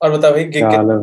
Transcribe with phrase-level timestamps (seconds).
[0.00, 0.98] और बता भाई गिग क्या हाल है?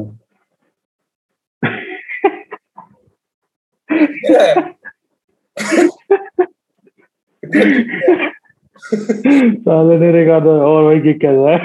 [9.64, 11.60] साले ने देखा था और भाई कि कैसा है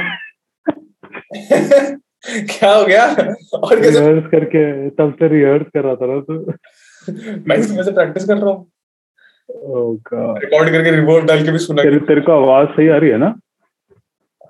[2.47, 3.05] क्या हो गया?
[3.07, 3.99] और कैसे?
[3.99, 6.35] रिहर्स करके तब से रिहर्स कर रहा था ना तू।
[7.49, 8.71] मैं इसमें से प्रैक्टिस कर रहा हूँ।
[10.39, 13.19] रिकॉर्ड करके रिवोल्ट डाल के भी सुना तेरे तेरे को आवाज़ सही आ रही है
[13.19, 13.35] ना?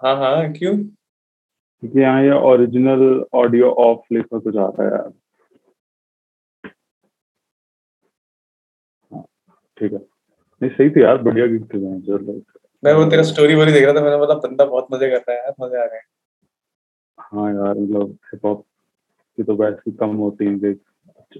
[0.05, 0.77] हाँ हाँ क्यों?
[1.83, 5.13] क्योंकि यहाँ ये ओरिजिनल ऑडियो ऑफ़ लिखा कुछ आ रहा है यार।
[9.11, 9.25] हाँ,
[9.79, 12.41] ठीक है। नहीं सही थी यार बढ़िया गिग थी मैं
[12.83, 15.33] मैं वो तेरा स्टोरी वोरी देख रहा था मैंने बोला बंदा बहुत मज़े कर रहा
[15.33, 16.05] है यार मज़े आ रहे हैं।
[17.19, 18.65] हाँ यार मतलब हिप हॉप
[19.39, 20.75] की तो वैसे ही कम होती है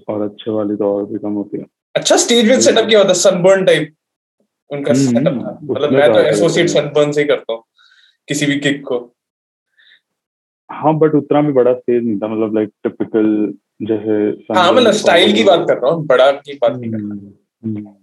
[0.09, 3.13] और अच्छे वाली तो और भी कम होती है। अच्छा स्टेज में सेटअप किया होता
[3.19, 3.93] सनबर्न टाइप
[4.69, 7.63] उनका हम्म, सेटअप मतलब तो मैं तो एसोसिएट सनबर्न से ही करता हूँ
[8.27, 8.99] किसी भी किक को।
[10.71, 14.11] हाँ बट उतना भी बड़ा स्टेज नहीं था मतलब लाइक टिपिकल जैसे
[14.53, 17.93] हाँ मतलब स्टाइल की बात कर रहा हूँ बड़ा की बात नहीं कर रहा।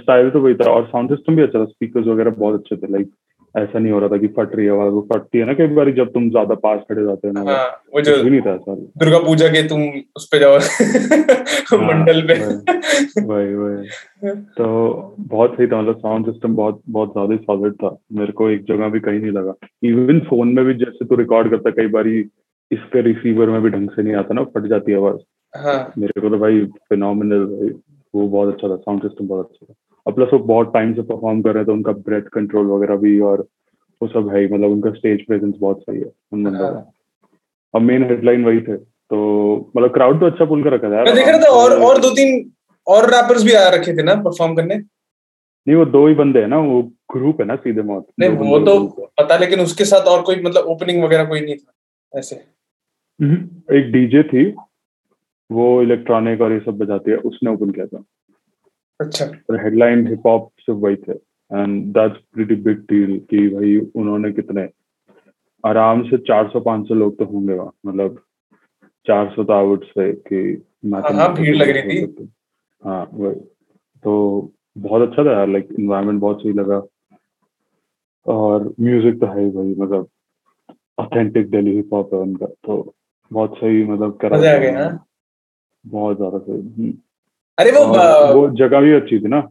[0.00, 2.92] स्टाइल तो वही था और साउंड सिस्टम भी अच्छा था स्पीकर्स वगैरह बहुत अच्छे थे
[2.92, 3.10] लाइक
[3.54, 5.66] ऐसा नहीं हो रहा था कि फट रही है आवाज़ वो फटती है ना कई
[5.74, 8.54] बार जब तुम ज़्यादा पास खड़े जाते हो ना हाँ वो जो भी नहीं था
[8.54, 9.82] ऐसा दुर्गा पूजा के तुम
[10.16, 12.38] उस पे जाओ हाँ, मंडल पे।
[13.22, 14.66] वही वही तो
[15.18, 18.64] बहुत सही था मतलब साउंड सिस्टम बहुत बहुत ज़्यादा ही सॉलिड था। मेरे को एक
[18.64, 22.08] जगह भी कहीं नहीं लगा। इवन फ़ोन में भी जैसे तू रिकॉर्ड करता कई बार
[22.08, 25.20] इसके रिसीवर में भी ढंग से नहीं आता ना फट जाती है आवाज़।
[25.54, 27.68] हाँ। मेरे को तो भाई फिनोमिनल भाई
[28.14, 29.74] वो बहुत अच्छा था साउंड सिस्टम बहुत अच्छा था।
[30.06, 32.96] और प्लस वो बहुत टाइम से परफॉर्म कर रहे हैं तो उनका ब्रेथ कंट्रोल वगैरह
[32.96, 33.46] भी और
[34.00, 36.90] वो सब है ही मतलब उनका स्टेज प्रेजेंस बहुत सही है उन बंदों का
[37.74, 39.18] और मेन हेडलाइन वही थे तो
[39.76, 42.10] मतलब क्राउड तो अच्छा पुल कर रखा था यार। देख रहा था और और दो
[42.10, 42.50] तीन
[42.86, 44.76] और रैपर्स भी आ रखे थे ना परफॉर्म करने?
[45.66, 46.80] नहीं वो दो ही बंदे हैं ना वो
[47.12, 48.78] ग्रुप है ना सीधे मौत नहीं वो तो।
[49.20, 53.36] पता लेकिन उसके साथ और कोई मतलब ओपनिंग वगैरह कोई नहीं था ऐसे। हम्म,
[53.76, 54.44] एक डीजे थी
[55.50, 58.02] वो इलेक्ट्रॉनिक और ये सब बजाती है उसने ओपन किया था।
[59.04, 63.76] अच्छा पर हेडलाइन हिप हॉप सिर्फ़ वही थे and that's pretty big deal कि भाई
[63.96, 64.68] उन्होंने कितने
[65.64, 68.22] आराम से 400-500 लोग तो होंगे वहाँ मतलब
[69.06, 70.62] 400 तो आउट से कि
[70.94, 72.28] हाँ, हाँ, भीड़ लग रही थी। थी
[72.82, 73.34] हाँ वही
[74.04, 76.82] तो बहुत अच्छा था यार लाइक इन्वायरमेंट बहुत सही लगा
[78.26, 80.08] और म्यूज़िक तो है भाई मतलब
[80.98, 82.94] ऑथेंटिक दिल्ली हिप हॉप है उनका तो
[83.32, 85.06] बहुत सही मतलब करा मज़े आ। हाँ?
[85.84, 86.92] बहुत ज़्यादा सही।
[87.58, 89.42] अरे वो और ब- वो जगह भी अच्छी थी ना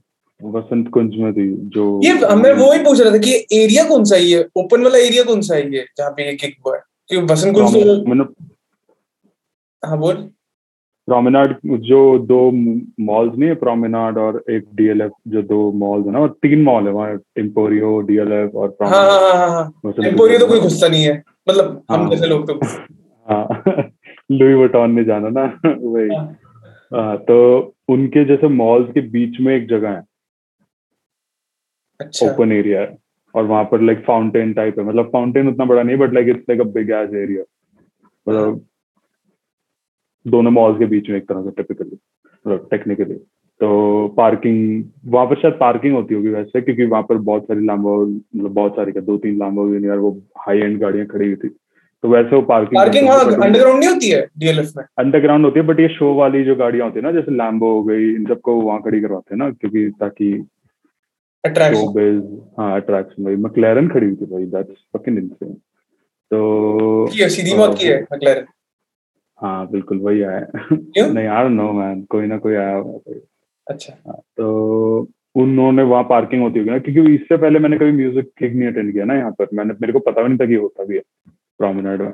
[0.41, 4.03] वसंत कुंज में थी जो ये मैं वो ही पूछ रहा था कि एरिया कौन
[4.03, 4.21] सा है?
[4.23, 7.33] ये ओपन वाला एरिया कौन सा है ये जहाँ पे ये किक हुआ है क्योंकि
[7.33, 8.23] वसंत कुंज तो मैंने
[9.83, 10.15] हाँ बोल।
[11.07, 11.55] प्रोमेनाड
[11.85, 11.97] जो
[12.27, 12.39] दो
[13.03, 16.87] मॉल्स नहीं है प्रोमेनाड और एक डीएलएफ जो दो मॉल्स है ना और तीन मॉल
[16.87, 21.03] है वहाँ एम्पोरियो डीएलएफ और हाँ हाँ हाँ हाँ हाँ। एम्पोरियो तो कोई घुसता नहीं
[21.03, 21.17] है
[21.49, 22.59] मतलब हम हाँ। जैसे लोग तो।
[23.27, 23.91] हाँ
[24.31, 26.09] लुई वटॉन ने जाना ना वही।
[26.93, 30.03] हाँ। तो उनके जैसे मॉल्स के बीच में एक जगह है।
[31.99, 32.97] अच्छा। ओपन एरिया है।
[33.35, 36.45] और वहाँ पर लाइक फाउंटेन टाइप है। मतलब फाउंटेन उतना बड़ा नहीं but like it's
[36.49, 37.43] like a big edge area
[38.27, 38.65] मतलब
[40.25, 41.97] दोनों मॉल्स के बीच में एक तरह से टिपिकली
[42.45, 43.15] मतलब टेक्निकली
[43.61, 48.05] तो पार्किंग वहाँ पर शायद पार्किंग होती होगी वैसे क्योंकि वहाँ पर बहुत सारी लाम्बो
[48.05, 51.55] मतलब बहुत सारी क्या दो तीन लाम्बो यार वो हाई एंड गाड़ियाँ खड़ी हुई थी।
[52.03, 54.83] तो वैसे वो पार्किंग पार्किंग वहाँ अंडरग्राउंड नहीं होती है डीएलएफ में?
[54.99, 57.83] अंडरग्राउंड होती है बट ये शो वाली जो गाड़ियाँ होती है ना जैसे लैम्बो हो
[57.83, 60.31] गई इन सबको वहाँ खड़ी करवाते हैं ना क्योंकि ताकि
[62.59, 65.53] हाँ अट्रैक्शन भाई मैक्लेरन खड़ी हुई थी भाई दैट्स फकिंग इनसेन
[66.31, 68.45] तो की सीधी मौत की है मैक्लेरन
[69.39, 70.47] हाँ बिल्कुल वही आया?
[71.07, 73.19] नहीं यार नो मैन कोई ना कोई आया होगा
[73.67, 78.31] अच्छा। हाँ, तो उन्होंने वहाँ पार्किंग होती होगी ना क्योंकि इससे पहले मैंने कभी म्यूज़िक
[78.37, 80.55] किक नहीं अटेंड किया ना यहाँ पर। मैंने मेरे को पता भी नहीं था कि
[80.55, 81.01] होता भी है।
[81.63, 82.13] प्रोमेनाड में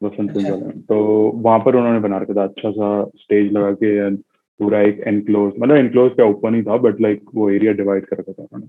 [0.00, 0.96] वसंत कुंज अच्छा। वाले में तो
[1.44, 4.26] वहाँ पर उन्होंने बना रखा था अच्छा सा स्टेज लगा के and
[4.60, 8.16] पूरा एक एनक्लोज मतलब एनक्लोज क्या ओपन ही था बट लाइक वो एरिया डिवाइड कर
[8.16, 8.66] रखा था उन्होंने।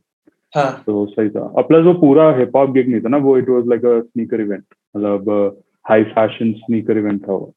[0.53, 3.37] हाँ। तो सही था। और प्लस वो पूरा हिप हॉप गिग नहीं था ना वो
[3.37, 4.63] it was like a sneaker event
[4.95, 7.53] मतलब हाई फ़ैशन स्नीकर इवेंट था वो।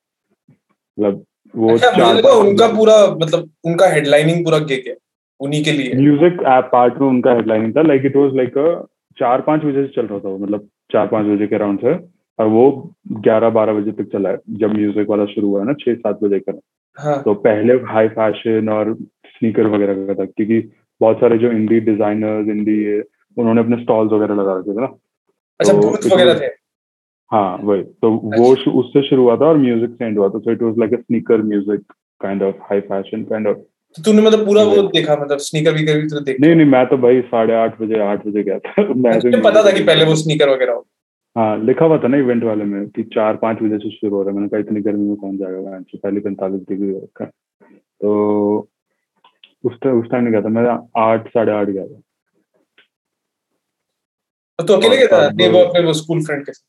[0.49, 1.23] मतलब
[1.55, 4.97] वो अच्छा चार उनका पूरा मतलब उनका हेडलाइनिंग पूरा गिग है
[5.41, 6.41] उन्हीं के लिए। म्यूज़िक
[6.73, 8.59] पार्ट में उनका हेडलाइनिंग था लाइक इट वाज लाइक
[9.19, 11.95] चार पाँच बजे से चल रहा था वो मतलब चार पाँच बजे के अराउंड से।
[12.39, 15.73] और वो ग्यारह बारह बजे तक चला है जब म्यूज़िक वाला शुरू हुआ है ना
[15.73, 16.53] छह सात बजे का
[16.99, 18.95] हाँ। तो पहले हाई फ़ैशन और
[19.27, 20.61] स्नीकर वगैरह का था क्योंकि
[21.01, 23.01] बहुत सारे जो इंडी डिजाइनर्स इंडी ये
[23.37, 24.93] उन्होंने अपने स्टॉल्स वगैरह लगा रखे थे ना।
[25.61, 26.47] अच्छा तो वगैरह थे?
[27.31, 30.53] हाँ वही। तो वो उससे शुरू हुआ था और म्यूज़िक से एंड हुआ था so
[30.53, 33.57] it was like a sneaker music kind of high fashion kind of
[33.97, 36.41] तो तूने मतलब पूरा वो देखा मतलब स्नीकर वीकर भी तो देख?
[36.41, 39.63] नहीं नहीं मैं तो भाई साढ़े आठ बजे आठ बजे गया था। मैं तो पता
[39.65, 40.83] था कि पहले वो स्नीकर वगैरह
[41.37, 44.23] हो लिखा हुआ था ना इवेंट वाले में कि चार पाँच बजे से शुरू हो
[44.23, 45.59] रहा है। मैंने कहा इतनी गर्मी में कौन जाएगा?
[45.61, 48.69] मैंने पहले पैंतालीस डिग्री हो रखा तो
[49.65, 50.63] उस टाइम उस टाइम नहीं गया था। मैं
[51.03, 52.01] आठ साढ़े आठ गया था।
[54.59, 55.29] तो अकेले गया था?
[55.31, 56.65] नहीं वो अपने वो स्कूल फ्रेंड के साथ?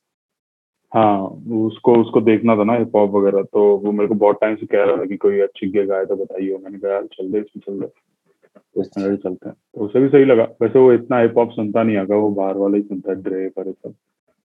[0.92, 1.20] हाँ
[1.66, 4.66] उसको उसको देखना था ना हिप हॉप वगैरह। तो वो मेरे को बहुत टाइम से
[4.66, 7.40] कह रहा था कि कोई अच्छी गिग आए तो बताइए मैंने कहा यार चल दे
[7.40, 11.38] इसमें चल दे। तो चलते हैं। तो उसे भी सही लगा। वैसे वो इतना हिप
[11.38, 13.94] हॉप सुनता नहीं आगा वो बाहर वाला ही सुनता है ड्रे पर सब।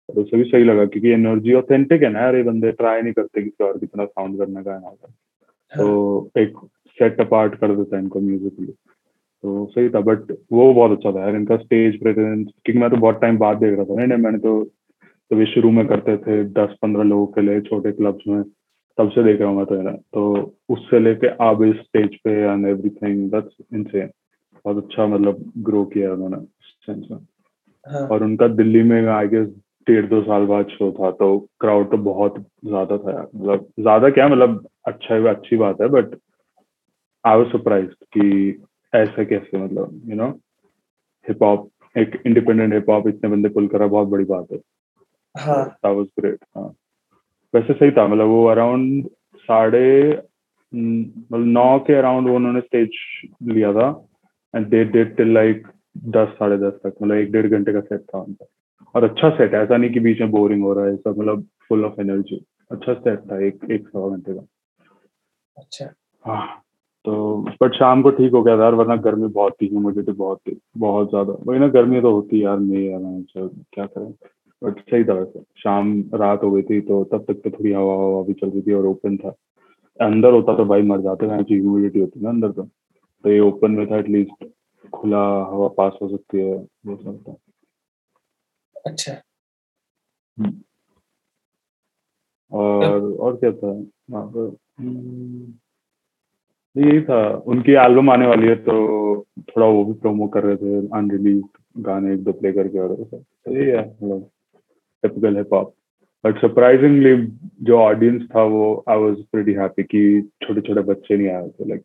[0.08, 3.12] तो उसे भी सही लगा क्योंकि एनर्जी ऑथेंटिक है ना यार ये बंदे ट्राई नहीं
[3.12, 4.94] करते किसी और कितना साउंड करने का है।
[5.72, 6.58] तो एक
[6.98, 11.20] सेट अपार्ट कर देता है इनको म्यूजिकली तो सही था बट वो बहुत अच्छा था
[11.20, 14.38] यार इनका स्टेज प्रेजेंस क्योंकि मैं तो बहुत टाइम बाद देख रहा था नहीं मैंने
[14.38, 14.62] तो
[15.30, 18.42] तो वे शुरू में करते थे दस पंद्रह लोगों के लिए छोटे क्लब्स में
[18.98, 22.30] तब से देख रहा हूँ मैं तो यार। तो उससे लेके अब इस स्टेज पे
[22.42, 24.10] एंड एवरीथिंग दैट्स इनसेन
[24.64, 26.36] बहुत अच्छा मतलब ग्रो किया उन्होंने
[26.86, 27.18] सेंस में।
[27.86, 28.06] हाँ.
[28.08, 29.48] और उनका दिल्ली में आई गेस
[29.86, 31.26] डेढ़ दो साल बाद शो था तो
[31.60, 36.16] क्राउड तो बहुत ज़्यादा था मतलब ज़्यादा क्या मतलब अच्छा अच्छी बात है बट
[37.24, 38.62] आई वाज सरप्राइज़ कि
[38.92, 40.28] ऐसे कैसे मतलब यू नो
[41.26, 44.58] हिप हॉप एक इंडिपेंडेंट हिप हॉप इतने बंदे पुल करा बहुत बड़ी बात है।
[45.34, 46.72] हाँ। वाज ग्रेट हाँ।
[47.54, 49.08] वैसे सही था मतलब वो अराउंड
[49.48, 49.86] साढ़े
[50.72, 52.98] मतलब नौ के अराउंड उन्होंने स्टेज
[53.52, 53.88] लिया था
[54.54, 55.66] and they did till like
[56.16, 58.46] दस साढ़े दस तक मतलब एक डेढ़ घंटे का सेट था उनका।
[58.96, 61.46] और अच्छा सेट है ऐसा नहीं कि बीच में बोरिंग हो रहा है सब मतलब
[61.68, 64.46] फुल ऑफ़ एनर्जी अच्छा सेट था एक एक सवा घंटे का।
[65.56, 65.86] अच्छा।
[66.24, 66.46] हाँ
[67.04, 70.58] तो बट शाम को ठीक हो गया था वरना गर्मी बहुत थी ह्यूमिडिटी बहुत थी
[70.78, 74.10] बहुत ज़्यादा। वही ना गर्मी तो होती यार मई यार क्या करें।
[74.62, 77.94] बट सही था वैसे शाम रात हो गई थी तो तब तक तो थोड़ी हवा
[77.94, 79.34] हवा भी चल रही थी और ओपन था।
[80.00, 83.70] अंदर होता तो भाई मर जाते हैं ह्यूमिडिटी होती ना अंदर तो। तो ये ओपन
[83.70, 84.44] में था एटलीस्ट
[84.92, 86.54] खुला हवा पास हो सकती है
[86.86, 87.36] वो सब था।
[88.86, 89.12] अच्छा।
[90.38, 90.60] हम्म।
[92.52, 93.70] और और क्या था?
[94.10, 95.52] वहाँ पर हम्म,
[96.76, 98.74] यही था। उनकी एल्बम आने वाली है तो
[99.48, 101.42] थोड़ा वो भी प्रोमो कर रहे थे अनरिलीज
[101.86, 104.28] गाने एक दो प्ले करके और तो यही है मतलब
[105.04, 105.74] typical hip hop
[106.24, 107.16] but surprisingly
[107.62, 110.02] जो ऑडियंस था वो आई वाज प्रीटी हैप्पी कि
[110.42, 111.82] छोटे छोटे बच्चे नहीं आए थे लाइक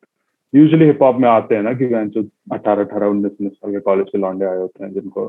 [0.54, 3.80] यूजुअली हिप हॉप में आते हैं ना कि जो अठारह अठारह उन्नीस उन्नीस साल के
[3.80, 5.26] कॉलेज के लॉन्डे आए होते हैं जिनको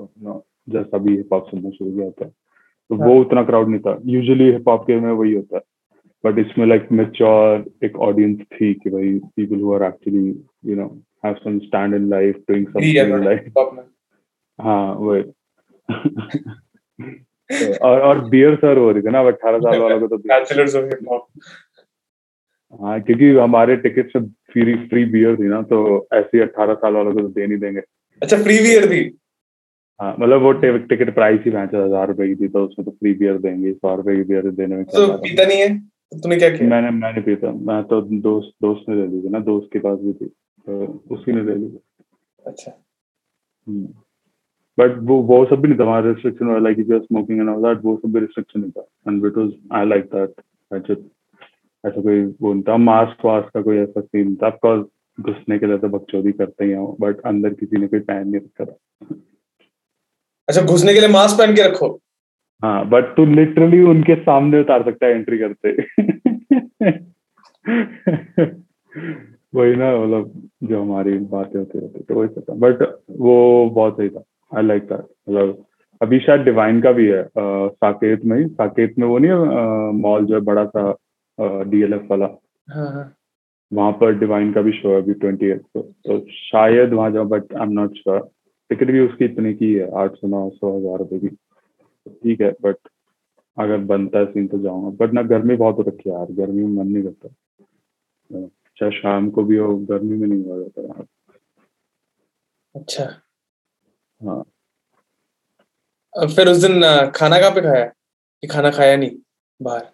[0.69, 2.25] जैसा भी हिप हॉप सुनना शुरू किया था
[2.91, 5.63] तो वो हाँ। उतना क्राउड नहीं था। यूजुअली हिप हॉप के में वही होता है।
[6.25, 11.03] बट इसमें लाइक मेच्योर एक ऑडियंस थी कि भाई people who are actually you know
[11.25, 13.45] have some stand in life doing something in life
[14.61, 15.23] हाँ वही।
[17.83, 20.85] और और बियर सर हो रही थी ना अठारह साल वालों को तो बैचलर्स ऑफ़
[20.85, 21.27] हिप हॉप
[22.81, 26.93] हाँ क्योंकि हमारे टिकट से फ्री फ्री बियर थी ना तो ऐसे ही अठारह साल
[26.93, 27.81] वालों को तो दे नहीं देंगे।
[28.23, 29.05] अच्छा फ्री बियर थी?
[29.05, 29.22] हाँ
[30.03, 33.39] मतलब वो टिकट प्राइस ही पैंतीस हज़ार रुपए की थी तो उसमें तो फ्री बियर
[33.39, 35.79] देंगे सौ रुपए की बियर देने में तो पीता नहीं है?
[35.79, 36.69] तो तूने क्या किया?
[36.71, 39.99] मैंने मैंने पीता मैं तो दोस्त दोस्त ने ले ली थी ना दोस्त के पास
[39.99, 40.85] भी थी तो
[41.15, 41.79] उसी ने ले ली
[42.43, 42.73] अच्छा।
[43.67, 43.87] हम्म।
[44.79, 47.63] बट वो वो सब भी नहीं था हमारा रिस्ट्रिक्शन वाला like if smoking and all
[47.63, 50.31] that वो सब भी रिस्ट्रिक्शन नहीं था। And it was I like that
[50.71, 50.95] अच्छा
[51.85, 54.87] ऐसा कोई वो नहीं था मास्क वास्क का कोई ऐसा सीन था। ऑफकोर्स
[55.19, 58.41] घुसने के लिए तो बकचोदी करते ही हो बट अंदर किसी ने कोई पहन नहीं
[58.41, 59.15] रखा था।
[60.49, 62.01] अच्छा घुसने के लिए मास्क पहन के रखो।
[62.63, 65.73] हाँ बट तू लिटरली उनके सामने उतार सकता है एंट्री करते।
[69.55, 72.83] वही ना मतलब जो हमारी बातें होती रहती तो वही पता बट
[73.21, 74.23] वो बहुत सही था।
[74.53, 75.65] आई लाइक दैट मतलब
[76.01, 79.37] अभी शायद डिवाइन का भी है आ, साकेत में ही। साकेत में वो नहीं है
[80.01, 80.97] मॉल जो है बड़ा सा
[81.41, 83.15] डीएलएफ वाला। हाँ, हाँ.
[83.73, 87.25] वहाँ पर डिवाइन का भी शो है अभी ट्वेंटी एट को तो शायद वहाँ जाओ
[87.25, 88.31] but I am not sure
[88.73, 92.51] ticket भी उसकी इतनी की है आठ सौ नौ सौ हज़ार रुपए की। ठीक है
[92.63, 92.77] बट
[93.57, 96.63] अगर बनता है सीन तो जाऊँगा। बट ना गर्मी बहुत हो रखी है यार गर्मी
[96.65, 97.29] में मन नहीं करता।
[98.79, 101.07] चाहे शाम को भी हो गर्मी में नहीं हो जाता यार।
[102.75, 103.05] अच्छा।
[104.21, 104.43] हाँ।
[106.15, 106.81] फिर उस दिन
[107.15, 107.85] खाना कहाँ पे खाया?
[107.85, 109.11] कि खाना खाया नहीं
[109.61, 109.85] बाहर?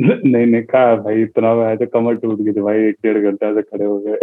[0.00, 3.54] नहीं नहीं कहा भाई इतना मैं तो कमर टूट गई थी भाई एक डेढ़ घंटे
[3.54, 4.16] से खड़े हो गए।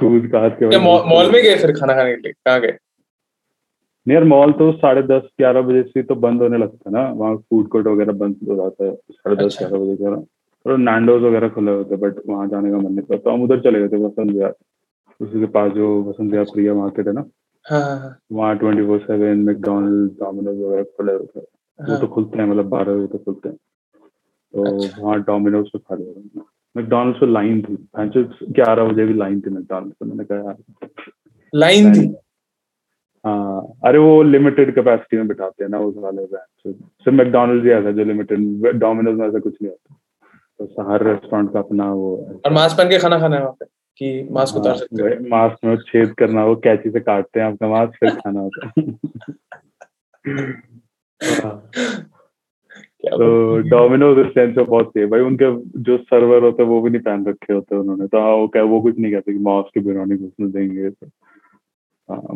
[0.00, 2.32] हाँ। कूद काट के मॉल में गए फिर खाना खाने के लिए?
[2.32, 2.76] कहाँ गए?
[4.06, 7.36] नियर मॉल तो साढ़े दस ग्यारह बजे से तो बंद होने लगता है ना। वहाँ
[7.36, 11.22] फ़ूड कोर्ट वगैरह बंद हो जाता है साढ़े दस अच्छा। ग्यारह बजे के और नैंडोज
[11.22, 13.88] वगैरह खुले होते बट वहाँ जाने का मन नहीं करता। तो हम उधर चले गए
[13.88, 14.54] थे वसंत विहार।
[15.20, 17.24] उसी के पास जो वसंत विहार प्रिया मार्केट है ना
[17.66, 21.46] हाँ, हाँ, हाँ। वहाँ twenty four seven McDonald Domino's वगैरह खुले होते हैं।
[21.78, 23.56] वो तो खुलते हैं मतलब बारह बजे तक खुलते हैं।
[24.54, 26.42] तो अच्छा। वहाँ डोमिनोज पे खा लिया
[26.76, 27.74] मैकडोनल्ड्स पे लाइन थी।
[28.52, 30.56] ग्यारह बजे भी लाइन थी मैकडोनल्ड्स पे मैंने कहा यार
[31.54, 32.16] लाइन थी?
[33.26, 37.90] हाँ अरे वो लिमिटेड कैपेसिटी में बिठाते हैं ना उस वाले सिर्फ़ मैकडोनल्ड्स ही ऐसा
[37.90, 39.94] जो लिमिटेड डोमिनोज में ऐसा कुछ नहीं होता।
[40.58, 43.66] तो हर रेस्टोरेंट का अपना वो और मास्क पहन के खाना खाना है वहाँ पे
[43.98, 45.30] कि मास्क उतार हाँ, सकते हैं?
[45.30, 48.84] मास्क में छेद करना वो कैची से काटते हैं आपका मास्क फिर खाना होता है।
[51.44, 51.70] हाँ,
[53.04, 55.50] तो डोमिनोज इस सेंस में बहुत सही भाई उनके
[55.82, 58.62] जो सर्वर होते हैं वो भी नहीं पहन रखे होते उन्होंने। तो हाँ, वो क्या
[58.62, 61.06] वो कुछ नहीं कहते कि मास्क की बिरयानी घुसने देंगे तो।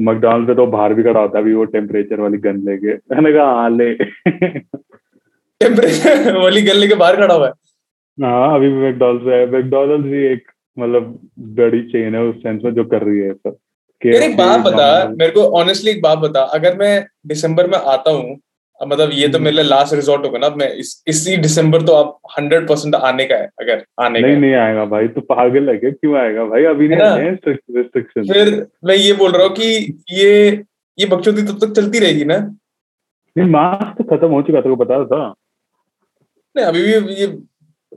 [0.01, 3.33] मैकडोनल्ड पे तो बाहर भी खड़ा होता है अभी वो टेम्परेचर वाली गन लेके। मैंने
[3.33, 3.95] कहा हाँ ले।
[5.61, 7.53] टेम्परेचर वाली गले के बाहर खड़ा हुआ है।
[8.19, 11.19] हाँ अभी भी मैकडोनल्ड्स है। मैकडोनल्ड्स भी एक मतलब
[11.57, 13.57] बड़ी चेन है उस सेंस में जो कर रही है सब।
[14.03, 18.37] एक बात बता मेरे को ऑनेस्टली एक बात बता अगर मैं दिसंबर में आता हूँ
[18.81, 21.93] मतलब ये तो हम्म। मेरे लिए लास्ट रिजॉर्ट होगा ना मैं इस इसी दिसंबर तो
[21.95, 25.69] आप हंड्रेड परसेंट आने का है अगर आने नहीं है। नहीं आएगा भाई तू पागल
[25.71, 25.91] है क्या?
[25.91, 26.65] क्यों आएगा भाई?
[26.65, 30.51] अभी नहीं है रिस्ट्रिक्शन फिर मैं ये बोल रहा हूँ कि ये
[30.99, 32.39] ये बकचोदी तब तक चलती रहेगी ना?
[33.37, 35.29] नहीं मास्क तो खत्म हो चुका था को बता था।
[36.57, 37.27] नहीं अभी भी ये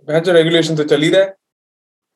[0.10, 1.36] भैंस रेगुलेशन तो चल ही रहा है।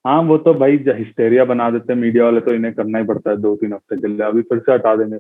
[0.05, 3.29] हाँ वो तो भाई हिस्टेरिया बना देते हैं मीडिया वाले तो इन्हें करना ही पड़ता
[3.29, 5.17] है दो तीन हफ़्ते के लिए। अभी फिर से हटा देंगे।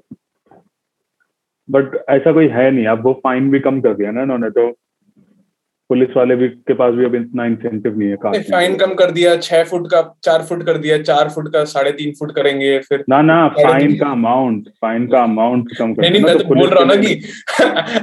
[1.69, 4.69] बट ऐसा कोई है नहीं। अब वो फाइन भी कम कर दिया ना इन्होंने तो
[5.89, 9.11] पुलिस वाले भी के पास भी अब इतना इंसेंटिव नहीं है काटने फाइन कम कर
[9.11, 12.77] दिया छह फुट का चार फुट कर दिया चार फुट का साढ़े तीन फुट करेंगे
[12.79, 16.39] फिर ना ना फाइन का अमाउंट फाइन का अमाउंट कम कर नहीं नहीं मैं ना,
[16.39, 17.13] तो बोल रहा हूँ ना कि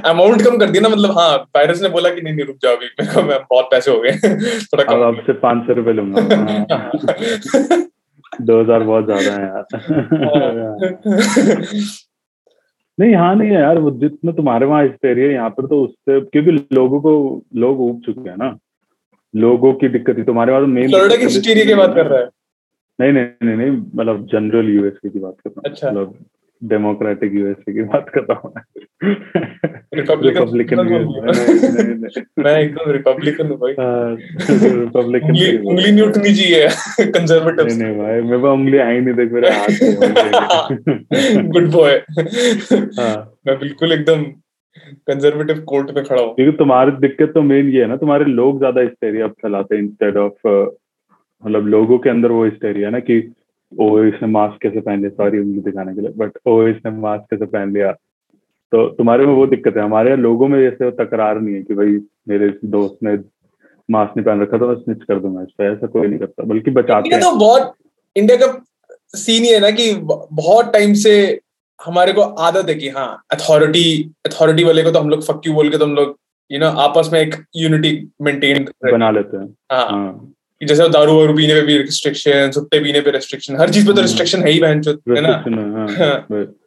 [0.09, 2.75] अमाउंट कम कर दिया ना मतलब हाँ वायरस ने बोला कि नहीं नहीं रुक जाओ
[2.75, 4.11] अभी मेरे को मैं बहुत पैसे हो गए।
[4.73, 6.21] थोड़ा कम अब से पाँच सौ रुपए लूँगा।
[8.41, 9.65] दो हज़ार बहुत ज़्यादा है यार।
[12.99, 17.01] नहीं हाँ नहीं यार वो जितना तुम्हारे वहाँ हिस्टेरिया यहाँ पर तो उससे क्योंकि लोगों
[17.01, 17.11] को
[17.55, 18.57] लोग उग चुके हैं ना।
[19.35, 22.19] लोगों की दिक्कत ही तुम्हारे वहाँ तो मेन फ्लोरिडा की हिस्टीरिया की बात कर रहा
[22.19, 22.29] है?
[22.99, 26.15] नहीं नहीं नहीं नहीं मतलब जनरल यूएसए की बात कर रहा हूँ। अच्छा। मतलब
[26.63, 28.53] डेमोक्रेटिक यूएसए की बात कर रहा हूँ
[29.97, 30.79] रिपब्लिकन
[32.43, 38.37] मैं एकदम रिपब्लिकन हूँ भाई। रिपब्लिकन उंगली उंगली नहीं उठनी चाहिए कंजर्वेटिव नहीं भाई मेरे
[38.37, 39.71] पास उंगली आई नहीं देख मेरे हाथ
[41.53, 41.93] गुड बॉय
[42.99, 43.15] हाँ।
[43.47, 44.23] मैं बिल्कुल एकदम
[45.07, 48.57] कंजर्वेटिव कोर्ट में खड़ा हूँ। क्योंकि तुम्हारी दिक्कत तो मेन ये है ना तुम्हारे लोग
[48.59, 53.17] ज़्यादा हिस्टेरिया फैलाते हैं इंस्टेड ऑफ़ मतलब लोगों के अंदर वो हिस्टेरिया ना कि
[53.71, 57.25] ओ इसने मास्क कैसे पहन लिया सॉरी उंगली दिखाने के लिए। बट ओ इसने मास्क
[57.31, 57.91] कैसे पहन लिया
[58.71, 61.73] तो तुम्हारे में वो दिक्कत है। हमारे लोगों में जैसे वो तकरार नहीं है कि
[61.73, 61.97] भाई
[62.29, 63.17] मेरे दोस्त ने
[63.89, 66.43] मास्क नहीं पहन रखा तो मैं स्निच कर दूँगा। इस पर ऐसा कोई नहीं करता
[66.43, 67.73] बल्कि बचाते हैं। तो बहुत
[68.15, 68.47] इंडिया का
[69.15, 71.17] सीन ही है ना कि बहुत टाइम से
[71.79, 73.85] हमारे को आदत है कि हाँ अथॉरिटी
[74.25, 76.17] अथॉरिटी वाले को तो हम लोग फक यू बोल के तो हम लोग
[76.51, 81.33] यू नो आपस में एक यूनिटी मेंटेन बना लेते हैं। हाँ। हाँ। जैसे दारू वारू
[81.33, 84.51] पीने पे भी रिस्ट्रिक्शन सुट्टे पीने पे रिस्ट्रिक्शन हर चीज़ पे तो हम्म। रिस्ट्रिक्शन है
[84.51, 85.33] ही बहन चोद, है ना?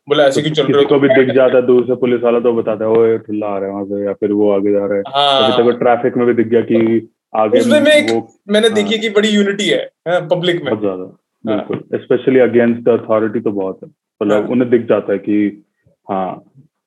[0.08, 0.98] है, हाँ हाँ। बोला ऐसे क्यों चल रहे हो?
[0.98, 3.66] भी दिख जाता है दूर से पुलिस वाला तो बताता है ओए ठुल्ला आ रहा
[3.68, 6.26] है वहाँ से या फिर वो आगे जा रहा है। अभी तक हाँ ट्रैफ़िक में
[6.26, 9.90] भी दिख गया कि आगे उसमें में एक- मैंने हाँ। देखी कि बड़ी यूनिटी है
[10.08, 11.18] पब्लिक में। बहुत ज़्यादा
[11.50, 13.88] हाँ। बिल्कुल। स्पेशली अगेंस्ट द अथॉरिटी तो बहुत है।
[14.22, 15.64] मतलब हाँ। उन्हें दिख जाता है कि
[16.10, 16.44] हाँ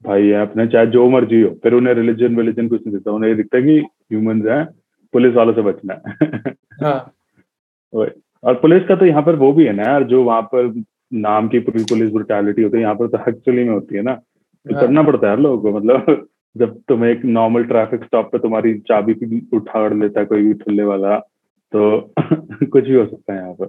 [0.08, 3.29] भाई है अपने चाहे जो मर्ज़ी हो फिर उन्हें रिलीजन विलीजन कुछ नहीं दिखता। उन्हें
[3.32, 4.65] ये दिखता है कि ह्यूमंस हैं
[5.13, 6.29] पुलिस वालों से बचना है।
[6.84, 7.13] हाँ।
[8.43, 11.48] और पुलिस का तो यहाँ पर वो भी है ना यार जो वहाँ पर नाम
[11.48, 14.75] की पूरी पुलिस ब्रुटैलिटी होती है यहाँ पर तो एक्चुअली में होती है ना। तो
[14.75, 16.27] हाँ। करना पड़ता है यार लोगों को मतलब
[16.58, 20.53] जब तुम्हें एक नॉर्मल ट्रैफ़िक स्टॉप पे तुम्हारी चाबी भी उठाड़ लेता है कोई भी
[20.53, 21.17] ठुल्ले वाला
[21.72, 22.12] तो
[22.65, 23.65] कुछ भी हो सकता है यहाँ पर।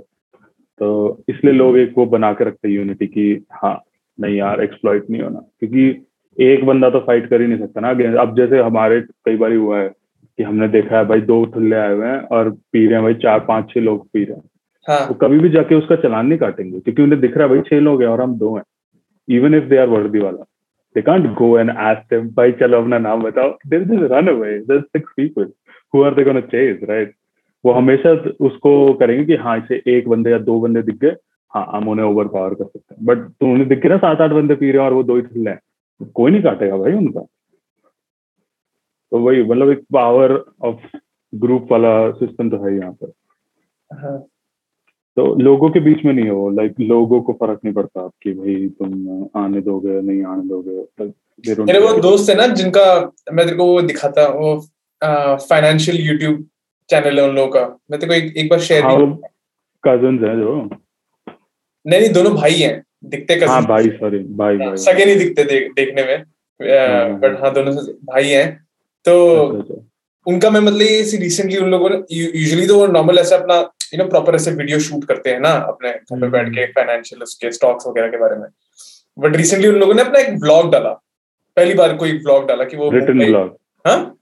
[0.79, 3.83] तो इसलिए लोग एक वो बना के रखते हैं यूनिटी की हाँ
[4.21, 6.07] नहीं यार एक्सप्लॉइट नहीं होना। क्योंकि
[6.43, 7.91] एक बंदा तो फाइट कर ही नहीं सकता ना।
[8.23, 9.89] अब जैसे हमारे कई बार हुआ है
[10.39, 13.15] कि हमने देखा है भाई दो ठुल्ले आए हुए हैं और पी रहे हैं भाई
[13.15, 14.45] चार पाँच छह लोग पी रहे हैं।
[14.89, 17.61] हाँ। वो कभी भी जाके उसका चलान नहीं काटेंगे क्योंकि उन्हें दिख रहा है भाई
[17.69, 18.63] छह लोग हैं और हम दो हैं।
[19.29, 20.45] इवन इफ़ दे आर वर्दी वाला।
[20.97, 24.59] They can't go and ask them भाई चलो अपना नाम बताओ। They're just run away
[24.59, 25.53] there six people
[25.95, 27.15] who are they gonna chase right
[27.65, 28.11] वो हमेशा
[28.41, 31.17] उसको करेंगे कि हाँ इसे एक बंदे या दो बंदे दिख गए।
[31.53, 34.31] हाँ हम उन्हें ओवर पावर कर सकते हैं। बट तो उन्हें दिख ना सात आठ
[34.31, 35.59] बंदे पी रहे हैं और वो दो ही हैं।
[36.15, 37.21] कोई नहीं काटेगा भाई उनका।
[39.13, 40.87] तो वही मतलब एक पावर ऑफ़
[41.33, 43.13] ग्रुप वाला सिस्टम तो है यहाँ पर।
[43.91, 44.19] हाँ।
[45.17, 48.69] तो लोगों के बीच में नहीं हो लाइक लोगों को फ़र्क नहीं पड़ता कि भाई
[48.69, 51.05] तुम आने दोगे नहीं आने दोगे
[51.63, 54.67] मेरे वो दोस्त है ना जिनका मैं तेरे को वो दिखाता वो
[55.37, 56.47] फाइनेंशियल यूट्यूब
[56.91, 59.15] चैनल है उन लोगों का। मैं तेरे को एक, एक बार शेयर हाँ भी वो
[59.85, 60.71] कजन्स जो।
[61.87, 65.45] नहीं नहीं दोनों भाई हैं दिखते कज़न हाँ भाई सॉरी भाई भाई। सगे नहीं दिखते
[65.45, 68.67] दे, देखने में। हाँ, बट हाँ दोनों भाई हैं।
[69.05, 69.75] तो अच्छा, अच्छा।
[70.27, 73.57] उनका मैं मतलब ये रिसेंटली उन लोगों ने यूजुअली तो नॉर्मल ऐसे अपना
[73.95, 77.23] यू नो प्रॉपर ऐसे वीडियो शूट करते हैं ना अपने घर पे बैठ के फाइनेंशियल
[77.23, 78.47] उसके स्टॉक्स वगैरह के बारे में।
[79.17, 80.93] बट रिसेंटली उन लोगों ने अपना एक ब्लॉग डाला।
[81.57, 84.17] पहली बार कोई ब्लॉग डाला कि वो रिटर्न ब्लॉग हाँ?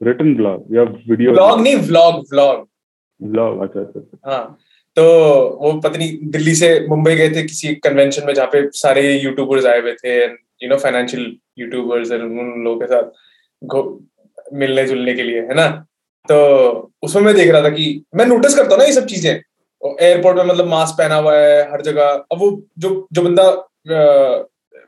[0.00, 2.68] रिटर्न ब्लॉग या वीडियो ब्लॉग नहीं व्लॉग व्लॉग
[3.20, 4.58] ब्लॉग अच्छा अच्छा। हाँ
[4.96, 5.02] तो
[5.60, 9.80] वो पत्नी दिल्ली से मुंबई गए थे किसी कन्वेंशन में जहाँ पे सारे यूट्यूबर्स आए
[9.80, 13.10] हुए थे यू नो फाइनेंशियल यूट्यूबर्स उन लोगों के साथ
[14.52, 15.68] मिलने जुलने के लिए है ना?
[16.28, 19.32] तो उसमें मैं देख रहा था कि मैं नोटिस करता हूँ ना ये सब चीज़ें।
[19.82, 23.48] एयरपोर्ट में मतलब मास्क पहना हुआ है हर जगह। अब वो जो जो बंदा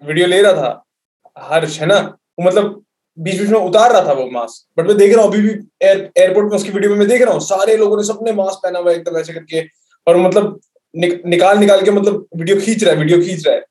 [0.03, 1.99] वीडियो ले रहा था हर्ष है ना?
[2.39, 2.83] वो मतलब
[3.19, 5.51] बीच बीच में उतार रहा था वो मास्क बट मैं देख रहा हूँ अभी भी
[5.83, 8.61] एयर एयरपोर्ट में उसकी वीडियो में मैं देख रहा हूँ सारे लोगों ने सबने मास्क
[8.63, 9.63] पहना हुआ है एकदम ऐसे करके।
[10.07, 10.59] और मतलब
[10.95, 13.65] निक, निकाल निकाल के मतलब वीडियो खींच रहा है वीडियो खींच रहा है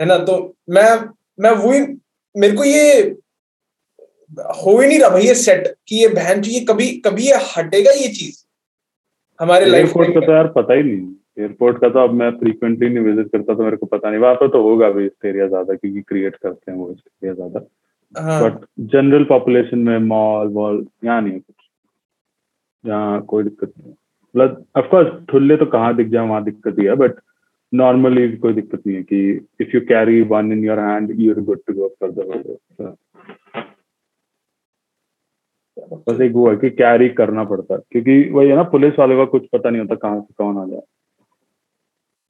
[0.00, 0.18] है ना?
[0.18, 0.88] तो मैं
[1.40, 1.80] मैं वही
[2.34, 3.14] मेरे को ये
[4.30, 7.90] हो ही नहीं रहा भाई ये सेट कि ये बहन ये कभी कभी ये हटेगा
[7.92, 8.42] ये चीज़?
[9.40, 12.88] हमारे लाइफ एयरपोर्ट का तो यार पता ही नहीं। एयरपोर्ट का तो अब मैं फ्रीक्वेंटली
[12.88, 15.46] नहीं विज़िट करता तो मेरे को पता नहीं। वहाँ पर तो होगा भी इस एरिया
[15.48, 17.60] ज़्यादा क्योंकि क्रिएट करते हैं वो इस एरिया ज़्यादा।
[18.40, 21.54] बट जनरल पॉपुलेशन में मॉल वॉल यहाँ नहीं है कुछ।
[22.84, 26.94] यहाँ कोई दिक्कत नहीं मतलब ऑफकोर्स ठुल्ले तो कहाँ दिख जाए वहाँ दिक्कत ही है
[26.96, 27.20] बट
[27.72, 29.20] नॉर्मली कोई दिक्कत नहीं है कि
[29.60, 32.94] if you carry one in your hand you are good to go for the
[35.92, 39.16] bus एक वो है कि कैरी करना पड़ता है। क्योंकि वही है ना, पुलिस वाले
[39.16, 40.80] का कुछ पता नहीं होता कहाँ से कौन आ जाए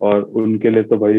[0.01, 1.19] और उनके लिए तो भाई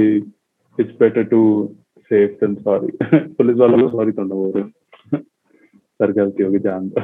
[0.79, 2.87] it's better to safe than sorry
[3.27, 4.63] police वालों को सॉरी थोड़ा बोल रहे
[5.99, 7.01] सर गलती होगी, जान दो।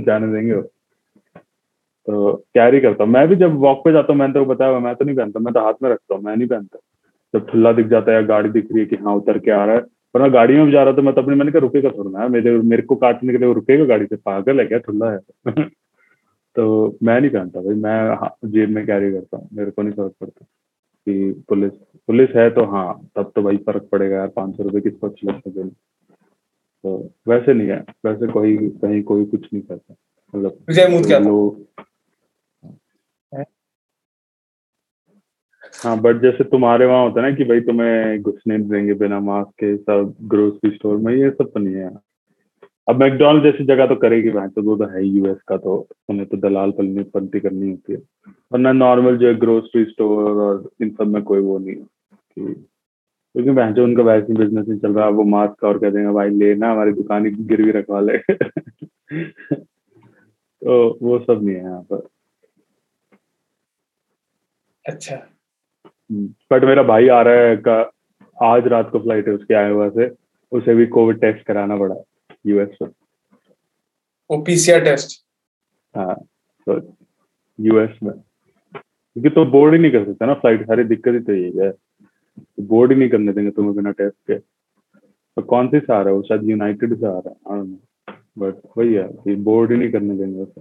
[0.00, 0.62] जाने देंगे वो।
[2.06, 4.94] तो कैरी करता हूँ। मैं भी जब वॉक पे जाता हूँ, मैंने तो बताया मैं
[4.94, 6.78] तो नहीं पहनता। मैं तो हाथ में रखता हूँ, मैं नहीं पहनता।
[7.34, 9.64] जब ठुल्ला दिख जाता है या गाड़ी दिख रही है कि हाँ उतर के आ
[9.64, 9.82] रहा है
[10.16, 12.10] पर मैं गाड़ी में भी जा रहा था मैं तो अपने मैंने कहा रुकेगा थोड़ा
[12.10, 15.10] ना मेरे मेरे को काटने के लिए वो रुकेगा गाड़ी से पागल है क्या ठुल्ला
[15.12, 15.18] है।
[16.56, 20.12] तो मैं नहीं पहनता भाई मैं जेब में कैरी करता हूँ मेरे को नहीं फ़र्क
[20.20, 20.44] पड़ता
[21.06, 21.72] कि पुलिस
[22.06, 25.26] पुलिस है तो हाँ तब तो भाई फ़र्क पड़ेगा यार पाँच सौ रुपये किसको अच्छी
[25.26, 29.94] लगता है तो वैसे नहीं है वैसे कोई कहीं कोई कुछ नहीं करता
[30.34, 31.66] मतलब विजय मूत क्या था लोग
[35.84, 39.20] हाँ बट जैसे तुम्हारे वहाँ होता है ना कि भाई तुम्हें घुसने नहीं देंगे बिना
[39.20, 41.90] मास्क के, सब ग्रोसरी स्टोर में, ये सब तो नहीं है।
[42.88, 46.26] अब मैकडॉनल्ड जैसी जगह तो करेगी भाई तो वो तो है यूएस का तो उन्हें
[46.26, 47.98] तो दलाल पलनी पंती करनी होती है।
[48.52, 52.54] वरना नॉर्मल जो है ग्रोसरी स्टोर और इन सब में कोई वो नहीं है
[53.34, 56.30] क्योंकि बहन जो उनका वैसे बिज़नेस नहीं चल रहा, वो मास्क और कह देंगे, भाई
[56.30, 58.18] लेना हमारी दुकान ही गिरवी रखवा ले।
[60.62, 62.08] तो वो सब नहीं है यहाँ पर।
[64.84, 65.35] अच्छा।
[66.12, 67.80] बट मेरा भाई आ रहा है का
[68.36, 70.08] आज रात को फ़्लाइट है उसके आए हुआ से
[70.52, 71.96] उसे भी कोविड टेस्ट कराना पड़ा
[72.46, 72.88] यूएस में
[74.30, 75.20] वो पीसीआर टेस्ट
[75.94, 76.14] हाँ
[76.66, 76.78] तो
[77.58, 81.34] यूएस में। क्योंकि तो बोर्ड ही नहीं कर सकता ना फ़्लाइट सारी दिक्कत ही तो
[81.34, 81.72] यही है।
[82.60, 86.08] बोर्ड ही नहीं करने देंगे तुम्हें बिना टेस्ट के। तो कौन सी से आ रहा
[86.08, 86.22] है वो?
[86.22, 87.62] शायद यूनाइटेड से आ रहा है
[88.38, 90.60] बट वही है बोर्ड ही नहीं करने देंगे उसे।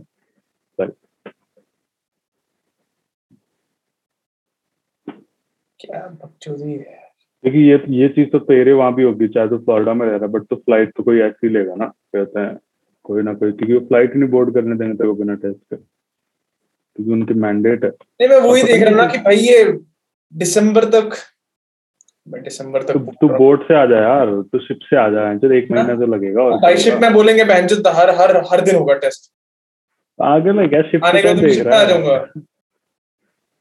[5.86, 7.04] क्या बकचोदी है।
[7.44, 10.28] क्योंकि ये ये चीज़ तो तेरे वहाँ भी होगी चाहे तो फ्लोरिडा में रह रहा
[10.36, 12.58] बट तो फ़्लाइट तो कोई ऐसी लेगा ना कहते हैं
[13.06, 15.76] कोई ना कोई क्योंकि वो फ़्लाइट नहीं बोर्ड करने देंगे तेरे को बिना टेस्ट के
[15.76, 19.64] क्योंकि उनकी मैंडेट है। नहीं मैं वही देख रहा ना कि भाई ये
[20.34, 21.16] दिसंबर तक
[22.28, 25.52] दिसंबर तू तक तू बोट से आ जा यार तू शिप से आ जा चल
[25.54, 28.76] एक महीना तो लगेगा और भाई शिप में बोलेंगे बहन जो हर हर हर दिन
[28.76, 29.32] होगा टेस्ट
[30.20, 32.28] आगे में क्या शिप आने के देख रहा है?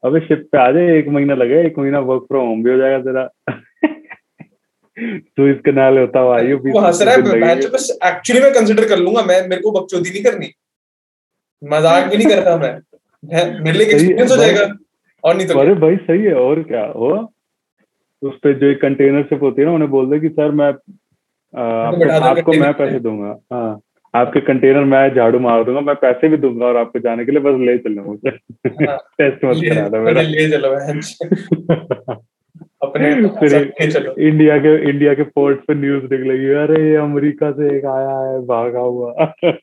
[0.05, 2.77] अबे शिप पे आ जाए एक महीना लगे एक महीना वर्क फ्रॉम होम भी हो
[2.77, 3.27] जाएगा तेरा।
[5.37, 8.53] तू इस कनाल होता हुआ आइयो वो हंस रहा है मैं तो बस एक्चुअली मैं
[8.53, 10.51] कंसिडर कर लूँगा मैं मेरे को बकचोदी नहीं करनी।
[11.63, 14.67] मज़ाक भी नहीं कर रहा मैं। मेरे लिए एक्सपीरियंस हो जाएगा
[15.23, 16.85] और नहीं तो अरे भाई सही है और क्या?
[16.85, 17.33] हो?
[18.21, 20.67] उस पे जो एक कंटेनर शिप होती है ना उन्हें बोल दे कि सर मैं
[20.67, 23.81] आपको मैं पैसे दूँगा। हाँ।
[24.15, 27.41] आपके कंटेनर मैं झाड़ू मार दूँगा मैं पैसे भी दूँगा और आपको जाने के लिए
[27.41, 28.29] बस ले चलना मुझे।
[28.85, 30.75] हाँ, टेस्ट मत करा दो मेरा। ले चलो
[32.81, 37.77] अपने फिर चलो। इंडिया के इंडिया के पोर्ट पे न्यूज़ निकलेगी अरे ये अमेरिका से
[37.77, 39.33] एक आया है भागा हुआ।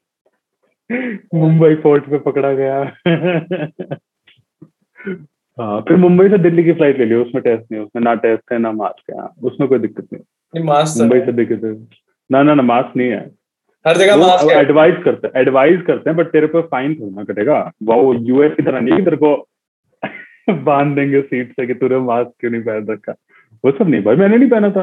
[1.35, 2.93] मुंबई पोर्ट पे पकड़ा गया।
[5.61, 8.53] हाँ फिर मुंबई से दिल्ली की फ़्लाइट ले लियो उसमें टेस्ट नहीं उसमें ना टेस्ट
[8.53, 10.23] है ना मास्क है हाँ, उसमें कोई दिक्कत नहीं।
[10.55, 11.87] नहीं मास्क तो मुंबई से दिक्कत है।
[12.31, 13.42] ना ना ना मास्क नहीं है।
[13.87, 17.25] हर जगह मास्क है। एडवाइस करते हैं एडवाइस करते हैं बट तेरे पे फाइन थोड़ा
[17.25, 19.49] कटेगा। वो यूएस की तरह नहीं तेरे को
[20.51, 23.15] बाँध देंगे सीट से कि तूने मास्क क्यों नहीं पहन रखा?
[23.65, 24.83] वो सब नहीं भाई मैंने नहीं पहना था।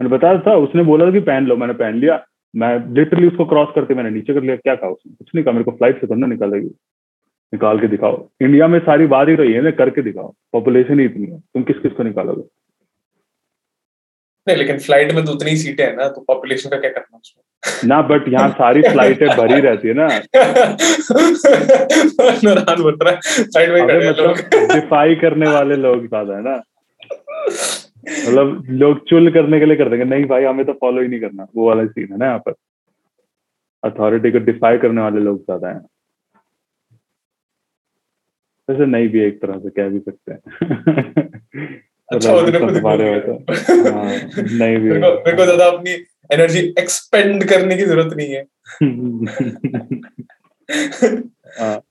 [0.00, 2.24] मैंने बताया था उसने बोला था कि पहन लो मैंने पहन लिया।
[2.56, 5.14] मैं लिटरली उसको क्रॉस करके मैंने नीचे कर लिया क्या कहा उसने?
[5.14, 6.68] कुछ नहीं कहा मेरे को फ़्लाइट से करना निकालेगी
[7.52, 11.06] निकाल के दिखाओ। इंडिया में सारी बात ही रही है ना करके दिखाओ। पॉपुलेशन ही
[11.06, 12.61] इतनी है। तुम किस किस को निकालोगे?
[14.46, 17.88] नहीं लेकिन फ़्लाइट में तो उतनी सीटें हैं ना तो पॉपुलेशन का क्या करना उसमें?
[17.88, 20.06] ना बट यहाँ सारी फ्लाइटें भरी रहती है ना।
[22.44, 24.36] नाराज़ बोल रहा फ़्लाइट में मतलब लोग।
[24.74, 26.56] डिफाई करने वाले लोग ज़्यादा है ना।
[28.08, 31.20] मतलब लोग चुल करने के लिए कर देंगे। नहीं भाई हमें तो फॉलो ही नहीं
[31.20, 32.54] करना। वो वाला सीन है ना यहाँ पर।
[33.82, 35.86] अथॉरिटी को डिफाई करने वाले लोग ज़्यादा हैं।
[38.68, 40.40] वैसे नहीं भी एक तरह से कह भी सकते हैं।
[42.14, 43.38] अच्छा मतलब उतने खुद सब हमारे होता है।
[43.92, 44.04] हाँ,
[44.36, 45.90] नहीं भी मेरे को ज़्यादा अपनी
[46.30, 48.46] एनर्जी एक्सपेंड करने की ज़रूरत नहीं है।
[51.60, 51.82] हाँ।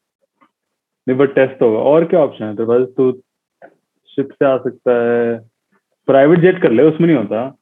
[1.07, 2.87] नहीं बट टेस्ट होगा। और क्या ऑप्शन है तेरे पास?
[2.97, 3.21] तू
[4.05, 5.51] शिप से आ सकता है।
[6.07, 7.57] प्राइवेट जेट कर ले उसमें नहीं होता।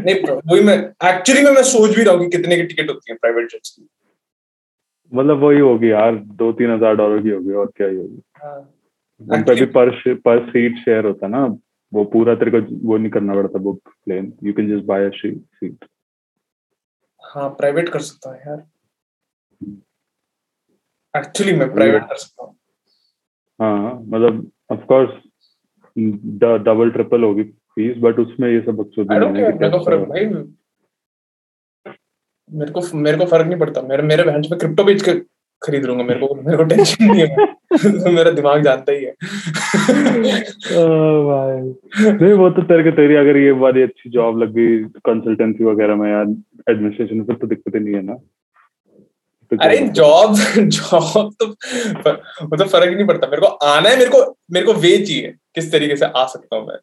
[0.00, 0.14] नहीं
[0.52, 3.16] वही मैं एक्चुअली में मैं सोच भी रहा हूँ कि कितने की टिकट होती है
[3.16, 3.88] प्राइवेट जेट्स की।
[5.14, 9.54] मतलब वही होगी यार दो तीन हज़ार डॉलर की होगी और क्या ही होगी। हाँ।
[9.54, 11.58] भी पर पर सीट शेयर होता है ना।
[11.92, 15.10] वो पूरा तेरे को वो नहीं करना पड़ता book plane you can just buy a
[15.14, 15.84] seat
[17.24, 18.66] हाँ प्राइवेट कर सकता हूँ यार।
[21.16, 22.56] एक्चुअली मैं प्राइवेट कर सकता हूँ।
[23.60, 25.10] हाँ मतलब ऑफ़ कोर्स
[26.62, 29.78] डबल ट्रिपल होगी फ़ीस बट उसमें ये सब कि मेरे को
[32.50, 35.12] मेरे को मेरे को फ़र्क नहीं पड़ता। मेरे मेरे बहन में क्रिप्टो बेच के
[35.64, 37.36] खरीद लूँगा मेरे को मेरे को टेंशन नहीं है।
[38.14, 39.12] मेरा दिमाग जानता ही है।
[41.26, 41.60] भाई।
[42.12, 45.96] नहीं वो तो तेरे को तेरी अगर ये वाली अच्छी जॉब लग गई कंसल्टेंसी वगैरह
[45.96, 46.26] में यार
[46.70, 48.14] एडमिनिस्ट्रेशन में तो दिक्कत ही नहीं है ना?
[49.50, 51.46] तो अरे जॉब जॉब तो
[52.56, 55.34] तो फ़र्क ही नहीं पड़ता। मेरे को आना है मेरे को मेरे को वे चाहिए
[55.54, 56.76] किस तरीके से आ सकता हूँ मैं।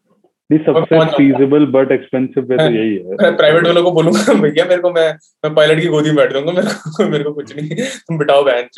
[0.50, 4.66] नहीं सबसे फीजिबल बट एक्सपेंसिव वे तो। यही है। मैं प्राइवेट वालों को बोलूँगा भैया
[4.66, 5.10] मेरे को मैं
[5.46, 7.70] मैं पायलट की गोदी में बैठ दूँगा मेरे को मेरे को कुछ नहीं।
[8.08, 8.70] तुम बिठाओ बहन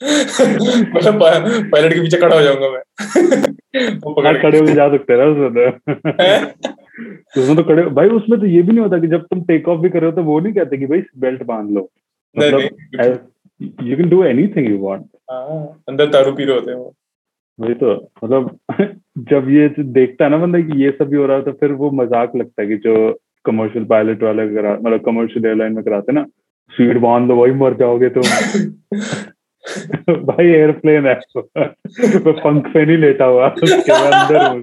[0.00, 1.20] मतलब
[1.72, 2.82] पायलट के पीछे खड़ा हो जाऊँगा मैं।
[4.00, 5.52] पकड़ हाँ खड़े होकर जा सकते हैं ना उसमें
[7.34, 9.68] तो उसमें तो खड़े भाई उसमें तो ये भी नहीं होता कि जब तुम टेक
[9.68, 11.88] ऑफ़ भी कर रहे हो तो वो नहीं कहते कि भाई बेल्ट बाँध लो।
[12.36, 12.60] मतलब
[13.82, 15.04] you can do anything you want
[15.88, 16.94] अंदर दारू पी रहे होते हैं वो।
[17.60, 18.58] वही तो मतलब
[19.18, 21.72] जब ये देखता है ना बंदा कि ये सब भी हो रहा है तो फिर
[21.72, 26.12] वो मज़ाक लगता है कि जो कमर्शियल पायलट वाले करा मतलब कमर्शियल एयरलाइन में कराते
[26.12, 26.24] ना
[26.70, 28.22] सीट बाँध लो वही मर जाओगे तुम।
[30.10, 31.20] भाई एयरप्लेन है।
[31.58, 34.62] मैं पंख पे नहीं लेटा हुआ अंदर।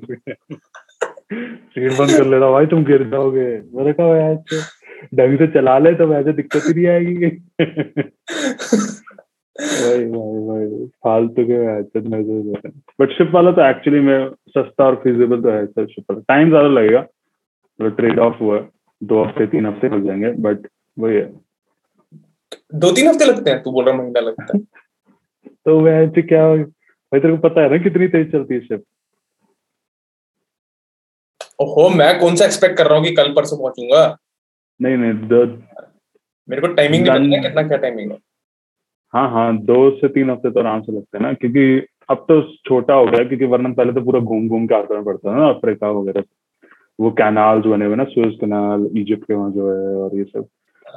[1.34, 4.62] सीट बंद कर लेता भाई तुम गिर जाओगे। मैंने कहा यार तो
[5.17, 7.29] ढंग से चला ले तो वैसे दिक्कत ही नहीं आएगी।
[9.55, 14.95] वही वही वही। फालतू के ऐसे नज़र बट शिप वाला तो एक्चुअली में सस्ता और
[15.03, 18.59] फिजिबल तो है सर शिप वाला। टाइम ज़्यादा लगेगा तो ट्रेड ऑफ़ हुआ
[19.01, 21.25] दो हफ़्ते तीन हफ़्ते लग जाएँगे बट वही है।
[22.75, 24.59] दो तीन हफ़्ते लगते हैं तू बोल रहा महीना लगता है।
[25.65, 28.83] तो वैसे क्या भाई तेरे को पता है ना कितनी तेज चलती है शिप
[31.61, 34.05] ओहो मैं कौन सा एक्सपेक्ट कर रहा हूँ कि कल परसों पहुंचूँगा?
[34.79, 35.13] नहीं नहीं
[36.49, 38.17] मेरे को टाइमिंग नहीं पता कितना क्या टाइमिंग है।
[39.13, 42.41] हाँ हाँ दो से तीन हफ़्ते तो आराम से लगते हैं ना क्योंकि अब तो
[42.65, 45.47] छोटा हो गया क्योंकि वरना पहले तो पूरा घूम घूम के आना पड़ता है ना
[45.47, 46.23] अफ्रीका वगैरह।
[46.99, 50.23] वो कैनाल जो बने हुए ना सुएज कैनाल इजिप्ट के वहाँ जो है और ये
[50.23, 50.47] सब।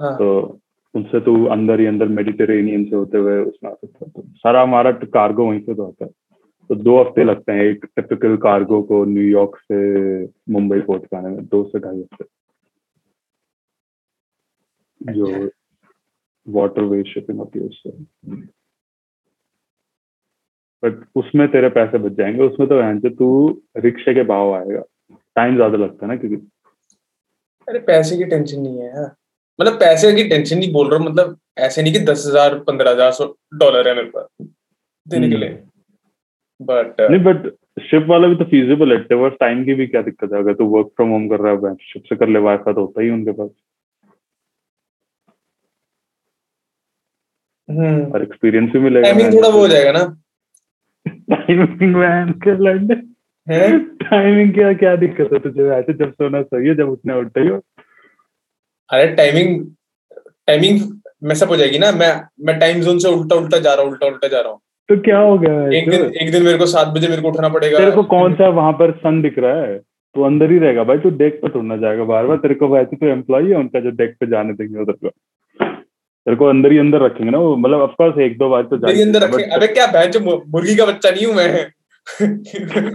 [0.01, 0.59] हाँ। तो
[0.95, 4.91] उनसे तो अंदर ही अंदर मेडिटेरेनियन से होते हुए उसमें आ सकता तो सारा हमारा
[4.93, 6.11] कार्गो वहीं से तो आता है।
[6.69, 11.29] तो दो हफ़्ते लगते हैं एक टिपिकल कार्गो को न्यूयॉर्क से मुंबई पोर्ट पे आने
[11.29, 12.25] में दो से ढाई हफ़्ते।
[15.13, 15.51] जो
[16.47, 17.91] वाटरवे शिपिंग होती है उससे।
[20.83, 23.29] बट उसमें तेरे पैसे बच जाएँगे। उसमें तो से तू
[23.79, 24.83] रिक्शे के भाव आएगा।
[25.37, 26.37] टाइम ज़्यादा लगता है ना क्योंकि।
[27.69, 29.05] अरे पैसे की टेंशन नहीं है
[29.59, 32.91] मतलब पैसे की टेंशन नहीं बोल रहा हूँ मतलब ऐसे नहीं कि दस हज़ार पंद्रह
[32.91, 34.47] हज़ार सौ डॉलर है मेरे पास
[35.07, 35.63] देने के हम्म। लिए
[36.61, 37.49] बट नहीं बट
[37.83, 40.39] शिप वाला भी तो फीजिबल है टाइम की भी क्या दिक्कत है?
[40.39, 43.03] अगर तू वर्क फ्रॉम होम कर रहा है शिप से कर ले वाईफाई तो होता
[43.03, 43.51] ही उनके पास।
[47.69, 50.05] और एक्सपीरियंस भी मिलेगा टाइमिंग थोड़ा वो हो जाएगा ना?
[51.07, 52.95] टाइमिंग मैन के लड़ने?
[53.47, 53.79] है?
[53.79, 55.69] टाइमिंग क्या क्या दिक्कत है तुझे?
[55.71, 57.49] ऐसे जब सोना सही है जब उठना उठते ही
[58.91, 59.65] अरे टाइमिंग
[60.47, 60.81] टाइमिंग
[61.25, 62.13] मैसअप हो जाएगी ना। मैं
[62.47, 64.97] मैं टाइम जोन से उल्टा उल्टा जा रहा हूँ उल्टा उल्टा जा रहा हूँ। तो
[65.03, 67.79] क्या हो गया एक दिन एक दिन मेरे को सात बजे मेरे को उठना पड़ेगा।
[67.79, 69.79] तेरे को कौन सा वहाँ पर सन दिख रहा है?
[69.79, 72.97] तू अंदर ही रहेगा भाई तू डेक पे थोड़ा जाएगा। बार बार तेरे को वैसे
[72.97, 75.09] तो एम्प्लॉय है उनका जो डेक पे जाने देंगे उधर को।
[76.27, 79.03] तेरे को अंदर ही अंदर रखेंगे ना वो मतलब ऑफकोर्स एक दो बार तो जाएँगे
[79.03, 81.67] अंदर रखेंगे। अबे क्या जो मुर्गी का बच्चा नहीं हूँ मैं।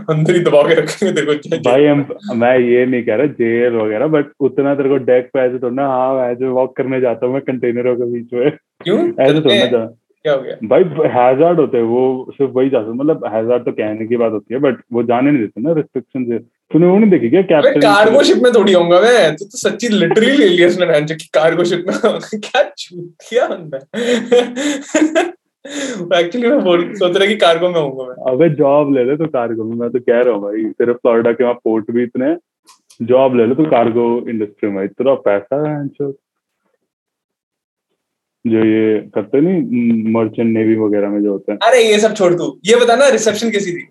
[0.10, 3.74] अंदर ही दबा के रखेंगे तेरे को भाई हम मैं ये नहीं कह रहा जेल
[3.74, 7.26] वगैरह बट उतना तेरे को डेक पे ऐसे थोड़ा ना हाँ ऐसे वॉक करने जाता
[7.26, 8.52] हूँ मैं कंटेनरों के बीच में।
[8.84, 9.00] क्यों?
[9.00, 10.56] ऐसे थोड़ा ना क्या हो गया?
[10.64, 14.32] भाई हैजार्ड होते हैं वो सिर्फ़ वही जा सकते मतलब हैजार्ड तो कहने की बात
[14.32, 16.38] होती है बट वो जाने नहीं देते ना रिस्ट्रिक्शन से।
[16.72, 19.88] तूने वो नहीं देखी क्या कैप्टन कार्गो शिप में थोड़ी होऊँगा मैं। तू तो सच्ची
[19.90, 23.78] लिटरली एलियंस ने बहन की कार्गो शिप में। क्या चूतिया बंदा
[26.20, 29.26] एक्चुअली मैं बोल सोच रहा कि कार्गो में होऊँगा मैं। अबे जॉब ले ले तो
[29.34, 32.36] कार्गो में मैं तो कह रहा हूँ भाई तेरे फ्लोरिडा के वहाँ पोर्ट भी इतने
[33.08, 35.76] जॉब ले ले तो कार्गो इंडस्ट्री में इतना पैसा है
[38.46, 42.34] जो ये करते नहीं मर्चेंट नेवी वगैरह में जो होते हैं। अरे ये सब छोड़
[42.34, 43.88] तू। ये बता ना रिसेप्शन कैसी थी?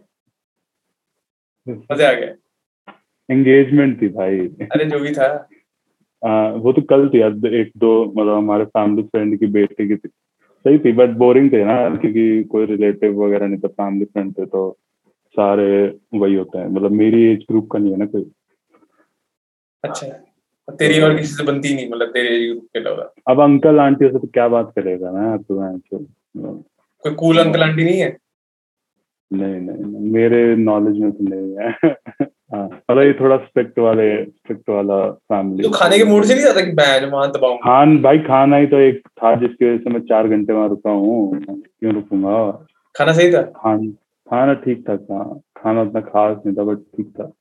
[1.67, 2.35] मज़ा आ गया
[3.29, 5.27] एंगेजमेंट थी भाई। अरे जो भी था।
[6.23, 7.19] आ, वो तो कल थी
[7.61, 11.65] एक दो मतलब हमारे फैमिली फ्रेंड की बेटे की थी। सही थी बट बोरिंग थे
[11.65, 14.71] ना क्योंकि कोई रिलेटिव वगैरह नहीं था फैमिली फ्रेंड थे तो
[15.35, 15.69] सारे
[16.15, 18.31] वही होते हैं। मतलब मेरी एज ग्रुप का नहीं है ना कोई।
[19.85, 20.07] अच्छा।
[20.77, 24.19] तेरी और किसी से बनती नहीं मतलब तेरे ग्रुप के अलावा अब अंकल आंटी से
[24.19, 26.63] तो क्या बात करेगा ना तो तो
[27.05, 28.17] कोई कूल अंकल आंटी नहीं है?
[29.33, 31.69] नहीं नहीं मेरे नॉलेज में तो नहीं है।
[32.55, 36.45] हाँ मतलब ये थोड़ा स्ट्रिक्ट वाले स्ट्रिक्ट वाला फैमिली तो खाने के मूड से नहीं
[36.45, 39.91] जाता कि मैं वहाँ दबाऊं खान भाई खाना ही तो एक था जिसकी वजह से
[39.91, 42.67] मैं चार घंटे वहाँ रुका हूँ। क्यों रुकूँगा?
[42.97, 43.43] खाना सही था?
[43.43, 43.91] खान
[44.31, 44.97] खाना ठीक था।
[45.57, 47.33] खाना उतना खास नहीं था बट ठीक था।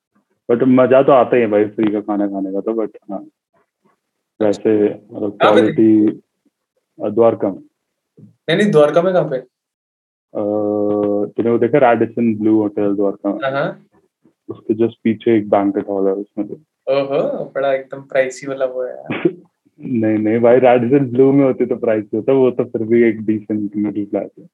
[0.50, 3.20] बट मज़ा तो आता ही है भाई फ्री का खाना खाने का तो बट हाँ।
[4.40, 5.38] वैसे मतलब?
[5.42, 6.22] क्वालिटी
[7.00, 9.40] द्वारका में। नहीं नहीं द्वारका में कहाँ पे?
[10.34, 13.34] तूने वो देखा रेडिसन ब्लू होटल द्वारका?
[13.34, 13.86] में हाँ हाँ।
[14.50, 16.56] उसके जस्ट पीछे एक बैंकेट हॉल है उसमें तो
[16.94, 19.04] ओहो बड़ा एकदम प्राइसी वाला वो है
[19.80, 23.22] नहीं नहीं भाई रेडिसन ब्लू में होती तो प्राइस होता वो तो फिर भी एक
[23.26, 24.48] डिसेंट मिडिल क्लास है।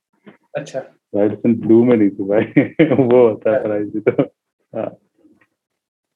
[0.55, 0.79] अच्छा।
[1.15, 2.43] रेडिसन ब्लू में नहीं थी भाई
[2.91, 4.23] वो होता है प्राइस तो।
[4.73, 4.88] हाँ।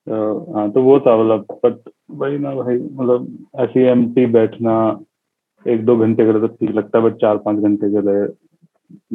[0.10, 1.90] हाँ तो वो था मतलब बट
[2.22, 4.76] वही ना भाई मतलब ऐसे एम बैठना
[5.66, 8.28] एक दो घंटे के लिए तो ठीक लगता है बट चार पाँच घंटे के लिए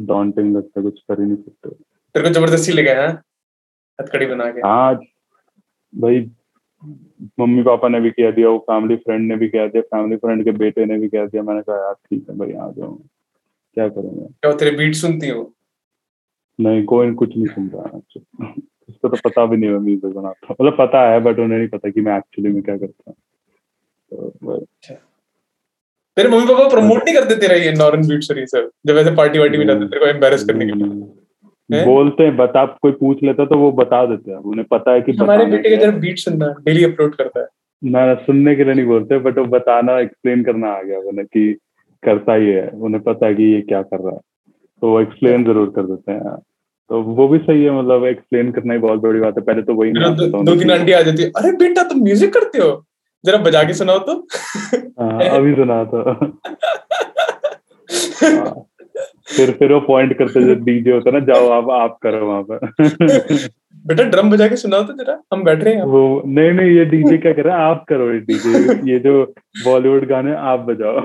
[0.07, 3.23] डॉन्टिंग लगता है कुछ कर ही नहीं सकते। तेरे को ज़बरदस्ती ले गए हाँ?
[3.99, 4.95] हथकड़ी बना के। हाँ
[5.93, 6.31] भाई
[7.41, 10.45] मम्मी पापा ने भी कह दिया वो फैमिली फ्रेंड ने भी कह दिया फैमिली फ्रेंड
[10.45, 12.95] के बेटे ने भी कह दिया मैंने कहा यार ठीक है भाई आ जाओ
[13.77, 15.53] क्या करूँगा क्या तेरे बीट सुनती हो
[16.59, 18.01] नहीं कोई कुछ नहीं सुनता है
[18.89, 21.91] उसको तो पता भी नहीं मैं म्यूज़िक बनाता मतलब पता है बट उन्हें नहीं पता
[21.91, 23.17] कि मैं एक्चुअली में क्या करता हूँ।
[24.13, 24.59] तो
[26.17, 29.59] तेरे मम्मी पापा प्रमोट नहीं करते तेरा ये नॉर्न बीट सर जब ऐसे पार्टी वार्टी
[29.59, 30.89] में जाते तेरे को एम्बेरस करने के लिए।
[31.71, 31.85] हैं?
[31.87, 35.13] बोलते हैं बता कोई पूछ लेता तो वो बता देते हैं। उन्हें पता है कि
[35.13, 37.47] हमारे बेटे का जरा बीट सुनना डेली अपलोड करता है।
[37.83, 41.27] ना ना सुनने के लिए नहीं बोलते बट वो बताना एक्सप्लेन करना आ गया उन्हें
[41.27, 41.53] कि
[42.03, 44.21] करता ही है। उन्हें पता है कि ये क्या कर रहा है।
[44.83, 46.37] तो वो एक्सप्लेन ज़रूर कर देते हैं।
[46.91, 49.75] तो वो भी सही है मतलब एक्सप्लेन करना ही बहुत बड़ी बात है। पहले तो
[49.75, 52.85] वही दो, तीन आंटी आ जाती है अरे बेटा तुम म्यूज़िक करते हो?
[53.25, 54.27] जरा बजा के सुनाओ तो।
[55.01, 56.39] हाँ, अभी सुना हाँ।
[59.37, 62.43] फिर फिर वो पॉइंट करते जो डीजे होता है ना जाओ आप आप करो वहाँ
[62.51, 62.67] पर।
[63.85, 66.85] बेटा ड्रम बजा के सुनाओ तो जरा हम बैठ रहे हैं वो नहीं नहीं ये
[66.85, 67.63] डीजे क्या कर रहा है?
[67.71, 69.25] आप करो ये डीजे ये जो
[69.65, 70.99] बॉलीवुड गाने आप बजाओ।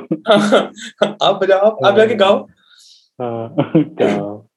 [1.24, 2.48] आप बजाओ आप, जाके गाओ।
[3.22, 4.49] हाँ, क्या?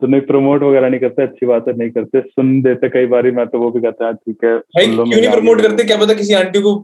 [0.00, 3.30] तो नहीं प्रमोट वगैरह नहीं करते अच्छी बात है नहीं करते सुन देते कई बार
[3.30, 5.84] मैं तो वो भी कहता है ठीक है क्यों नहीं प्रमोट करते?
[5.84, 6.74] क्या पता किसी आंटी को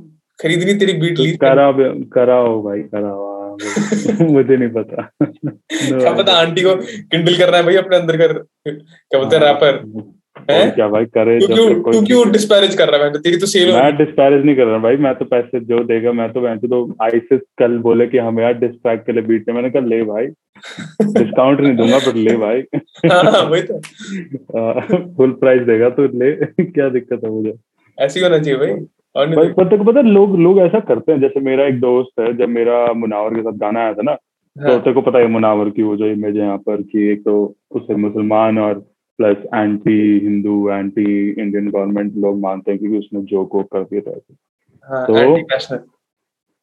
[0.40, 1.72] खरीदनी तेरी बीट ली करा
[2.12, 7.76] कराओ भाई कराओ हाँ, मुझे नहीं पता। क्या पता आंटी को किंडल करना है भाई
[7.76, 8.32] अपने अंदर कर
[8.68, 10.15] क्या बोलते हैं हाँ, रैपर हैं?
[10.40, 13.96] क्या भाई करे तू क्यों तू क्यों डिस्पैरेज कर रहा है तेरी तो सेल मैं
[13.96, 17.40] डिस्पैरेज नहीं कर रहा भाई मैं तो पैसे जो देगा मैं तो मैं तो आईसिस
[17.58, 20.26] कल बोले कि हमें यार डिस्ट्रैक्ट के लिए बीट मैंने कहा ले भाई
[21.02, 22.62] डिस्काउंट नहीं दूँगा पर ले भाई.
[23.06, 23.80] हाँ वही तो।
[25.16, 27.52] फुल प्राइस देगा तो ले क्या दिक्कत है मुझे?
[27.98, 28.72] ऐसी होना चाहिए भाई
[29.26, 32.48] भाई तो- पता पता लोग लोग ऐसा करते हैं जैसे मेरा एक दोस्त है जब
[32.48, 35.70] मेरा मुनावर के साथ गाना आया था ना तो हाँ, तेरे को पता है मुनावर
[35.70, 38.84] की वो जो इमेज है यहाँ पर कि एक तो उसे मुसलमान और
[39.18, 44.00] plus anti Hindu anti Indian government लोग मानते हैं क्योंकि उसने जो को कर दिया
[44.00, 44.20] था।
[44.84, 45.78] हाँ तो- एंटी नेशनल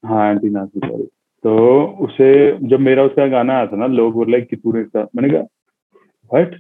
[0.06, 1.04] हाँ एंटी नाजी सॉरी
[1.44, 5.42] तो उसे जब मेरा उसका गाना आया था ना लोग बोले कि तूने मैंने कहा
[6.34, 6.56] what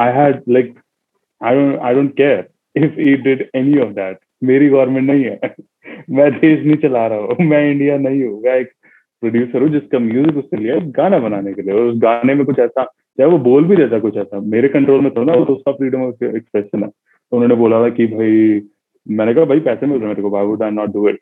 [0.00, 0.78] I had like
[1.44, 5.40] I don't I don't care if he did any of that मेरी गवर्नमेंट नहीं है।
[6.10, 8.72] मैं देश नहीं चला रहा हूँ। मैं इंडिया नहीं हूँ। मैं एक
[9.20, 12.46] प्रोड्यूसर हूँ जिसका म्यूज़िक उसने लिया है गाना बनाने के लिए। और उस गाने में
[12.46, 15.44] कुछ ऐसा चाहे वो बोल भी देता कुछ ऐसा। मेरे कंट्रोल में तो ना, वो
[15.44, 18.62] तो उसका फ्रीडम ऑफ़ एक्सप्रेशन है। तो उन्होंने बोला था कि भाई,
[19.08, 21.18] मैंने कहा, भाई, पैसे मिल रहे मेरे को why would I not do it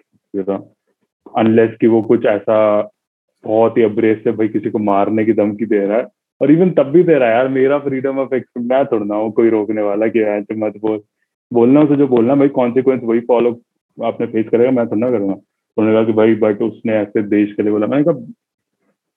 [1.36, 2.90] unless कि वो कुछ ऐसा
[3.44, 6.06] बहुत ही अब्रेस से भाई, किसी को मारने की धमकी दे रहा है।
[6.40, 9.32] और इवन तब भी दे रहा है, यार, मेरा फ्रीडम ऑफ़ एक्सप्रेशन मैं थोड़ा हूँ,
[9.32, 11.00] कोई रोकने वाला कि यार मत बोल।
[11.52, 13.60] बोलना उसे जो बोलना, भाई कॉन्सिक्वेंस वही फॉलो
[14.04, 15.34] आपने फेस करेगा, मैं थोड़ा ना करूँगा।
[15.76, 18.32] उन्होंने कहा कि भाई बट उसने ऐसे देश के लिए बोला। मैंने कहा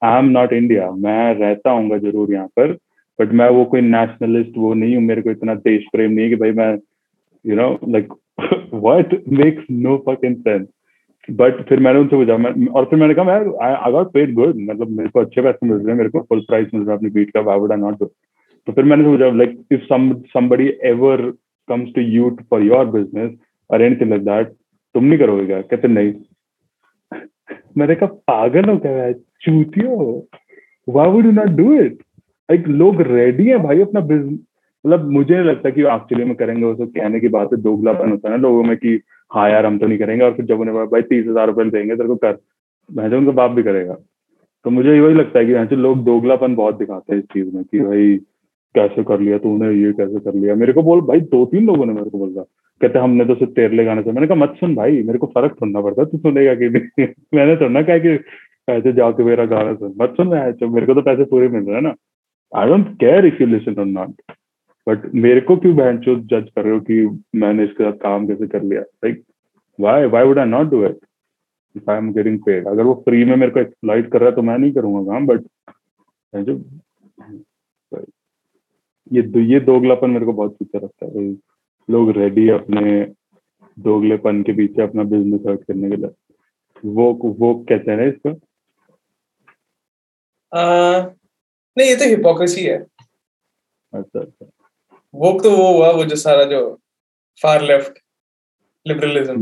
[0.02, 2.78] आई एम नॉट इंडिया मैं रहता हूँ ज़रूर यहाँ पर
[3.20, 6.30] बट मैं वो कोई नेशनलिस्ट वो नहीं हूँ। मेरे को इतना देश प्रेम नहीं है
[6.30, 6.74] कि भाई मैं
[7.46, 8.14] you know like
[8.74, 10.68] what makes no fucking sense
[11.30, 14.56] but फिर मैंने उनसे पूछा, मैं, और फिर मैंने कहा, मैं आई गॉट पेड गुड
[14.70, 16.98] मतलब मेरे को अच्छे पैसे मिल रहे हैं, मेरे को फुल प्राइस मिल रहा है
[16.98, 18.06] अपनी बीट का why would I not do
[18.68, 19.82] तो फिर मैंने सोचा like if
[20.34, 21.22] somebody ever
[21.70, 23.32] comes to you for your business
[23.70, 24.48] और एनीथिंग लाइक दैट
[24.96, 25.62] तुम नहीं करोगे क्या?
[25.62, 26.14] कहते, नहीं.
[27.78, 29.12] मैंने कहा पागल हो क्या?
[29.12, 30.28] चूतियो।
[30.88, 31.98] Why would you not do it
[32.50, 34.40] like लोग रेडी है भाई अपना बिज़नेस
[34.86, 38.10] मतलब मुझे नहीं लगता कि एक्चुअली में करेंगे वो सब कहने की बात है दोगलापन
[38.12, 39.00] होता है ना लोगों में कि
[39.32, 41.96] हाँ यार हम तो नहीं करेंगे। और फिर जब उन्हें भाई तीस हज़ार रुपये देंगे
[41.96, 42.38] तेरे को कर।
[42.90, 43.94] मैं तो उनका बाप भी करेगा।
[44.66, 47.64] तो मुझे वही लगता है कि यहाँ लोग दोगलापन बहुत दिखाते हैं इस चीज़ में
[47.64, 48.18] कि भाई
[48.76, 50.56] कैसे कर लिया तूने ये कैसे कर लिया?
[50.56, 52.44] मेरे को बोल भाई दो तीन लोगों ने मेरे को बोला।
[52.82, 55.54] कहते हमने तो सिर्फ़ तेरले गाने से मैंने कहा, मत सुन भाई, मेरे को फ़र्क
[55.54, 57.08] सुनना पड़ता, तू सुनेगा कि नहीं?
[57.36, 58.17] मैंने सुनना क्या कि
[58.67, 61.76] पैसे जाके मेरा गाना सुन। मत सुन रहा मेरे को तो पैसे पूरे मिल रहे
[61.76, 61.94] हैं ना।
[62.54, 64.22] I don't care if you listen और नॉट
[64.88, 68.28] बट मेरे को क्यों बहन चो जज कर रहे हो कि मैंने इसके साथ काम
[68.28, 68.82] कैसे कर लिया?
[68.82, 69.24] Like
[69.80, 70.98] why why would I not do it
[71.76, 74.36] if I am getting paid अगर वो फ्री में मेरे को एक्सप्लाइट कर रहा है
[74.36, 75.41] तो मैं नहीं करूँगा काम बट
[76.36, 76.62] जो
[79.12, 81.51] ये ये दोगलापन मेरे को बहुत पीछे रखता है।
[81.92, 82.82] लोग रेडी अपने
[83.78, 86.12] दोगलेपन के पीछे अपना बिज़नेस हर्ट करने के लिए।
[86.84, 88.30] वो वो कहते हैं इसको?
[90.52, 92.78] नहीं ये तो हिपोक्रेसी है।
[93.94, 94.46] अच्छा अच्छा।
[95.14, 96.60] वो तो वो हुआ वो जो सारा जो
[97.42, 98.00] फार लेफ़्ट
[98.86, 99.40] लिबरलिज्म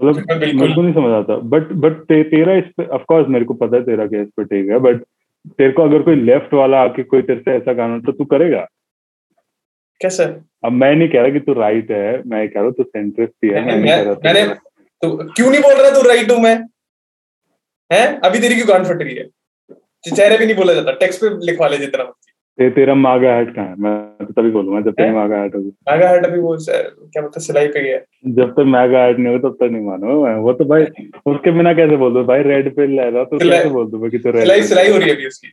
[0.00, 3.44] मतलब मेरे को नहीं समझ आता। बट बट ते, तेरा इस पे ऑफ़ कोर्स मेरे
[3.44, 5.02] को पता है तेरा क्या इस पे टेक है बट
[5.58, 8.66] तेरे को अगर कोई लेफ़्ट वाला आके कोई तेरे से ऐसा गाना तो तू करेगा?
[10.02, 10.24] कैसे?
[10.64, 13.34] अब मैं नहीं कह रहा कि तू राइट है मैं कह रहा हूँ तू सेंट्रिस्ट
[13.44, 14.46] ही है मैं, मैं, मैं मैंने
[15.02, 16.56] तो क्यों नहीं बोल रहा तू राइट हूँ मैं?
[17.90, 18.20] है?
[18.24, 19.28] अभी तेरी क्यों गान फट रही है?
[20.04, 22.12] चेहरे भी नहीं बोला जाता टेक्स्ट पे लिखवा ले जितना
[22.58, 23.74] ते, तेरा मागा हट कहाँ है?
[23.80, 27.40] मैं तो तभी बोलूँगा जब तक मागा हट होगी। मागा हट अभी वो क्या बोलते
[27.40, 27.98] सिलाई पे गया।
[28.34, 30.84] जब तक मागा हट नहीं हो तब तक नहीं मानो वो तो भाई
[31.26, 32.24] उसके बिना कैसे बोल दो?
[32.24, 34.98] भाई रेड पे ले रहा तो कैसे बोल दो कि तो रेड सिलाई सिलाई हो
[34.98, 35.52] रही है अभी उसकी।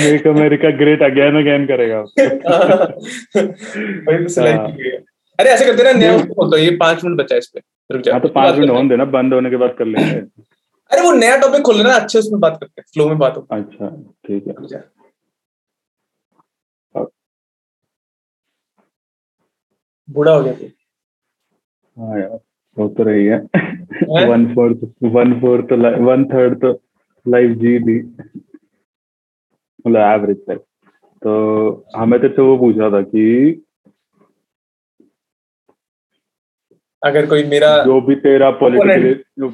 [0.00, 2.22] Make America great again again करेगा। तो
[4.48, 4.70] हाँ।
[5.38, 8.20] अरे ऐसे करते ना नया बोलता ये पाँच मिनट बचा इस पे। रुक जा हाँ
[8.20, 10.18] तो पाँच मिनट होने देना बंद होने के बाद कर लेंगे।
[10.90, 13.46] अरे वो नया टॉपिक खोल लेना अच्छे उसमें बात करते हैं फ्लो में बात हो।
[13.50, 13.88] अच्छा
[14.26, 14.54] ठीक है।
[20.08, 20.66] बूढ़ा हो गया तू।
[21.96, 22.38] हाँ यार
[22.76, 23.38] हो तो रही है।
[24.28, 24.78] One fourth
[25.14, 26.72] one fourth one third तो
[27.28, 27.98] लाइफ जी ली।
[29.86, 30.60] मतलब एवरेज लाइफ
[31.22, 33.24] तो हमें तो वो पूछ था कि
[37.02, 39.44] अगर कोई मेरा जो भी तेरा पॉलिटिकली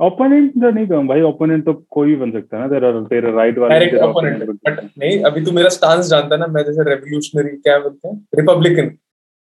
[0.00, 3.30] ओपोनेंट तो नहीं कहूँ भाई ओपोनेंट तो कोई भी बन सकता है ना तेरा तेरा
[3.30, 6.82] राइट वाला डायरेक्ट ओपोनेंट बट नहीं अभी तू मेरा स्टांस जानता है ना मैं जैसे
[6.82, 8.26] रेवोल्यूशनरी क्या बोलते हैं?
[8.34, 8.96] रिपब्लिकन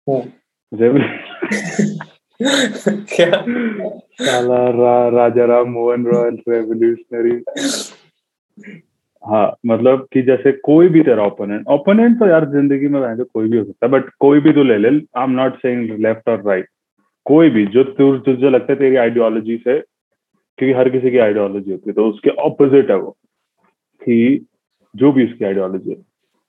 [0.10, 0.34] हूँ।
[2.40, 3.44] क्या?
[4.22, 7.44] रा, राजा राम मोहन रॉयल रेवोल्यूशनरी।
[9.24, 13.50] हाँ मतलब कि जैसे कोई भी तेरा ओपोनेंट ओपोनेंट तो यार ज़िंदगी में वैसे कोई
[13.50, 16.30] भी हो सकता है बट कोई भी तो ले ले I am not saying left
[16.30, 16.68] और राइट
[17.26, 21.90] कोई भी जो तुझे लगता है तेरी आइडियोलॉजी से क्योंकि हर किसी की आइडियोलॉजी होती
[21.90, 23.12] है तो उसके ऑपोजिट है वो
[24.02, 24.46] कि
[24.96, 25.98] जो भी उसकी आइडियोलॉजी है।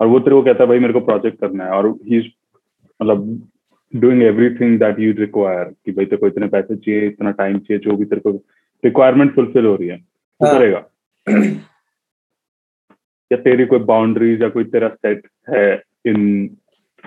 [0.01, 2.19] और वो तेरे को कहता है भाई मेरे को प्रोजेक्ट करना है। और ही
[3.01, 3.49] मतलब
[3.97, 7.79] doing everything that you require कि भाई तेरे को इतने पैसे चाहिए इतना टाइम चाहिए
[7.79, 8.31] जो भी तेरे को
[8.85, 10.59] रिक्वायरमेंट फुलफिल हो रही है। तो.
[10.59, 10.85] करेगा।
[13.33, 16.51] या तेरी कोई बाउंड्रीज या कोई तेरा सेट है इन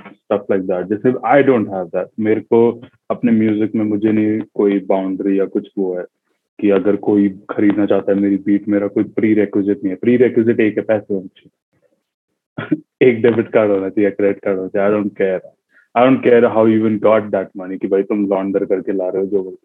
[0.08, 4.42] स्टफ़ लाइक दैट जैसे आई डोंट हैव दैट मेरे को अपने म्यूज़िक में मुझे नहीं
[4.54, 6.06] कोई बाउंड्री या कुछ वो है
[6.60, 10.18] कि अगर कोई खरीदना चाहता है मेरी बीट मेरा कोई प्री रेक्विजिट नहीं है। प्री
[10.18, 14.88] रेक्विजिट एक है पैसे होने चाहिए। एक डेबिट कार्ड होना चाहिए क्रेडिट कार्ड होना चाहिए
[14.88, 15.57] I don't care
[15.98, 19.10] I don't care how you even got that money कि भाई तुम लॉन्डर करके ला
[19.10, 19.58] रहे हो जो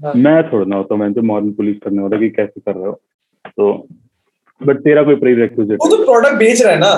[0.00, 0.12] हाँ.
[0.16, 2.92] मैं थोड़ा ना होता मैं तो मॉरल पुलिस करने वाला कि कैसे कर रहे हो।
[3.46, 3.72] तो
[4.60, 6.92] बट तेरा कोई प्री रेक्विजिट वो तो प्रोडक्ट बेच रहा है ना।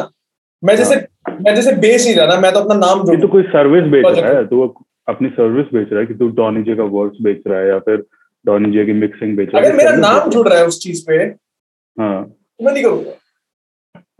[0.62, 1.36] मैं जैसे हाँ.
[1.40, 4.06] मैं जैसे बेच नहीं रहा ना मैं तो अपना नाम जोड़ तो कोई सर्विस बेच
[4.08, 4.66] रहा है। तो
[5.08, 7.78] अपनी सर्विस बेच रहा है कि तू टॉनी जे का वर्ड्स बेच रहा है या
[7.86, 8.04] फिर
[8.44, 11.04] डॉनी जे की मिक्सिंग बेच रहा है। अगर मेरा नाम जुड़ रहा है उस चीज़
[11.08, 13.10] पे हाँ। तो मैं नहीं करूँगा।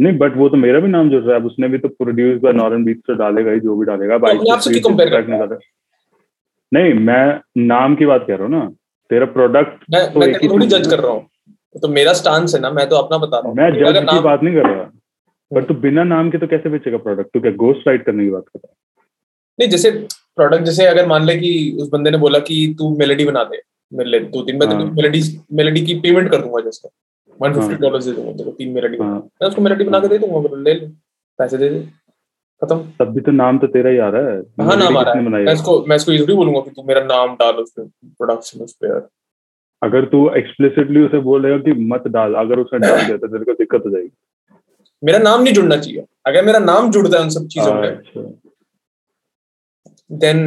[0.03, 2.53] नहीं बट वो तो मेरा भी नाम जुड़ रहा है उसने भी तो प्रोड्यूस बाय
[2.53, 5.59] नॉर्दन बीट्स तो डालेगा ही जो भी डालेगा तो से करता।
[6.73, 7.25] नहीं मैं
[7.67, 8.65] नाम की बात कर रहा हूँ ना
[9.11, 11.29] तेरा प्रोडक्ट मैं तो मैं थोड़ी जज कर रहा हूँ।
[11.75, 14.43] तो मेरा स्टांस है ना मैं तो अपना बता रहा हूँ। मैं जज की बात
[14.43, 14.91] नहीं कर रहा
[15.51, 18.31] पर तू बिना नाम के तो कैसे बेचेगा प्रोडक्ट तू क्या गोस्ट राइट करने की
[18.31, 18.75] बात कर रहा
[19.59, 19.91] नहीं जैसे
[20.37, 23.63] प्रोडक्ट जैसे अगर मान ले कि उस बंदे ने बोला कि तू मेलोडी बना दे
[23.93, 25.23] मेरे दो तीन हाँ। मेलेडी
[25.53, 26.89] मेलेडी की पेमेंट कर दूँगा जैसे।
[27.43, 30.09] वन फिफ्टी हाँ। डॉलर दे दूँगा तेरे तीन मेलेडी हाँ। मैं उसको मेलेडी बना के
[30.09, 30.87] दे दूँगा बोलो, ले ले
[31.39, 31.81] पैसे दे दे।
[32.63, 35.15] खत्म। तब भी तो नाम तो तेरा ही आ रहा है। हाँ नाम आ रहा
[35.15, 38.73] है। मैं इसको मैं इसको इजीली बोलूँगा कि तू मेरा नाम डाल उस प्रोडक्शन उस
[38.75, 39.09] पे यार।
[39.83, 43.53] अगर तू एक्सप्लिसिटली उसे बोलेगा कि मत डाल अगर उसने डाल दिया तो तेरे को
[43.55, 44.11] दिक्कत हो जाएगी।
[45.03, 47.91] मेरा नाम नहीं जुड़ना चाहिए। अगर मेरा नाम जुड़ता है उन सब चीज़ों में
[50.11, 50.39] देन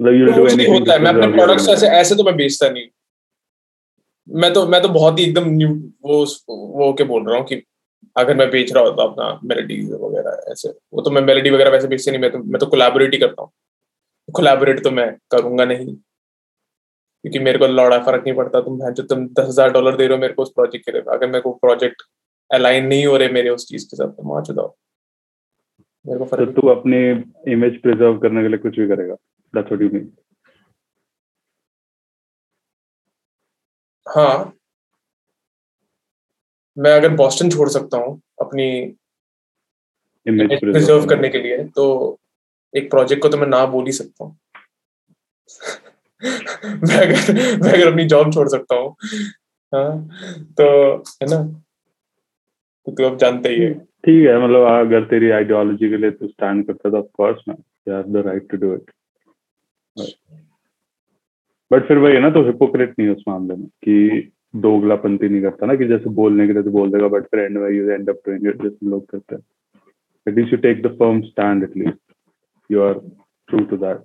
[0.00, 2.86] मतलब कुछ नहीं anything होता है। मैं अपने प्रोडक्ट्स ऐसे ऐसे तो मैं बेचता नहीं
[4.28, 5.68] मैं तो मैं तो बहुत ही एकदम न्यू
[6.02, 7.62] वो वो के बोल रहा हूँ कि
[8.16, 11.88] अगर मैं बेच रहा होता अपना मेलेडीज वगैरह ऐसे, वो तो मैं मेलेडी वगैरह वैसे
[11.88, 13.50] बेचते नहीं, मैं तो मैं तो कोलैबोरेट ही करता हूँ।
[14.28, 15.94] कोलैबोरेट तो मैं करूँगा नहीं।
[17.24, 20.16] क्योंकि मेरे को लौड़ा फ़र्क नहीं पड़ता, तुम जो तुम दस हज़ार डॉलर दे रहे
[20.16, 22.02] हो मेरे को उस प्रोजेक्ट के लिए। अगर मेरे को प्रोजेक्ट
[22.50, 24.74] अलाइन नहीं हो रहे मेरे उस चीज़ के साथ तो वहाँ चुदाओ
[26.04, 26.98] मेरे को फ़र्क तो तू अपनी
[27.52, 29.14] इमेज प्रिजर्व करने के लिए कुछ भी करेगा।
[29.54, 30.10] दैट्स व्हाट यू मीन
[34.06, 34.52] हाँ।
[36.76, 38.68] मैं अगर बॉस्टन छोड़ सकता हूँ अपनी
[40.26, 41.84] प्रिजर्व करने के लिए तो
[42.74, 44.36] एक प्रोजेक्ट को तो मैं ना बोल ही सकता हूँ।
[46.64, 47.32] मैं अगर
[47.62, 48.94] मैं अगर अपनी जॉब छोड़ सकता हूँ।
[49.72, 50.08] हाँ
[50.58, 50.66] तो
[51.22, 51.42] है ना?
[52.86, 56.28] तो तू अब जानते ही है। ठीक है मतलब अगर तेरी आइडियोलॉजी के लिए तू
[56.28, 58.90] स्टैंड करता तो of course man you have the right to do it
[61.72, 65.42] but फिर वही है ना तो हिपोक्रेट नहीं है उस मामले में कि दोगलापंती नहीं
[65.42, 67.90] करता ना कि जैसे बोलने के लिए तो बोल देगा बट फिर एंड में you
[67.90, 69.42] end up doing it जैसे लोग करते हैं।
[70.28, 71.98] At least you take the firm stand at least
[72.72, 72.94] you are
[73.48, 74.04] true to that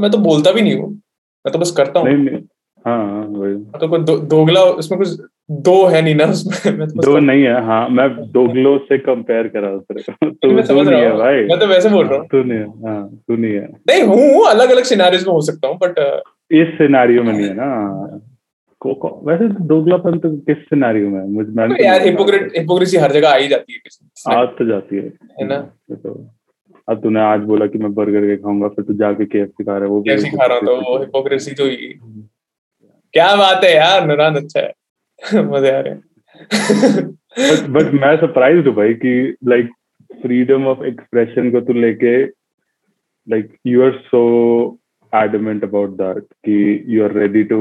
[0.00, 2.42] मैं तो बोलता भी नहीं हूँ। मैं तो बस करता हूँ। नहीं नहीं।
[2.86, 5.08] हाँ हाँ, वही। तो कोई दो, दोगला उसमें कुछ
[5.50, 6.76] दो है नहीं ना उसमें?
[6.78, 10.62] मैं तो दो नहीं है हाँ मैं दोगलो से कंपेयर कर का। हूँ। तू मैं
[10.62, 12.66] समझ नहीं रहा है हूँ। भाई। मैं तो वैसे बोल रहा हूँ। तू नहीं है
[12.66, 16.22] हाँ तू नहीं है। नहीं हूँ अलग अलग सिनारियोज में हो सकता हूँ बट
[16.52, 18.20] इस सिनेरियो में नहीं है ना।
[19.26, 21.28] वैसे तो दोगलापन तो किस सिनेरियो में है?
[21.28, 24.64] मुझे मैंने तो यार हिपोक्रेट हिपोक्रेसी हर जगह आ ही जाती है किसी आ तो
[24.66, 25.02] जाती है।
[25.40, 25.56] है ना?
[25.92, 26.26] तो
[26.88, 29.80] अब तूने आज बोला कि मैं बर्गर के खाऊँगा फिर तू जाके केएफसी खा रहा
[29.82, 31.94] है वो भी कैसी खा रहा हूँ तो वो हिपोक्रेसी तो ही।
[33.14, 34.72] क्या बात है यार नुरान अच्छा है।
[35.42, 36.02] मज़े आ रहे हैं।
[37.72, 39.70] बट मैं सरप्राइज़ हूँ भाई कि लाइक
[40.22, 42.24] फ्रीडम ऑफ़ एक्सप्रेशन को तू लेके
[43.28, 44.22] like you are so
[45.14, 47.60] adamant about that कि you are ready to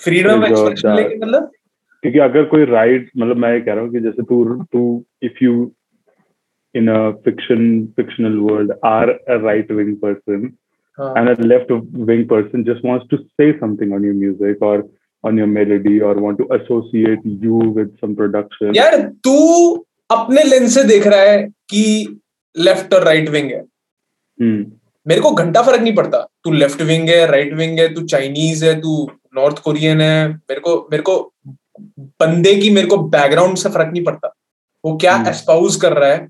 [0.00, 1.50] freedom of expression लेके मतलब?
[2.02, 5.44] क्योंकि अगर कोई राइट मतलब मैं ये कह रहा हूँ कि जैसे तू तू if
[5.44, 5.72] you
[6.74, 10.52] in a fiction fictional world are a right wing person
[10.98, 11.70] हाँ। And a left
[12.08, 14.84] wing person just wants to say something on your music or
[15.24, 18.74] on your melody or want to associate you with some production.
[18.76, 19.34] यार तू
[20.10, 22.20] अपने lens से देख रहा है कि
[22.56, 24.64] left और राइट विंग है। hmm.
[25.06, 28.64] मेरे को घंटा फ़र्क नहीं पड़ता। तू लेफ़्ट विंग है राइट विंग है तू चाइनीज़
[28.64, 31.16] है तू नॉर्थ कोरियन है। मेरे को मेरे को
[32.20, 34.34] बंदे की मेरे को बैकग्राउंड से फ़र्क नहीं पड़ता।
[34.84, 36.28] वो क्या हम्म। एस्पाउज कर रहा है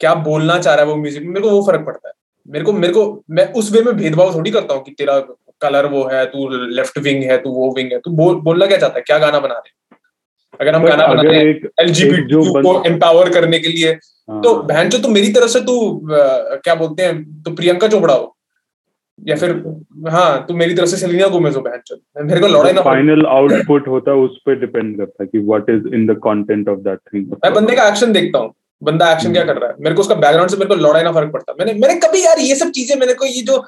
[0.00, 2.14] क्या बोलना चाह रहा है वो म्यूज़िक में मेरे को वो फ़र्क पड़ता है।
[2.48, 5.18] मेरे को मेरे को मैं उस वे में भेदभाव थोड़ी करता हूँ कि तेरा
[5.62, 8.78] कलर वो है तू लेफ़्ट विंग है तू वो विंग है। तू बोल बोलना क्या
[8.78, 9.02] चाहता है?
[9.06, 9.78] क्या गाना बना रहे
[10.60, 14.88] अगर हम गाना बना रहे हैं एलजीबीटी को एम्पावर करने के लिए हाँ, तो बहन
[14.88, 15.78] जो तू मेरी तरफ़ से तू
[16.10, 18.36] क्या बोलते हैं तू प्रियंका चोपड़ा हो
[19.18, 19.50] या फिर
[20.10, 23.88] हाँ तू मेरी तरफ़ से सेलिना गोमेज हो बहन मेरे को लड़ाई ना फाइनल आउटपुट
[23.88, 26.98] होता है उस पर डिपेंड करता है कि what is in the content of that
[27.14, 28.52] thing मैं बंदे का एक्शन देखता हूँ।
[28.82, 29.74] बंदा एक्शन क्या कर रहा है?
[29.80, 32.38] मेरे को उसका बैकग्राउंड से मेरे को लड़ाई ना फ़र्क पड़ता। मैंने मैंने कभी यार
[32.40, 33.64] ये सब चीज़ें मेरे को ये जो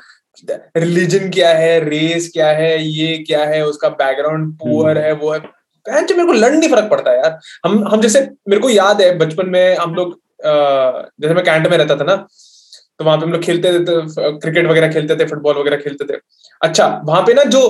[0.76, 5.38] रिलीजन क्या है रेस क्या है ये क्या है उसका बैकग्राउंड पुअर है वो है
[5.38, 9.00] बहन चो मेरे को लड़ नहीं फ़र्क पड़ता यार। हम हम जैसे मेरे को याद
[9.02, 13.24] है बचपन में हम लोग जैसे मैं कैंट में रहता था ना तो वहाँ पे
[13.24, 16.18] हम लोग खेलते थे तो क्रिकेट वगैरह खेलते थे फुटबॉल वगैरह खेलते थे।
[16.60, 17.62] अच्छा वहाँ पे ना जो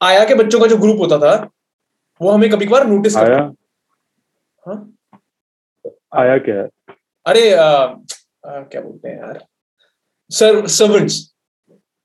[0.00, 1.34] आया के बच्चों का जो ग्रुप होता था
[2.20, 3.38] वो हमें कभी कभार नोटिस आया?
[4.64, 4.76] हाँ?
[6.12, 6.54] आया क्या?
[6.54, 6.68] है
[7.26, 7.94] अरे आ, आ,
[8.44, 9.44] क्या बोलते हैं यार?
[10.30, 11.34] सर सर्वेंट्स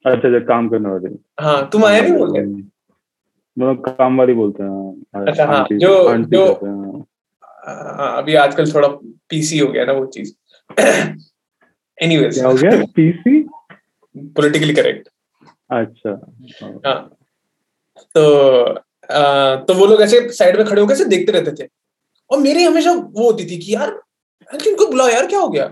[0.06, 1.10] अच्छा अच्छा काम करने वाले।
[1.44, 2.42] हाँ तुम आया नहीं बोलते?
[3.60, 7.06] मतलब काम वाली बोलते हैं अच्छा, हाँ, जो- जो- हाँ।
[7.98, 8.88] हाँ, अभी आजकल थोड़ा
[9.30, 10.34] पीसी हो गया ना वो चीज़।
[12.02, 12.72] एनीवेज क्या हो गया?
[12.96, 13.40] पीसी
[14.18, 15.10] पॉलिटिकली करेक्ट
[15.72, 16.34] अच्छा।
[16.86, 17.18] हाँ।
[18.16, 18.64] तो
[19.12, 21.70] आ, तो वो लोग ऐसे साइड में खड़े होकर ऐसे देखते रहते थे।
[22.36, 23.90] और मेरी हमेशा वो होती थी कि यार
[24.68, 25.66] इनको बुलाओ यार क्या हो गया?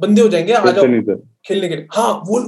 [0.00, 0.84] बंदे हो जाएँगे आ जाओ
[1.46, 2.38] खेलने के लिए। हाँ वो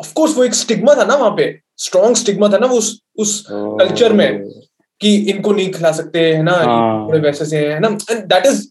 [0.00, 3.00] ऑफ़ कोर्स वो एक स्टिग्मा था ना वहाँ पे। स्ट्रॉन्ग स्टिग्मा था ना वो उस
[3.18, 3.32] उस
[3.80, 4.48] Culture में।
[5.00, 6.52] कि इनको नहीं खिला सकते है ना?
[6.52, 7.88] हाँ। थोड़े वैसे से है ना?
[8.12, 8.66] दैट इज़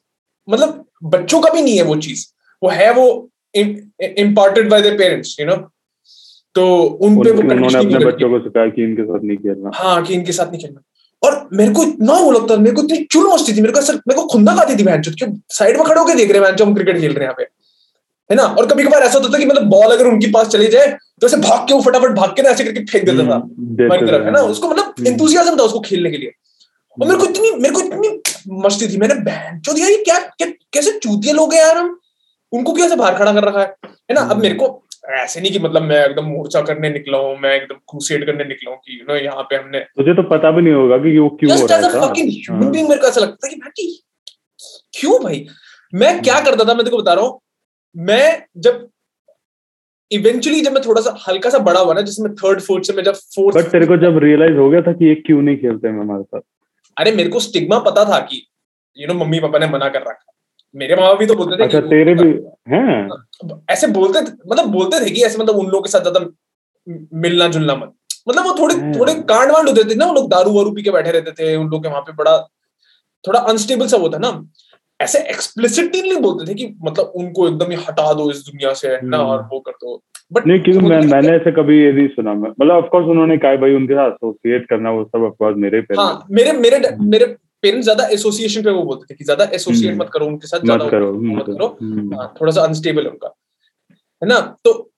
[0.50, 2.26] मतलब बच्चों का भी नहीं है वो चीज़।
[2.64, 3.06] वो है वो
[3.56, 5.56] imported by their parents you know
[6.56, 10.04] तो उन पे वो उन्होंने अपने बच्चों को सिखाया कि इनके साथ नहीं खेलना। हाँ
[10.04, 10.82] कि इनके साथ नहीं खेलना।
[11.24, 13.96] और मेरे को इतना वो लगता मेरे को इतनी चुल मस्ती थी मेरे को सर
[13.96, 16.62] मेरे को खुंदा खाती थी मैच क्यों साइड में खड़े होकर देख रहे हैं मैच
[16.62, 17.44] हम क्रिकेट खेल रहे हैं यहाँ पे।
[18.30, 18.44] है ना?
[18.44, 21.28] और कभी कभार ऐसा होता था कि मतलब बॉल अगर उनके पास चली जाए तो
[21.28, 24.06] ऐसे भाग के वो फटाफट भाग के ना ऐसे करके फेंक देता था हम्म, हमारी
[24.08, 24.42] तरफ़ है ना?
[24.42, 26.32] उसको मतलब हम्म। इंतुजियाज्म था उसको खेलने के लिए।
[27.02, 28.22] और मेरे को इतनी मेरे को इतनी
[28.66, 32.00] मस्ती थी मैंने बहन जो दिया ये क्या, क्या कैसे चूतिए लोग हैं यार हम?
[32.52, 33.76] उनको कैसे बाहर खड़ा कर रखा है?
[33.86, 34.22] है ना?
[34.22, 37.54] अब हम्म। मेरे को ऐसे नहीं कि मतलब मैं एकदम मोर्चा करने निकला हूँ मैं
[37.54, 40.62] एकदम क्रूसेड करने निकला हूँ कि यू नो यहाँ पे हमने तुझे तो पता भी
[40.62, 43.48] नहीं होगा कि वो क्यों हो रहा था ह्यूमन हाँ। बीइंग मेरे को ऐसा लगता
[43.48, 43.88] है कि भाई
[44.94, 45.46] क्यों भाई
[45.94, 47.40] मैं क्या हम्म। करता था मैं तेको बता रहा हूँ
[47.96, 48.88] मैं जब
[50.12, 53.04] इवेंचुअली जब मैं थोड़ा सा हल्का सा बड़ा हुआ ना जिसमें थर्ड फोर्थ से मैं
[53.04, 55.88] जब फोर्थ बट तेरे को जब रियलाइज़ हो गया था कि ये क्यों नहीं खेलते
[55.88, 56.42] हैं हमारे साथ
[56.98, 58.46] अरे मेरे को स्टिग्मा पता था कि
[58.98, 60.33] यू नो मम्मी पापा ने मना कर रखा
[60.76, 62.30] मेरे माँ भी तो बोलते थे अच्छा तेरे भी
[62.70, 66.26] हैं। ऐसे बोलते मतलब बोलते थे कि ऐसे मतलब उन लोगों के साथ ज़्यादा
[67.18, 67.94] मिलना जुलना मत।
[68.28, 70.82] मतलब वो थोड़े हम्म। थोड़े कांड वांड होते थे ना वो लोग दारू वारू पी
[70.84, 72.38] के बैठे रहते थे उन लोग के वहाँ पे बड़ा
[73.24, 74.32] थोड़ा अनस्टेबल सा होता ना।
[75.00, 79.00] ऐसे एक्सप्लिसिटली नहीं बोलते थे कि मतलब उनको एकदम ही हटा दो इस दुनिया से
[79.04, 80.02] ना। और वो कर दो।
[80.34, 83.38] बट नहीं क्योंकि मैं मैंने ऐसे कभी ये नहीं सुना मैं मतलब ऑफ़ कोर्स उन्होंने
[83.38, 86.80] कहा भाई उनके साथ एसोसिएट करना वो सब ऑफ़ कोर्स मेरे पे हाँ। मेरे मेरे
[87.02, 87.26] मेरे
[87.64, 90.60] पेरेंट्स ज़्यादा एसोसिएशन पे वो बोलते थे कि ज़्यादा एसोसिएट हम्म। मत करो उनके साथ
[90.62, 93.34] ज़्यादा मत करो मत करो। हम्म, हाँ, थोड़ा सा अनस्टेबल है उनका।
[94.22, 94.40] है ना?
[94.66, 94.92] तो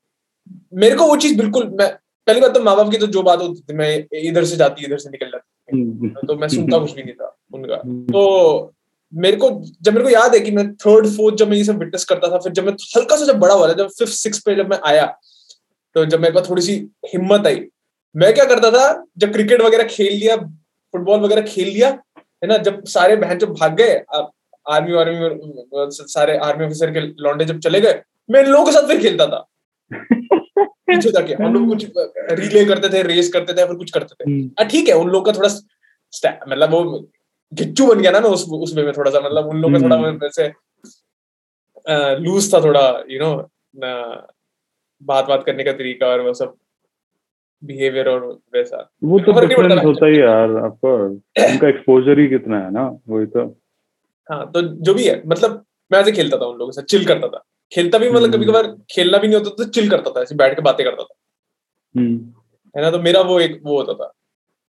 [0.75, 1.89] मेरे को वो चीज़ बिल्कुल मैं
[2.27, 3.89] पहली बात तो माँ बाप की तो जो बात होती थी मैं
[4.21, 7.35] इधर से जाती इधर से निकल जाती हम्म, तो मैं सुनता कुछ भी नहीं था
[7.53, 7.75] उनका।
[8.11, 8.73] तो
[9.13, 9.49] मेरे को
[9.81, 12.31] जब मेरे को याद है कि मैं थर्ड फोर्थ जब मैं ये सब विटनेस करता
[12.31, 14.69] था फिर जब मैं हल्का सा जब बड़ा हुआ था जब फिफ्थ सिक्स पे जब
[14.69, 15.05] मैं आया
[15.95, 16.73] तो जब मेरे पास थोड़ी सी
[17.13, 17.61] हिम्मत आई।
[18.15, 18.85] मैं क्या करता था
[19.17, 21.91] जब क्रिकेट वगैरह खेल लिया फुटबॉल वगैरह खेल लिया
[22.41, 23.93] है ना जब सारे बहन जब भाग गए
[24.65, 28.87] आर्मी वार्मी सारे आर्मी ऑफिसर के लौंडे जब चले गए मैं इन लोगों के साथ
[28.87, 29.45] फिर खेलता था।
[30.87, 31.85] पीछे जाके हम लोग कुछ
[32.39, 35.09] रिले करते थे रेस करते थे फिर कुछ करते थे। हम्म, हाँ ठीक है उन
[35.09, 35.49] लोग का थोड़ा
[36.47, 36.83] मतलब वो
[37.53, 39.79] गिच्चू बन गया ना मैं उस उस वे में थोड़ा सा मतलब उन लोग का
[39.79, 40.51] थोड़ा हम्म। वैसे
[42.19, 43.33] लूज था थोड़ा यू नो
[45.01, 46.55] बात बात करने का तरीका और वो सब।
[47.65, 51.11] बिहेवियर और वैसा। वो तो डिफरेंस होता ही यार कोर्स
[51.51, 53.45] उनका एक्सपोजर ही कितना है ना वही तो।
[54.29, 57.27] हाँ तो जो भी है मतलब मैं ऐसे खेलता था उन लोगों से चिल करता
[57.27, 60.21] था। खेलता भी मतलब हम्म। कभी कभार खेलना भी नहीं होता तो चिल करता था
[60.21, 61.15] ऐसे बैठ के बातें करता था।
[61.95, 62.15] हम्म,
[62.75, 64.11] है ना तो मेरा वो एक वो होता था।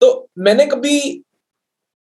[0.02, 1.00] तो मैंने कभी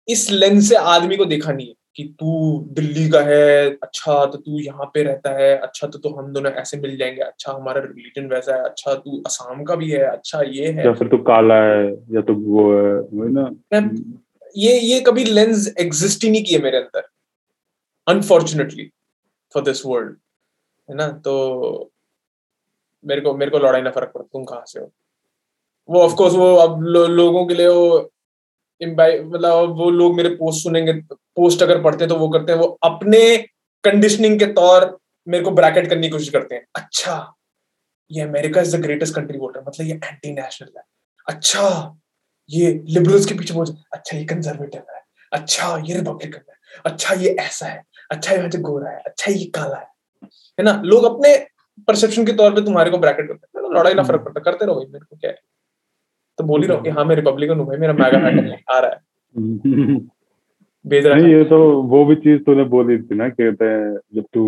[0.08, 4.38] इस लेंस से आदमी को देखा नहीं है। कि तू दिल्ली का है अच्छा तो
[4.38, 7.82] तू यहाँ पे रहता है अच्छा तो, तो हम दोनों ऐसे मिल जाएँगे अच्छा हमारा
[7.82, 11.18] रिलीजन वैसा है अच्छा तू असम का भी है अच्छा ये है। या फिर तो
[11.24, 11.86] काला है
[12.16, 13.50] या तो वो है वही ना।
[14.58, 17.08] ये ये कभी लेंस एग्जिस्ट ही नहीं किए मेरे अंदर
[18.08, 18.90] अनफॉर्चुनेटली
[19.54, 20.18] फॉर दिस वर्ल्ड
[20.90, 21.08] है ना?
[21.08, 21.92] तो
[23.04, 24.92] मेरे को मेरे को लड़ाई ना फ़र्क पड़ता तुम कहाँ से हो?
[25.90, 28.12] वो ऑफ़ कोर्स वो अब लो, लोगों के लिए वो
[28.86, 32.66] मतलब वो लोग मेरे पोस्ट सुनेंगे पोस्ट अगर पढ़ते हैं तो वो करते हैं, वो
[32.84, 33.38] अपने
[33.84, 37.34] कंडीशनिंग के तौर मेरे को ब्रैकेट करने की कोशिश करते हैं। अच्छा
[38.12, 40.84] ये America is the greatest country है मतलब ये एंटी नेशनल है।
[41.28, 41.96] अच्छा
[42.50, 43.54] ये लिबरल्स के पीछे
[43.94, 45.02] अच्छा ये कंजर्वेटिव है।
[45.34, 46.56] अच्छा ये रिपब्लिकन है।
[46.86, 49.88] अच्छा ये ऐसा है। अच्छा यहाँ से गोरा है। अच्छा ये काला है।
[50.60, 50.82] है ना?
[50.86, 51.38] लोग अपने
[51.88, 54.86] परसेप्शन के तौर पे तुम्हारे को ब्रैकेट करते हैं। लड़ाई ना फ़र्क पड़ता, करते रहो
[54.90, 55.38] मेरे को क्या है?
[56.38, 58.90] तो बोल ही रहो कि हाँ मैं रिपब्लिकन हूँ भाई, मेरा मैगा हैट आ रहा
[58.90, 59.02] है।
[60.86, 64.44] नहीं है। ये तो वो भी चीज़ तूने बोली थी ना कहते हैं जब तू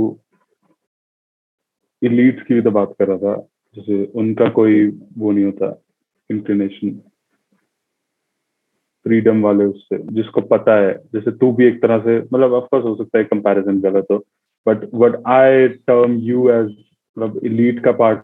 [2.02, 3.36] इलीट्स की भी तो बात कर रहा था,
[3.76, 5.82] जैसे उनका कोई वो नहीं होता
[6.30, 6.92] इंक्लिनेशन
[9.06, 12.96] फ्रीडम वाले उससे, जिसको पता है, जैसे तू भी एक तरह से मतलब ऑफकोर्स हो
[12.96, 14.18] सकता है कंपैरिजन गलत हो
[14.68, 16.76] but what I term you as
[17.18, 18.20] मतलब इलीट का पार्ट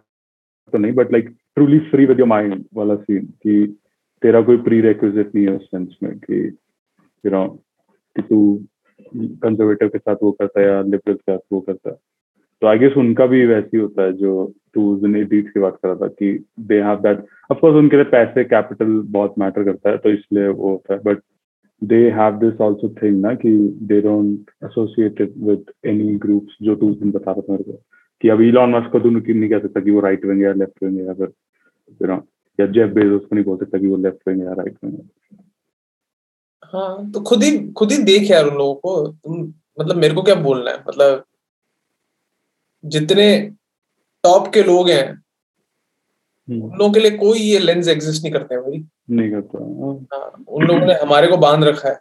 [0.73, 3.77] तो नहीं but like truly free with your mind वाला सीन कि
[4.21, 6.47] तेरा कोई प्री रेक्विजिट नहीं है उस सेंस में कि
[7.25, 7.47] यू नो
[8.15, 8.63] कि तू
[9.15, 11.95] कंजर्वेटिव के साथ वो करता है या लिबरल के साथ वो करता है।
[12.61, 15.87] तो आई गेस उनका भी वैसे ही होता है जो तू एलीट की बात कर
[15.87, 19.89] रहा था कि they have that of course उनके लिए पैसे कैपिटल बहुत मैटर करता
[19.89, 21.19] है तो इसलिए वो होता है but
[21.83, 26.93] they have this also thing ना कि they don't associated with any groups जो तू
[26.93, 27.81] दिन बता रहा था मेरे को।
[28.21, 30.83] कि अब इलॉन मस्क को तू नहीं कह सकता कि वो राइट विंग या लेफ़्ट
[30.83, 31.33] विंग या फिर
[32.01, 32.27] यू नो
[32.59, 34.97] या जेफ बेजोस को नहीं बोल सकता कि वो लेफ़्ट विंग या राइट विंग
[36.73, 40.21] हाँ। तो खुद ही खुद ही देख यार उन लोगों को। तुम मतलब मेरे को
[40.21, 40.83] क्या बोलना है?
[40.87, 41.23] मतलब
[42.85, 43.51] जितने
[44.23, 45.23] टॉप के लोग हैं
[46.49, 49.57] उन लोगों के लिए कोई ये लेंस एग्जिस्ट नहीं करते हैं भाई। नहीं करता।
[50.15, 51.99] हाँ, उन लोगों ने हमारे को बाँध रखा है।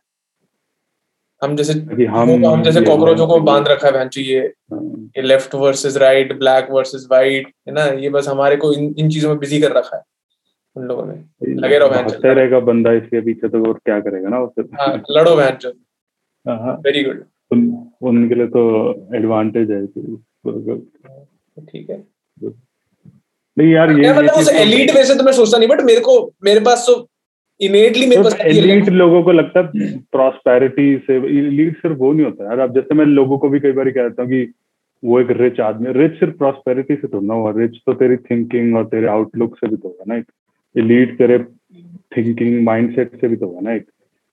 [1.42, 1.72] हम जैसे
[2.06, 4.80] हम हम जैसे कॉकरोचों को बाँध रखा है भैंचो ये हाँ,
[5.16, 7.84] ये left versus right black versus white है ना?
[7.84, 10.02] ये बस हमारे को इन इन चीज़ों में बिज़ी कर रखा है
[10.76, 11.14] उन लोगों ने।
[11.56, 14.94] लगे रहो भैंचो रहेगा बंदा इसके पीछे तो और क्या करेगा ना वो फिर हाँ
[15.10, 15.70] लड़ो भैंचो
[16.82, 20.80] वेरी गुड उन, उनके लिए तो एडवांटेज है तो-
[21.68, 21.96] ठीक है।
[23.56, 26.00] नहीं यार ये मतलब उस चीज़ तो- एलीट वैसे तो मैं सोचता नहीं बट मेरे
[26.00, 26.14] को
[26.44, 26.94] मेरे पास तो
[27.60, 32.44] इनेटली मेरे पास एलीट लोगों को लगता है प्रॉस्पेरिटी से एलीट सिर्फ़ वो नहीं होता
[32.44, 34.52] यार। अब जैसे मैं लोगों को भी कई बार कहता हूँ कि
[35.04, 38.76] वो एक रिच आदमी रिच सिर्फ़ प्रॉस्पेरिटी से थोड़ा ना हुआ रिच तो तेरी थिंकिंग
[38.76, 40.26] और तेरे आउटलुक से भी तो होगा ना एक
[40.78, 41.38] एलीट तेरे
[42.16, 43.86] थिंकिंग माइंडसेट से भी तो होगा ना एक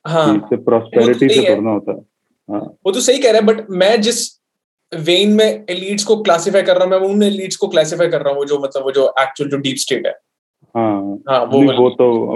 [0.05, 2.01] हाँ प्रॉस्पेरिटी से थोड़ा होता। है।
[2.49, 4.25] हाँ वो तो सही कह रहा है बट मैं जिस
[4.95, 8.33] वेन में एलीट्स को क्लासिफाई कर रहा हूँ मैं उन एलीट्स को क्लासिफाई कर रहा
[8.33, 10.13] हूँ जो मतलब वो जो एक्चुअल जो डीप स्टेट है।
[10.75, 12.35] हाँ हाँ वो नहीं, वो तो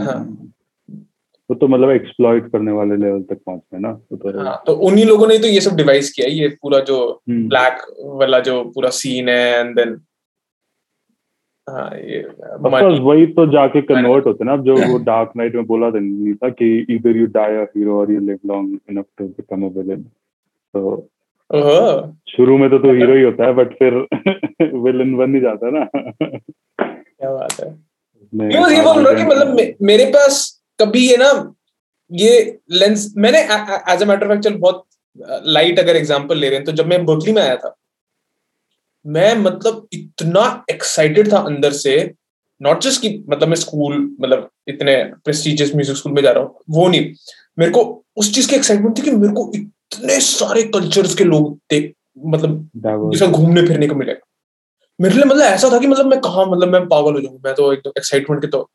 [0.00, 0.48] हाँ।
[1.50, 4.72] वो तो मतलब एक्सप्लॉइट करने वाले लेवल तक पहुँचते हैं ना वो तो हाँ तो
[4.72, 8.64] उन्हीं लोगों ने तो ये सब डिवाइस किया ये पूरा जो हम्म, ब्लैक वाला जो
[8.64, 10.00] पूरा सीन है एंड देन
[11.68, 12.22] हाँ ये.
[12.98, 16.34] वही तो जाके कन्वर्ट होते ना अब जो वो डार्क नाइट में बोला था नहीं
[16.34, 19.68] था कि इधर यू डाई अ हीरो और you live long enough to become a
[19.68, 20.02] villain
[20.74, 21.08] तो
[22.28, 23.94] शुरू में तो तू हीरो ही होता है बट फिर
[24.74, 27.68] विलेन बन नहीं जाता है ना। क्या बात है।
[28.32, 30.40] ये बस ये बोल रहा कि मतलब मेरे पास
[30.78, 31.30] कभी ये ना
[32.10, 33.38] ये लेंस मैंने
[33.92, 34.84] एज अ मैटर फैक्ट चल बहुत
[35.48, 37.74] लाइट अगर एग्जांपल ले रहे हैं तो जब मैं बर्कली में आया था
[39.04, 41.96] मैं मतलब इतना एक्साइटेड था अंदर से
[42.60, 46.60] नॉट जस्ट कि मतलब मैं स्कूल मतलब इतने प्रेस्टिजियस म्यूज़िक स्कूल में जा रहा हूँ
[46.70, 47.12] वो नहीं।
[47.58, 47.82] मेरे को
[48.16, 51.92] उस चीज़ की एक्साइटमेंट थी कि मेरे को इतने सारे कल्चर्स के लोग देख
[52.26, 54.25] मतलब जिसका घूमने फिरने को मिलेगा
[55.00, 57.54] मेरे लिए मतलब ऐसा था कि मतलब मैं कहा मतलब मैं पागल हो जाऊँगा मैं
[57.54, 58.70] तो एकदम एक्साइटमेंट के तो।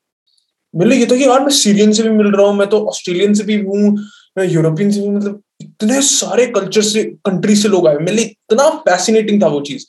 [0.76, 2.86] मेरे लिए ये था कि यार मैं सीरियन से भी मिल रहा हूँ, मैं तो
[2.88, 3.98] ऑस्ट्रेलियन से भी हूँ,
[4.38, 8.26] मैं यूरोपियन से भी मतलब इतने सारे कल्चर से कंट्री से लोग आए मेरे लिए
[8.26, 9.86] इतना फैसिनेटिंग था वो चीज़।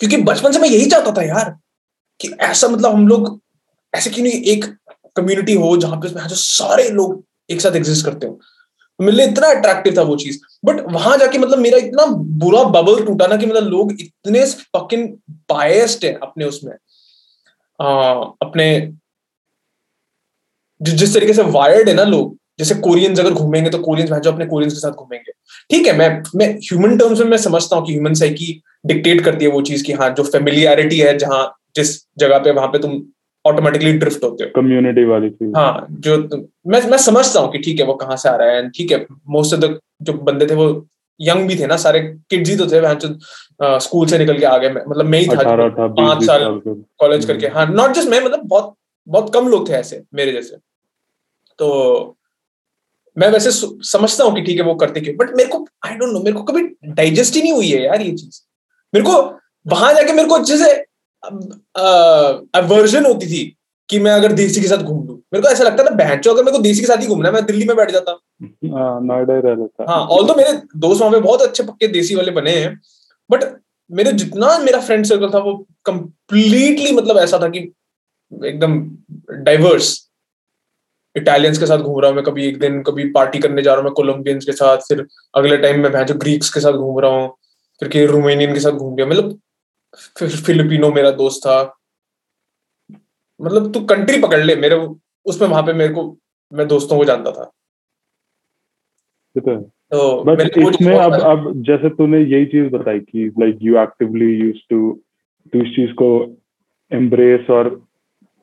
[0.00, 1.56] क्योंकि बचपन से मैं यही चाहता था यार
[2.20, 3.40] कि ऐसा मतलब हम लोग,
[3.94, 4.64] ऐसे क्यों नहीं एक
[5.16, 8.40] कम्युनिटी हो जहाँ पे सारे लोग एक साथ एग्जिस्ट करते हो।
[9.00, 13.06] मेरे लिए इतना अट्रैक्टिव था वो चीज़। बट वहाँ जाके मतलब मेरा इतना बुरा बबल
[13.06, 16.72] टूटा ना कि मतलब लोग इतने फकिंग बायस्ड है अपने उसमें।
[17.80, 18.92] आ, अपने
[20.82, 24.32] जि- जिस तरीके से वायर्ड है ना लोग जैसे कोरियंस अगर घूमेंगे तो कोरियंस जो
[24.32, 25.32] अपने कोरियंस के साथ घूमेंगे।
[25.70, 29.44] ठीक है मैं मैं ह्यूमन टर्म्स में मैं समझता हूँ कि ह्यूमन साइकी डिक्टेट करती
[29.44, 33.02] है वो चीज़ की हाँ जो फेमिलियरिटी है जहाँ जिस जगह पे वहाँ पे तुम
[33.46, 36.16] ऑटोमेटिकली ड्रिफ्ट होते हो। कम्युनिटी वाली चीज़। हाँ जो
[36.66, 39.06] मैं मैं समझता हूँ कि ठीक है वो कहाँ से आ रहा है ठीक है
[39.28, 40.66] मोस्ट ऑफ़ द जो बंदे थे वो
[41.20, 42.00] यंग भी थे ना सारे
[42.30, 45.86] किड्स ही तो थे वहाँ स्कूल से निकल के आ गए मतलब मैं ही था
[45.88, 48.74] पाँच साल कॉलेज करके। हाँ नॉट जस्ट मैं मतलब बहुत
[49.06, 50.56] बहुत कम लोग थे ऐसे मेरे जैसे।
[51.58, 52.16] तो
[53.16, 56.12] मैं वैसे समझता हूँ कि ठीक है वो करते क्यों बट मेरे को आई डोंट
[56.12, 58.40] नो मेरे को कभी डाइजेस्ट ही नहीं हुई है यार ये चीज़।
[58.92, 59.12] मेरे को
[59.66, 60.70] वहाँ जाके मेरे को अच्छे से
[62.58, 63.44] अवर्जन होती थी
[63.88, 66.42] कि मैं अगर देसी के साथ घूम लूँ। मेरे को ऐसा लगता था बहन अगर
[66.44, 69.34] मेरे को देसी के साथ ही घूमना है मैं दिल्ली में बैठ जाता। हाँ, नोएडा
[69.34, 72.30] ही रह लेता हाँ ऑल तो मेरे दोस्त वहाँ पे बहुत अच्छे पक्के देसी वाले
[72.30, 72.80] बने हैं
[73.30, 73.44] बट
[73.90, 77.58] मेरे जितना मेरा फ्रेंड सर्कल था, वो कंप्लीटली मतलब ऐसा था कि
[78.32, 78.78] एकदम
[79.44, 80.08] डाइवर्स
[81.16, 83.80] इटालियंस के साथ घूम रहा हूँ मैं कभी एक दिन, कभी पार्टी करने जा रहा
[83.80, 87.10] हूँ मैं कोलंबियंस के साथ, फिर अगले टाइम में जो ग्रीक्स के साथ घूम रहा
[87.10, 87.28] हूँ,
[87.80, 89.38] फिर कि रोमेनियन के साथ घूम गया मतलब
[90.18, 91.78] फिर फिलिपिनो मेरा दोस्त था।
[93.40, 94.76] मतलब तू कंट्री पकड़ ले, मेरे
[95.26, 96.16] उसमें वहाँ पे मेरे को,
[96.52, 97.61] मैं दोस्तों को जानता था। है
[99.38, 104.30] बट वो चीज़ इसमें अब अब जैसे तूने यही चीज़ बताई कि like you actively
[104.34, 104.90] use to
[105.52, 106.10] तू इस चीज़ को
[106.92, 107.68] एम्ब्रेस और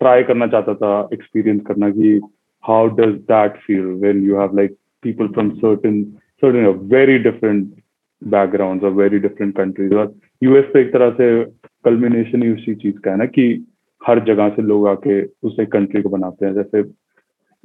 [0.02, 2.20] ट्राई करना चाहता था एक्सपीरियंस करना कि
[2.64, 6.04] how does that feel when you have like people from certain
[6.44, 7.68] certain very different
[8.22, 10.14] backgrounds और वेरी डिफरेंट कंट्रीज़ और
[10.44, 11.44] यूएस तो एक तरह से
[11.86, 13.46] कल्मिनेशन ही उसी चीज़ का है ना कि
[14.02, 16.84] हर जगह से लोग आके उस एक कंट्री को बनाते हैं जैसे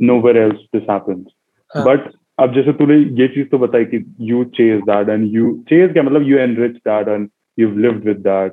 [0.00, 1.28] nowhere else this happens.
[1.70, 5.52] हाँ। but अब जैसे तूने ये चीज़ तो बताई कि you chase that and you
[5.68, 6.22] chase क्या मतलब?
[6.22, 7.28] You enrich that and
[7.58, 8.52] you lived with that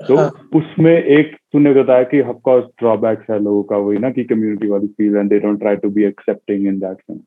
[0.00, 4.24] तो हाँ। उसमें एक तूने बताया कि ऑफ़ ड्रॉबैक्स है लोगों का वही ना कि
[4.24, 7.20] कम्युनिटी वाली feel and they don't try to be accepting in that sense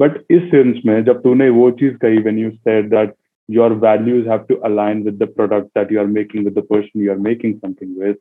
[0.00, 3.14] but इस सेंस में जब तूने वो चीज़ कही when you set that
[3.48, 7.02] your values have to align with the product that you are making with the person
[7.02, 8.16] you are making something with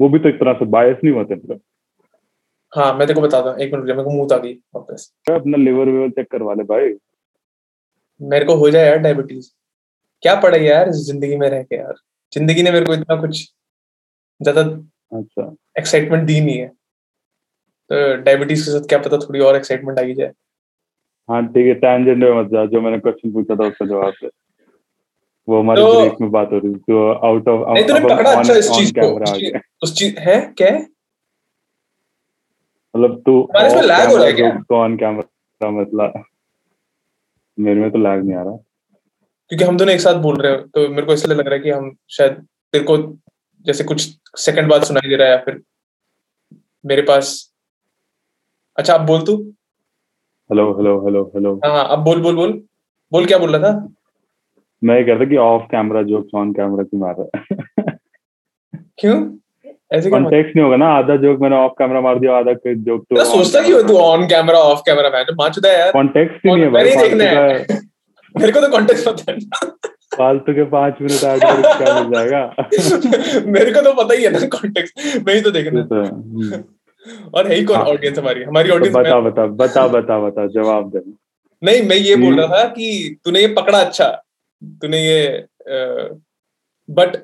[0.00, 1.60] वो भी तो एक तरह से बायस नहीं होते मतलब
[2.76, 5.56] हाँ मैं तेरे को बताता हूँ एक मिनट मेरे को मुँह आ गई वापस। अपना
[5.56, 6.94] लिवर वेवर चेक करवा ले भाई।
[8.22, 9.50] मेरे को हो जाए यार डायबिटीज़
[10.22, 11.94] क्या पड़ा यार ज़िंदगी में रह के यार?
[12.32, 13.52] ज़िंदगी ने मेरे को इतना कुछ
[14.42, 14.60] ज़्यादा
[15.18, 16.68] अच्छा। एक्साइटमेंट दी नहीं है।
[17.90, 20.32] तो डायबिटीज़ के साथ क्या पता थोड़ी और एक्साइटमेंट आई जाए।
[21.30, 24.30] हाँ ठीक है टैंजेंट में मत जा जो मैंने क्वेश्चन पूछा था उसका जवाब दे।
[25.48, 28.30] वो हमारे तो- ब्रेक में बात हो रही थी तो आउट ऑफ़ नहीं तूने पकड़ा
[28.32, 29.06] अच्छा इस चीज़ को
[29.82, 30.86] उस चीज- है क्या?
[32.94, 34.48] मतलब तू lag हो रहा है क्या?
[34.76, 36.22] ऑन कैमरा मतलब
[37.58, 38.56] मेरे में तो लैग नहीं आ रहा।
[39.50, 41.60] क्योंकि हम दोनों एक साथ बोल रहे हो तो मेरे को इसलिए लग रहा है
[41.60, 42.96] कि हम शायद तेरे को
[43.66, 45.60] जैसे कुछ सेकंड बाद सुनाई दे रहा है या फिर
[46.84, 47.32] मेरे पास।
[48.78, 49.36] अच्छा अब बोल तू।
[50.50, 52.52] हेलो हेलो हेलो हेलो हाँ हाँ, अब बोल बोल बोल।
[53.12, 53.88] बोल क्या बोल रहा था?
[54.82, 57.96] मैं ये कह रहा था कि off camera jokes on camera क्यों मार रहा है।
[58.98, 59.20] क्यों?
[59.94, 63.24] ऐसे कॉन्टेक्स्ट नहीं होगा ना आधा जोक मैंने ऑफ़ कैमरा मार दिया आधा जोक तो
[63.24, 66.70] सोचता क्यों तू ऑन कैमरा ऑफ़ कैमरा मैं तो माचुदा यार। कॉन्टेक्स्ट ही नहीं है
[66.70, 67.66] भाई देखना है।
[68.36, 69.38] मेरे को तो कॉन्टेक्ट पता है
[70.16, 72.54] फालतू के पाँच मिनट ऐड कर क्या मिल जाएगा?
[73.52, 76.62] मेरे को तो पता ही है ना कॉन्टेक्स्ट मैं ही तो देखना। तो है। हम्म।
[77.34, 78.42] और है ही कौन हाँ। ऑडियंस हमारी?
[78.42, 81.00] हमारी तो ऑडियंस बता बता बता बता बता जवाब दे।
[81.62, 84.08] नहीं मैं ये बोल हम्म। रहा था कि तूने ये पकड़ा अच्छा।
[84.64, 85.44] तूने ये
[86.88, 87.16] बट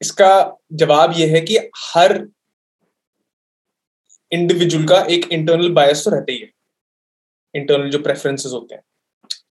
[0.00, 2.28] इसका जवाब यह है कि हर
[4.32, 6.50] इंडिविजुअल का एक इंटरनल बायस तो रहता ही है।
[7.54, 8.82] इंटरनल जो प्रेफरेंसेस होते हैं।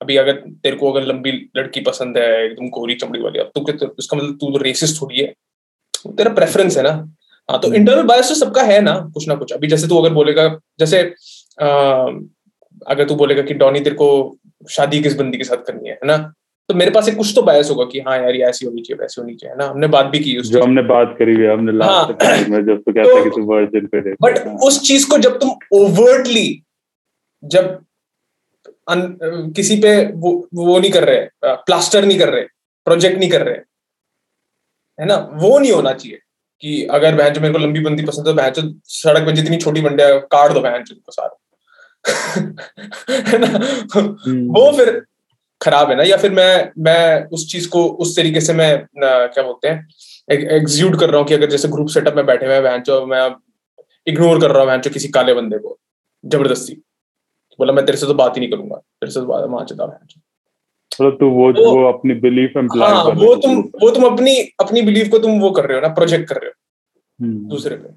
[0.03, 3.65] अभी अगर तेरे को अगर लंबी लड़की पसंद है एकदम गोरी चमड़ी वाली अब तू
[3.65, 5.33] क्या उसका मतलब तू तो रेसिस्ट थोड़ी है।
[6.07, 6.91] तेरा प्रेफरेंस है ना।
[7.49, 10.15] हाँ तो इंटरनल बायस तो सबका है ना कुछ ना कुछ। अभी जैसे तू अगर
[10.15, 11.03] बोलेगा जैसे
[11.59, 11.67] अ,
[12.87, 14.39] अगर तू बोलेगा कि डॉनी तेरे को
[14.71, 16.17] शादी किस बंदी के साथ करनी है ना?
[16.69, 19.01] तो मेरे पास एक कुछ तो बायस होगा कि हाँ यार ये ऐसी होनी चाहिए
[19.01, 19.65] वैसी होनी चाहिए ना?
[19.67, 22.79] हमने बात भी की जो हमने बात करी हुई है हमने हाँ। लास्ट में जब
[22.79, 26.63] तो कहता है कि वर्जिन पे बट उस चीज़ को जब तुम ओवर्टली
[27.45, 27.85] जब
[28.89, 29.19] अन,
[29.57, 32.43] किसी पे वो वो नहीं कर रहे प्लास्टर नहीं कर रहे
[32.87, 33.55] प्रोजेक्ट नहीं कर रहे
[35.01, 35.31] है ना?
[35.35, 36.19] वो नहीं होना चाहिए
[36.61, 39.57] कि अगर बहन जो मेरे को लंबी बंदी पसंद है तो बहन सड़क पे जितनी
[39.57, 41.41] छोटी बंडिया है, काट दो बहन जो सारा।
[43.31, 43.47] है ना?
[43.97, 45.07] हम्म। वो फिर
[45.63, 49.43] खराब है ना या फिर मैं मैं उस चीज़ को उस तरीके से मैं क्या
[49.43, 49.89] बोलते हैं
[50.31, 53.37] एग्जीक्यूट कर रहा हूँ कि अगर जैसे ग्रुप सेटअप में बैठे हुए हैं मैं
[54.07, 55.79] इग्नोर कर रहा हूँ जो किसी काले बंदे को
[56.25, 56.73] ज़बरदस्ती।
[57.59, 59.87] बोला मैं तेरे से तो बात ही नहीं करूँगा तेरे से तो बात माँ चुदा
[59.87, 60.21] बहन चो।
[61.01, 64.83] मतलब तू वो तो- वो अपनी बिलीफ एम्प्लॉय हाँ वो तुम वो तुम अपनी अपनी
[64.83, 67.89] बिलीव को तुम वो कर रहे हो ना प्रोजेक्ट कर रहे हो हम्म। दूसरे पे।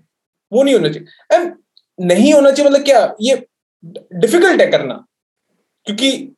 [0.51, 1.53] वो नहीं होना चाहिए। एंड
[1.99, 3.45] नहीं होना चाहिए मतलब क्या ये
[4.13, 5.05] डिफ़िकल्ट है करना।
[5.85, 6.33] क्योंकि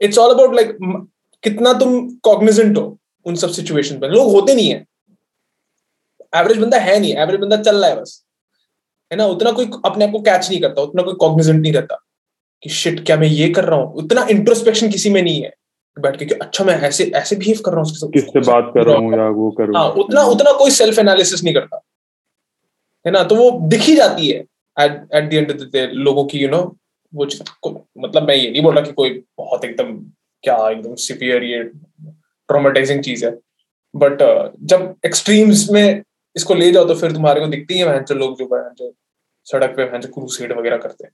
[0.00, 0.76] इट्स ऑल अबाउट लाइक
[1.44, 4.84] कितना तुम कॉग्निजेंट हो उन सब सिचुएशन पे। लोग होते नहीं है।
[6.32, 8.22] एवरेज बंदा है नहीं एवरेज बंदा चल रहा है बस।
[9.10, 9.26] है ना?
[9.26, 11.98] उतना कोई अपने आप को कैच नहीं करता उतना कोई कॉग्निजेंट नहीं रहता
[12.62, 13.92] कि शिट क्या मैं ये कर रहा हूँ?
[13.94, 15.52] उतना इंट्रोस्पेक्शन किसी में नहीं है।
[15.96, 18.96] बैठ के कि अच्छा मैं ऐसे ऐसे बिहेव कर रहा हूँ किससे बात कर रहा
[18.96, 19.76] हूँ या वो कर?
[19.76, 21.80] हाँ उतना उतना कोई सेल्फ एनालिसिस नहीं करता।
[23.04, 23.22] है ना?
[23.24, 24.38] तो वो दिख ही जाती है
[24.76, 26.62] at at the end of the day लोगों की यू नो
[27.12, 27.42] वो चीज़
[27.98, 29.94] मतलब मैं ये नहीं बोल रहा कि कोई बहुत एकदम
[30.44, 33.30] क्या एकदम सिवियर ये ट्रोमेटाइजिंग चीज़ है।
[33.94, 34.22] बट
[34.64, 36.02] जब एक्सट्रीम्स में
[36.36, 38.90] इसको ले जाओ तो फिर तुम्हारे को दिखती है वहाँ लोग जो वहाँ
[39.46, 41.12] सड़क पे, वहाँ क्रूसेड वगैरह करते हैं।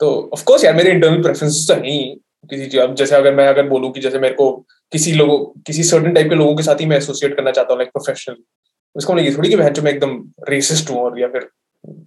[0.00, 2.16] तो ऑफ़ कोर्स यार, मेरे इंटरनल प्रेफरेंसेस तो नहीं
[2.50, 4.50] किसी चीज़ अब जैसे अगर मैं अगर बोलूँ कि जैसे मेरे को
[4.92, 7.78] किसी लोगों, किसी सर्टन टाइप के लोगों के साथ ही मैं एसोसिएट करना चाहता हूँ
[7.78, 8.36] लाइक प्रोफेशनल
[8.96, 10.18] उसका मतलब ये थोड़ी कि मैं मैं एकदम
[10.48, 11.48] रेसिस्ट हूँ और या फिर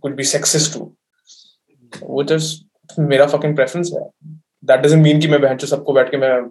[0.02, 0.96] कुछ भी सेक्सिस्ट हूँ।
[2.04, 2.68] वो जस्ट
[3.00, 4.10] मेरा फकिंग प्रेफरेंस है।
[4.66, 6.42] दैट डजंट मीन कि मैं बहन जो सबको बैठ के मैं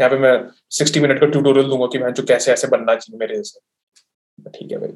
[0.00, 3.18] यहाँ पे मैं 60 मिनट का ट्यूटोरियल दूँगा कि बहन जो कैसे ऐसे बनना चाहिए
[3.18, 3.60] मेरे जैसे
[4.50, 4.88] ठीक है भाई।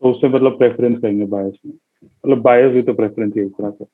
[0.00, 1.72] तो उससे मतलब प्रेफरेंस कहेंगे बायस में।
[2.04, 3.84] मतलब बायस भी तो प्रेफरेंस है एक तरह से।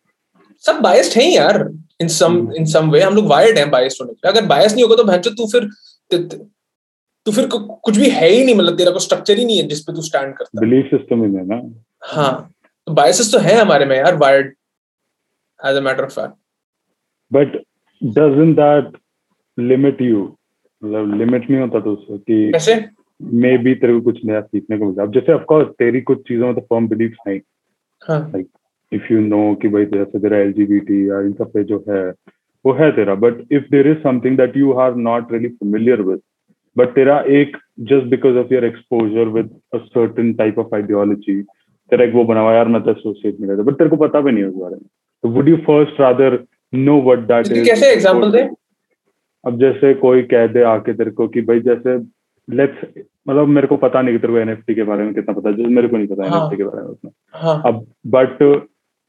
[0.58, 4.12] सब बायस्ड हैं यार। इन सम इन सम वे हम लोग वायर्ड हैं बायस्ड होने
[4.12, 5.68] के अगर बायस नहीं होगा तो भैंचो तू फिर
[6.14, 6.50] त-
[7.34, 10.02] फिर कुछ भी है ही नहीं। मतलब तेरा कोई स्ट्रक्चर ही नहीं है जिसपे तू
[10.02, 12.53] स्टैंड करता। बिलीफ सिस्टम ही है ना। हाँ।
[12.86, 14.52] बायसेस तो है हमारे में यार wired
[15.60, 16.34] as a matter of fact
[17.32, 17.56] but
[18.02, 18.98] doesn't that
[19.58, 20.22] limit you
[20.82, 22.74] मतलब लिमिट नहीं होता तो उससे कि कैसे?
[23.20, 26.22] मे बी तेरे को कुछ नया सीखने को मिला अब जैसे ऑफ़ कोर्स तेरी कुछ
[26.28, 27.40] चीज़ों में तो फर्म बिलीफ नहीं
[28.02, 28.42] हाँ।
[28.92, 30.54] इफ़ यू नो कि भाई जैसे तेरा एल
[31.08, 32.02] या इन सब पे जो है
[32.64, 36.20] वो है तेरा। But if there is something that you are not really familiar with
[36.76, 37.56] but तेरा एक
[37.90, 41.40] just because of your exposure with a certain type of ideology
[41.90, 44.20] तेरा एक वो बना हुआ यार मैं तो एसोसिएट नहीं रहता। बट तेरे को पता
[44.20, 44.84] भी नहीं उस बारे में।
[45.24, 46.38] तो would you first rather
[46.72, 48.48] know what that is कैसे एग्जांपल दे?
[49.44, 51.96] अब जैसे कोई कह दे आके तेरे को कि भाई जैसे
[52.48, 55.48] लेट्स मतलब मेरे को पता नहीं कि तेरे को एनएफटी के बारे में कितना पता
[55.48, 58.42] है। जैसे मेरे को नहीं पता हाँ। एनएफटी के बारे में उतना। हाँ। अब बट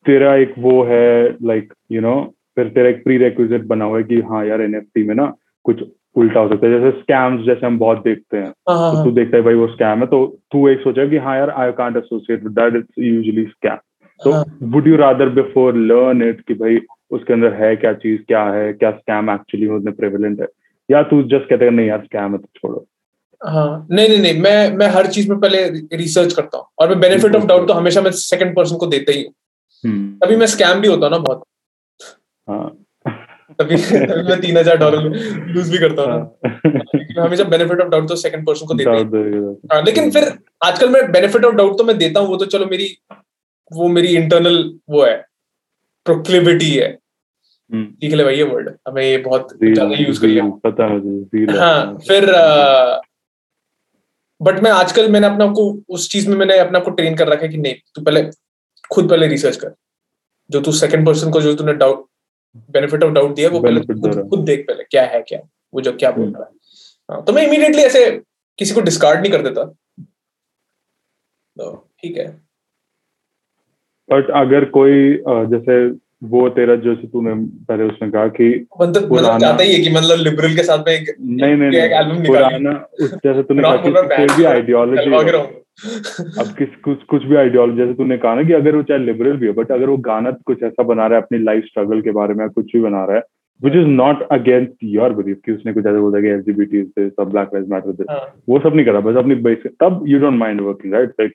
[0.05, 2.15] तेरा एक वो है लाइक यू नो
[2.55, 5.83] फिर तेरा एक प्री रेक्विजिट बना हुआ है कि हाँ यार एनएफटी में ना कुछ
[6.15, 9.05] उल्टा हो सकता है। जैसे स्कैम्स जैसे हम बहुत देखते हैं। हाँ हाँ तो हाँ।
[9.05, 11.71] तू देखता है भाई वो स्कैम है तो तू एक सोचा कि हाँ यार I
[11.71, 13.77] can't associate with that it's usually scam
[14.19, 14.31] तो।
[14.73, 16.79] Would you rather before learn it कि भाई
[17.11, 20.47] उसके अंदर है क्या चीज़ क्या है क्या स्कैम एक्चुअली उसमें प्रेवलेंट है?
[20.89, 22.85] या तू जस्ट कहते हैं नहीं यार स्कैम है तो छोड़ो।
[23.41, 26.99] हाँ नहीं नहीं नहीं मैं मैं हर चीज़ में पहले रिसर्च करता हूँ और मैं
[26.99, 29.33] बेनिफिट ऑफ़ डाउट तो हमेशा मैं सेकंड पर्सन को देता ही हूँ।
[29.83, 31.43] हम्म, तभी मैं स्कैम भी होता हूँ ना बहुत।
[32.47, 32.84] हाँ।
[33.59, 33.75] तभी
[34.07, 35.03] तभी मैं तीन हज़ार डॉलर
[35.47, 39.03] लूज भी करता हूँ हाँ। हमेशा बेनिफिट ऑफ़ डाउट तो सेकंड पर्सन को देता ही।
[39.73, 40.31] हाँ, लेकिन फिर
[40.63, 42.87] आजकल मैं बेनिफिट ऑफ़ डाउट तो मैं देता हूँ वो तो चलो मेरी
[43.71, 44.57] वो मेरी इंटरनल
[44.89, 45.15] वो है
[46.05, 50.43] प्रोक्लिविटी है। हम्म, सीख ले भाई ये वर्ड हमें ये बहुत ज़्यादा यूज़ कर लिया
[50.43, 52.25] zeal, पता हाँ फिर
[54.41, 57.41] बट मैं आजकल मैंने अपने को उस चीज़ में मैंने अपने को ट्रेन कर रखा
[57.41, 58.23] है कि नहीं तू पहले
[58.91, 59.73] खुद पहले रिसर्च कर।
[60.49, 62.05] जो तू सेकंड पर्सन को जो तूने डाउट
[62.71, 65.39] बेनिफिट ऑफ़ डाउट दिया वो पहले खुद, खुद देख पहले क्या है क्या
[65.73, 66.51] वो जो क्या बोल हम्म। रहा है।
[67.09, 68.09] हाँ, तो मैं इमीडिएटली ऐसे
[68.59, 69.65] किसी को डिस्कार्ड नहीं कर देता।
[71.57, 72.27] तो ठीक है।
[74.09, 75.13] बट अगर कोई
[75.51, 75.85] जैसे
[76.23, 77.33] वो तेरा जैसे तूने
[77.65, 78.45] पहले उसमें कहा कि
[78.81, 81.81] मतलब मतलब चाहता ही है कि मतलब लिबरल के साथ में एक नहीं नहीं नहीं
[81.81, 85.09] निकाली। पुराना उस जैसे तूने कहा कि बैंड भी आइडियोलॉजी
[85.79, 89.37] अब किस कुछ कुछ भी आइडियोलॉजी जैसे तूने कहा ना कि अगर वो चाहे लिबरल
[89.37, 92.11] भी है बट अगर वो गाना कुछ ऐसा बना रहा है अपनी लाइफ स्ट्रगल के
[92.11, 93.23] बारे में कुछ भी बना रहा है
[93.61, 97.29] which is not against your belief कि उसने कुछ ऐसा बोला कि एलजीबीटी से सब
[97.29, 100.61] ब्लैक लाइव्स मैटर हाँ, वो सब नहीं करा बस अपनी बेसिक तब you don't mind
[100.61, 101.33] working right like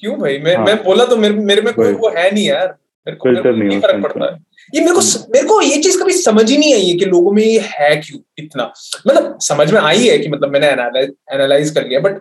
[0.00, 0.38] क्यों भाई?
[0.38, 2.74] मैं हाँ। मैं बोला तो मेरे मेरे में कोई वो है नहीं यार।
[3.06, 4.38] मेरे नहीं फ़र्क पड़ता। है
[4.74, 5.00] ये मेरे को
[5.30, 7.96] मेरे को ये चीज़ कभी समझ ही नहीं आई है कि लोगों में ये है
[7.96, 8.72] क्यों इतना।
[9.06, 12.20] मतलब समझ में आई है कि मतलब मैंने एनालाइज कर लिया बट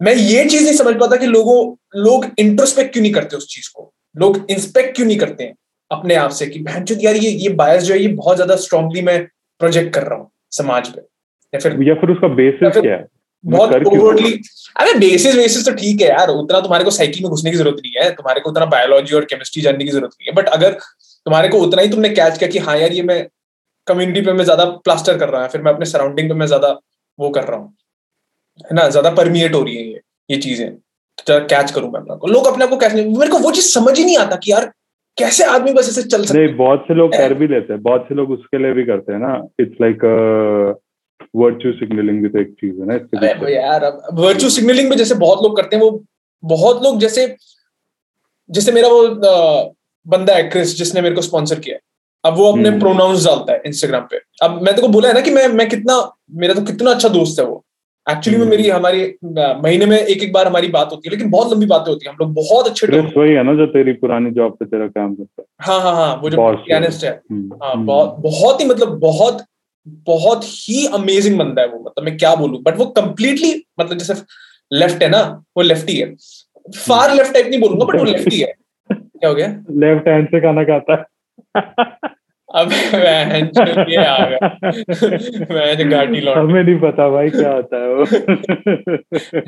[0.00, 1.56] मैं ये चीज़ नहीं समझ पाता कि लोगों
[1.96, 3.92] लोग इंट्रोस्पेक्ट क्यों नहीं करते उस चीज़ को?
[4.14, 5.54] लोग इंस्पेक्ट क्यों नहीं करते हैं
[5.90, 9.02] अपने आप से कि बहन यार ये ये बायस जो है ये बहुत ज़्यादा स्ट्रांगली
[9.02, 9.22] मैं
[9.60, 11.00] प्रोजेक्ट कर रहा हूँ समाज पे।
[11.52, 13.06] या फिर या फिर उसका बेसिस क्या है?
[13.44, 14.32] बहुत ओवरली
[14.76, 17.80] अरे बेसिस बेसिस तो ठीक है यार उतना तुम्हारे को साइकिल में घुसने की ज़रूरत
[17.82, 20.72] नहीं है तुम्हारे को उतना बायोलॉजी और केमिस्ट्री जानने की ज़रूरत नहीं है बट अगर
[21.26, 23.26] तुम्हारे को उतना ही तुमने कैच किया कि हाँ यार ये मैं
[23.86, 26.78] कम्युनिटी पे मैं ज़्यादा प्लास्टर कर रहा हूँ फिर मैं अपने सराउंडिंग पे मैं ज़्यादा
[27.18, 27.74] वो कर रहा हूँ
[28.60, 30.00] है ना ज़्यादा परमिएट हो रही है ये
[30.30, 30.70] ये चीज़ें।
[31.26, 33.50] तो कैच करूँ मैं अपना को। लोग अपने आप को कैच नहीं मेरे को वो
[33.52, 34.70] चीज़ समझ ही नहीं आता कि यार
[35.18, 38.04] कैसे आदमी बस ऐसे चल सकते नहीं बहुत से लोग कर भी लेते हैं बहुत
[38.08, 40.04] से लोग उसके लिए भी करते हैं ना। इट्स लाइक
[41.36, 45.14] वर्चू सिग्नलिंग भी तो एक चीज़ है ना इसके यार अब वर्चुअल सिग्नलिंग में जैसे
[45.16, 46.04] बहुत लोग करते हैं वो
[46.42, 47.26] बहुत लोग जैसे
[48.50, 49.02] जैसे मेरा वो
[50.06, 51.78] बंदा है क्रिस जिसने मेरे को स्पॉन्सर किया
[52.24, 55.20] अब वो अपने हम्म। प्रोनाउंस डालता है इंस्टाग्राम पे। अब मैं तो बोला है ना
[55.20, 55.96] कि मैं मैं कितना
[56.34, 57.64] मेरा तो कितना अच्छा दोस्त है वो।
[58.10, 59.14] एक्चुअली में हम्म। मेरी हमारी
[59.62, 62.12] महीने में एक एक बार हमारी बात होती है लेकिन बहुत लंबी बातें होती है।
[62.12, 65.42] हम लोग बहुत अच्छे वही है ना जो तेरी पुरानी जॉब पे तेरा काम करता
[65.42, 65.46] है?
[65.60, 69.44] हाँ हाँ हाँ वो जो पियानिस्ट है। हम्म, हाँ हम्म। बहुत बहुत ही मतलब बहुत
[69.86, 72.62] बहुत ही अमेजिंग बंदा है वो। मतलब मैं क्या बोलूँ?
[72.62, 74.14] बट वो कम्प्लीटली मतलब जैसे
[74.72, 76.14] लेफ़्ट है ना वो लेफ्टी है।
[76.78, 78.54] फार लेफ़्ट टाइप नहीं बोलूँगा बट वो लेफ्टी है।
[78.92, 79.46] क्या हो गया?
[79.70, 81.04] लेफ़्ट हैंड से खाना खाता है।
[82.56, 83.40] अब मैं
[83.88, 84.48] ये आ गया
[85.50, 88.04] मैं घाटी लौट हमें नहीं पता भाई क्या होता है वो।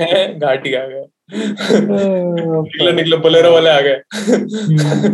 [0.01, 1.05] है घाटी आ गया
[2.63, 4.03] निकलो निकलो बोलेरो वाले आ गए।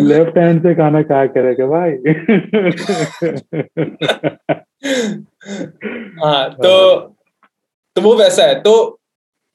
[0.02, 1.92] लेफ़्ट हैंड से खाना क्या करेगा भाई।
[6.24, 6.72] हाँ तो
[7.96, 8.72] तो वो वैसा है तो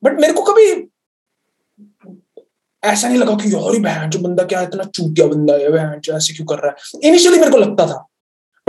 [0.04, 0.70] बट मेरे को कभी
[2.84, 6.14] ऐसा नहीं लगा कि यार बहन जो बंदा क्या इतना चूतिया बंदा है बहन जो
[6.14, 6.76] ऐसे क्यों कर रहा है।
[7.10, 8.08] इनिशियली मेरे को लगता था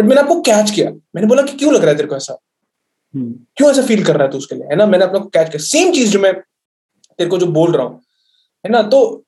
[0.02, 2.38] बट मैंने आपको कैच किया। मैंने बोला कि क्यों लग रहा है तेरे को ऐसा?
[3.14, 4.64] हम्म, क्यों ऐसा फील कर रहा है तू उसके लिए?
[4.64, 4.86] है ना?
[4.86, 6.34] मैंने अपने को कैच किया। सेम चीज़ जो मैं
[7.18, 8.02] तेरे को जो बोल रहा हूँ।
[8.66, 8.82] है ना?
[8.82, 9.24] तो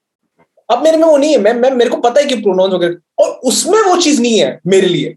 [0.70, 3.24] अब मेरे में वो नहीं है। मैं मैं मेरे को पता है कि प्रोनाउंस वगैरह
[3.24, 5.16] और उसमें वो चीज़ नहीं है मेरे लिए।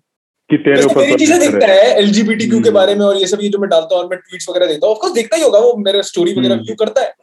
[0.50, 3.50] कि तेरे ऊपर मेरी चीज़ें देखता है के हम्म। बारे में और ये सब ये
[3.50, 6.04] जो मैं डालता हूँ और मैं ट्वीट्स वगैरह देता हूँ देखता ही होगा वो मेरे
[6.04, 7.14] स्टोरी वगैरह। व्यू करता है।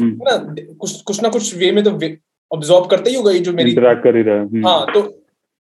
[0.00, 0.54] ना?
[0.74, 1.90] कुछ कुछ ना कुछ वे में तो
[2.56, 5.23] ऑब्जॉर्व करता ही होगा ये जो मेरी कर ही रहा हाँ तो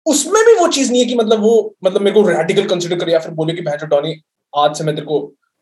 [0.08, 1.54] उसमें भी वो चीज़ नहीं है कि मतलब वो
[1.84, 4.14] मतलब मेरे को रेडिकल कंसिडर करे या फिर बोले कि भैंचो डॉनी
[4.52, 5.20] आज से मैं तेरे को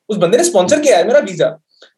[0.09, 1.49] उस बंदे ने स्पॉन्सर किया है मेरा वीज़ा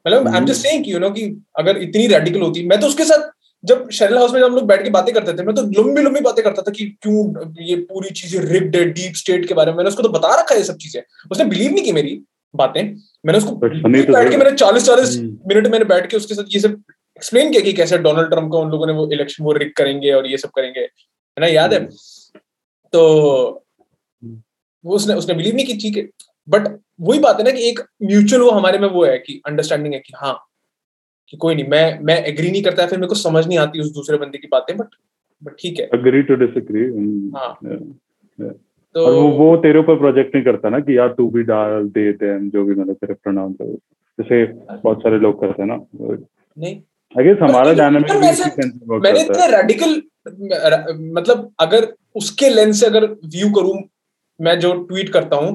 [0.07, 1.25] मतलब I am just saying you know कि
[1.59, 3.29] अगर इतनी रेडिकल होती मैं तो उसके साथ
[3.65, 6.21] जब शेरल हाउस में हम लोग बैठ के बातें करते थे मैं तो लंबी लंबी
[6.21, 9.77] बातें करता था कि क्यों ये पूरी चीज़ें रिग्ड है डीप स्टेट के बारे में।
[9.77, 12.21] मैंने उसको तो बता रखा है ये सब चीज़ें। उसने बिलीव नहीं की मेरी
[12.55, 12.83] बातें।
[13.27, 16.55] मैंने उसको तो बैठ के मैंने चालीस चालीस हम्म। मिनट मैंने बैठ के उसके साथ
[16.55, 16.81] ये सब
[17.17, 20.13] एक्सप्लेन किया कि कैसे डोनाल्ड ट्रंप का उन लोगों ने वो इलेक्शन वो रिग करेंगे
[20.13, 21.81] और ये सब करेंगे। है ना याद है?
[22.93, 23.01] तो
[24.85, 26.09] वो उसने उसने बिलीव नहीं की ठीक है।
[26.49, 26.69] बट
[27.01, 30.01] वही बात है ना कि एक म्यूचुअल वो हमारे में वो है कि अंडरस्टैंडिंग है
[30.01, 30.37] कि हाँ
[31.29, 33.81] कि कोई नहीं मैं मैं एग्री नहीं करता है फिर मेरे को समझ नहीं आती
[33.81, 34.87] उस दूसरे बंदे की बातें बट
[35.45, 37.59] बट ठीक है। To disagree हम्म, हाँ।
[38.39, 38.53] yeah.
[38.95, 41.89] तो और वो वो तेरे ऊपर प्रोजेक्ट नहीं करता ना कि यार तू भी डाल
[41.89, 43.75] दे दे जो भी मतलब तेरे प्रोनाउंस है
[44.19, 45.77] जैसे बहुत सारे लोग करते हैं ना
[46.59, 46.75] नहीं।
[47.19, 48.11] आई गेस हमारा डायनामिक
[49.05, 50.03] मैंने इतने रेडिकल
[51.15, 53.83] मतलब अगर उसके लेंस से अगर व्यू करूँ
[54.41, 55.53] मैं जो ट्वीट करता हूँ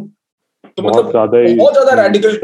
[0.77, 2.39] तो मतलब बहुत ज़्यादा रेडिकल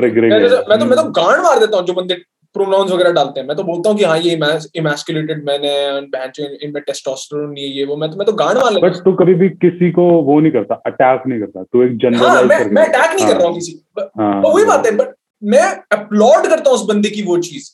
[0.70, 2.16] मैं तो मैं तो गांड मार देता हूँ जो बंदे
[2.56, 4.32] प्रोनाउंस वगैरह डालते हैं। मैं तो बोलता हूँ कि हाँ ये
[4.76, 8.58] इमैस्कुलेटेड मैन है बहन इनमें टेस्टोस्टेरोन नहीं है ये वो। मैं तो मैं तो गांड
[8.58, 11.84] मार लेता बट तू कभी भी किसी को वो नहीं करता अटैक नहीं करता तू
[11.84, 14.66] एक जनरल हाँ, मैं मैं अटैक नहीं हाँ, कर रहा हूँ किसी हाँ, तो वही
[14.66, 15.14] बात है बट
[15.44, 17.70] मैं अपलॉड करता हूँ उस बंदे की वो चीज़।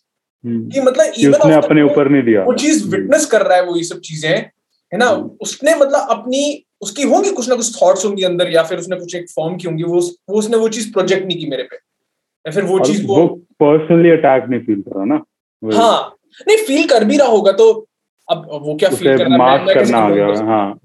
[0.46, 3.66] कि मतलब कि उसने अपने ऊपर नहीं दिया। वो चीज़ विटनेस हम्म। कर रहा है
[3.66, 5.06] वो ये सब चीज़ें है ना?
[5.06, 8.96] हम्म। उसने मतलब अपनी उसकी होंगी कुछ ना कुछ थॉट्स होंगी अंदर या फिर उसने
[8.96, 11.76] कुछ एक फॉर्म की होंगी वो वो उसने वो चीज़ प्रोजेक्ट नहीं की मेरे पे।
[11.76, 13.26] या फिर वो चीज़ वो
[13.60, 15.22] पर्सनली अटैक नहीं फील कर रहा ना
[15.64, 16.16] हाँ।
[16.48, 17.88] नहीं फील कर भी रहा होगा तो
[18.28, 19.74] अब वो क्या फील कर रहा है?
[19.74, 20.80] करना आ गया हाँ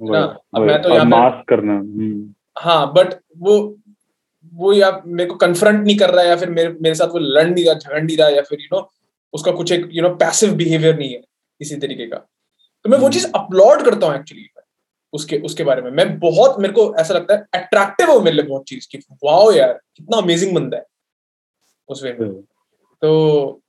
[0.55, 1.83] अब मैं तो मास्क करना
[2.59, 3.77] हाँ बट वो
[4.55, 7.19] वो या मेरे को कन्फ्रंट नहीं कर रहा है या फिर मेरे मेरे साथ वो
[7.19, 8.81] लड़ नहीं रहा झगड़ नहीं रहा या फिर यू नो
[9.33, 11.21] उसका कुछ एक यू नो पैसिव बिहेवियर नहीं है
[11.61, 12.17] इसी तरीके का।
[12.85, 14.47] तो मैं वो चीज़ अपलोड करता हूँ एक्चुअली
[15.13, 18.45] उसके उसके बारे में। मैं बहुत मेरे को ऐसा लगता है अट्रैक्टिव हो मेरे लिए
[18.45, 20.85] बहुत चीज़ की वाओ यार कितना अमेजिंग बंदा है
[21.89, 22.41] उस वे में। हम्म।
[23.03, 23.61] तो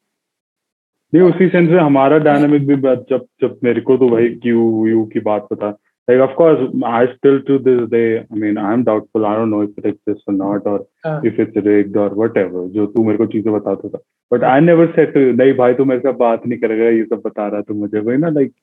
[1.14, 5.04] नहीं उसी सेंस में हमारा डायनामिक भी जब जब मेरे को तो भाई क्यू यू
[5.06, 5.72] की बात पता
[6.08, 9.62] like of course i still to this day i mean i'm doubtful i don't know
[9.62, 11.20] if it exists or not or uh.
[11.24, 14.00] if it's rigged or whatever जो तू मेरे को चीज़ें बताता था
[14.32, 17.22] but i never said to नहीं भाई तू मेरे साथ बात नहीं करेगा ये सब
[17.26, 18.54] बता रहा तू मुझे वही ना like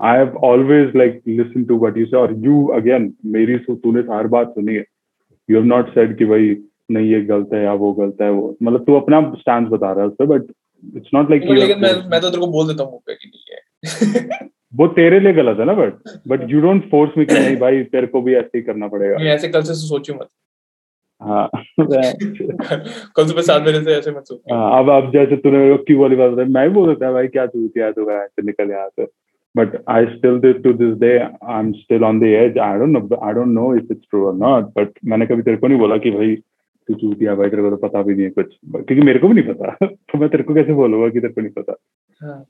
[0.00, 4.26] I have always like listened to what you say or you again मेरी तूने हर
[4.34, 4.84] बात सुनी है
[5.48, 6.56] you have not said कि भाई
[6.90, 10.04] नहीं ये गलत है या वो गलत है वो मतलब तू अपना स्टैंड बता रहा
[10.04, 10.52] है उस पर बट
[10.96, 14.40] इट्स नॉट लाइक लेकिन मैं मैं तो तेरे को बोल देता हूँ पे कि नहीं
[14.42, 15.92] है वो तेरे लिए गलत है ना but
[16.28, 19.16] but you don't force me कि नहीं भाई तेरे को भी ऐसे ही करना पड़ेगा।
[19.16, 20.28] नहीं ऐसे कल से सोचो मत।
[21.22, 21.48] हाँ।
[23.16, 25.84] कल सुबह सात बजे से ऐसे मत सोच हाँ अब अब जैसे तूने मेरे को
[25.84, 28.70] क्यों वाली बात बताई मैं भी बोल देता भाई क्या चूतिया है तो ऐसे निकल
[28.70, 29.06] यहाँ से।
[29.54, 31.12] But I still did to this day
[31.52, 32.58] I'm still on the edge.
[32.64, 35.56] I don't know I don't know if it's true or not but मैंने कभी तेरे
[35.56, 36.36] को नहीं बोला कि भाई
[36.88, 39.34] तू चूतिया भाई तेरे को तो पता भी नहीं है कुछ। क्योंकि मेरे को भी
[39.34, 41.76] नहीं पता। तो मैं तेरे को कैसे बोलूँगा कि तेरे को नहीं पता।
[42.22, 42.44] हाँ.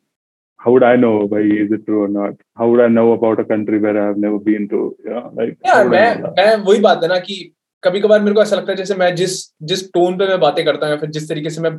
[0.66, 2.38] How would I know भाई is it true or not?
[2.60, 4.80] How would I know about a country where I have never been to?
[5.04, 6.08] You know like yeah, मैं
[6.38, 7.36] मैं वही बात है ना कि
[7.82, 9.38] कभी कभार मेरे को ऐसा लगता है जैसे मैं जिस
[9.70, 11.72] जिस टोन पे मैं बातें करता हूँ या फिर जिस तरीके से मैं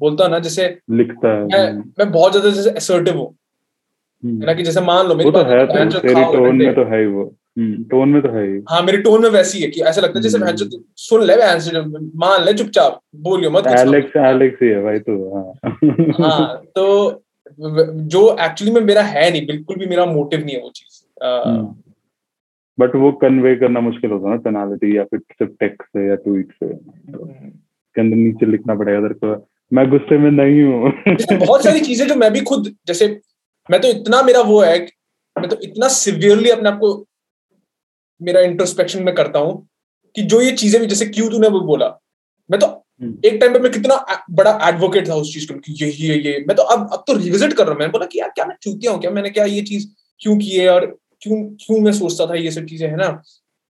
[0.00, 3.34] बोलता हूँ ना जैसे लिखता है। मैं मैं बहुत ज़्यादा जैसे असर्टिव हूँ।
[4.22, 7.00] है ना कि जैसे मान लो मेरी तो है तो तेरी टोन में तो है
[7.00, 7.24] ही वो।
[7.90, 10.22] टोन में तो है ही। हाँ मेरी टोन में वैसी है कि ऐसा लगता है
[10.22, 10.66] जैसे मैं जो
[11.02, 11.36] सुन ले
[12.24, 15.78] मान ले चुपचाप बोलियो मत एलेक्स एलेक्स ही है भाई तो हाँ।
[16.20, 16.84] हाँ तो
[17.58, 21.02] जो एक्चुअली में मेरा है नहीं बिल्कुल भी मेरा मोटिव नहीं है वो चीज़।
[22.80, 26.14] बट वो कन्वे करना मुश्किल होता है ना पेनाल्टी या फिर सिर्फ़ टेक्स्ट से या
[26.14, 30.90] ट्वीट से। के अंदर नीचे लिखना पड़ेगा तेरे को मैं गुस्से में नहीं हूँ।
[31.46, 33.20] बहुत सारी चीज़ें जो मैं भी खुद जैसे
[33.70, 34.78] मैं तो इतना मेरा वो है
[35.38, 37.06] मैं तो इतना सिवियरली अपने आप को
[38.22, 39.68] मेरा इंट्रोस्पेक्शन में करता हूँ
[40.14, 41.88] कि जो ये चीज़ें भी जैसे क्यों तूने वो बोला
[42.50, 46.18] मैं तो। एक टाइम पे मैं कितना बड़ा एडवोकेट था उस चीज़ का यही है
[46.18, 48.44] ये मैं तो अब अब तो रिविजिट कर रहा हूँ। मैंने बोला कि यार क्या
[48.44, 49.00] मैं चूतिया हूँ?
[49.00, 49.86] क्या मैंने क्या ये चीज़
[50.20, 50.68] क्यों की है?
[50.68, 50.86] और
[51.22, 53.06] क्यों क्यों मैं सोचता था ये सब चीज़ें है ना?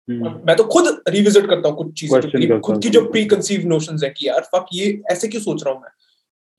[0.08, 3.98] हम्म। मैं तो खुद रिविजिट करता हूँ कुछ चीज़ें खुद की जो प्री कंसीव नोशन
[4.04, 5.90] है कि यार फक ये ऐसे क्यों सोच रहा हूँ मैं?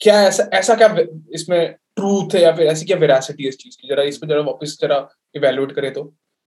[0.01, 0.95] क्या ऐसा ऐसा क्या
[1.33, 3.87] इसमें ट्रूथ है या फिर ऐसी क्या वेरासिटी है इस चीज़ की?
[3.87, 6.03] जरा इस पर जरा वापस जरा इवेलुएट करे तो।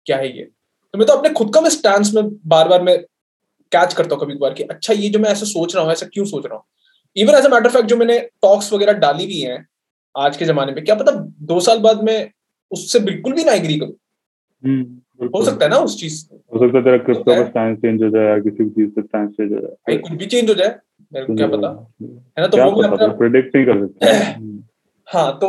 [0.07, 0.43] क्या है ये?
[0.95, 2.99] तो मैं तो अपने खुद का मैं स्टैंड में बार बार मैं
[3.73, 6.07] कैच करता हूँ कभी कभार कि अच्छा ये जो मैं ऐसा सोच रहा हूँ ऐसा
[6.07, 6.65] क्यों सोच रहा हूँ?
[7.17, 9.65] Even as a matter fact जो मैंने टॉक्स वगैरह डाली भी हैं
[10.15, 11.13] आज के जमाने में क्या पता
[11.45, 12.19] दो साल बाद मैं
[12.73, 13.93] उससे बिल्कुल भी ना एग्री करूँ।
[14.63, 18.03] हम्म, हो सकता है ना उस चीज़ हो सकता है तेरा क्रिप्टो का स्टैंस चेंज
[18.03, 20.75] हो जाए किसी भी चीज़ का स्टैंस चेंज हो जाए। कुछ भी चेंज हो जाए
[21.13, 21.69] मेरे को क्या पता।
[22.03, 24.59] है ना तो वो मैं प्रेडिक्ट नहीं कर सकता।
[25.15, 25.49] हाँ तो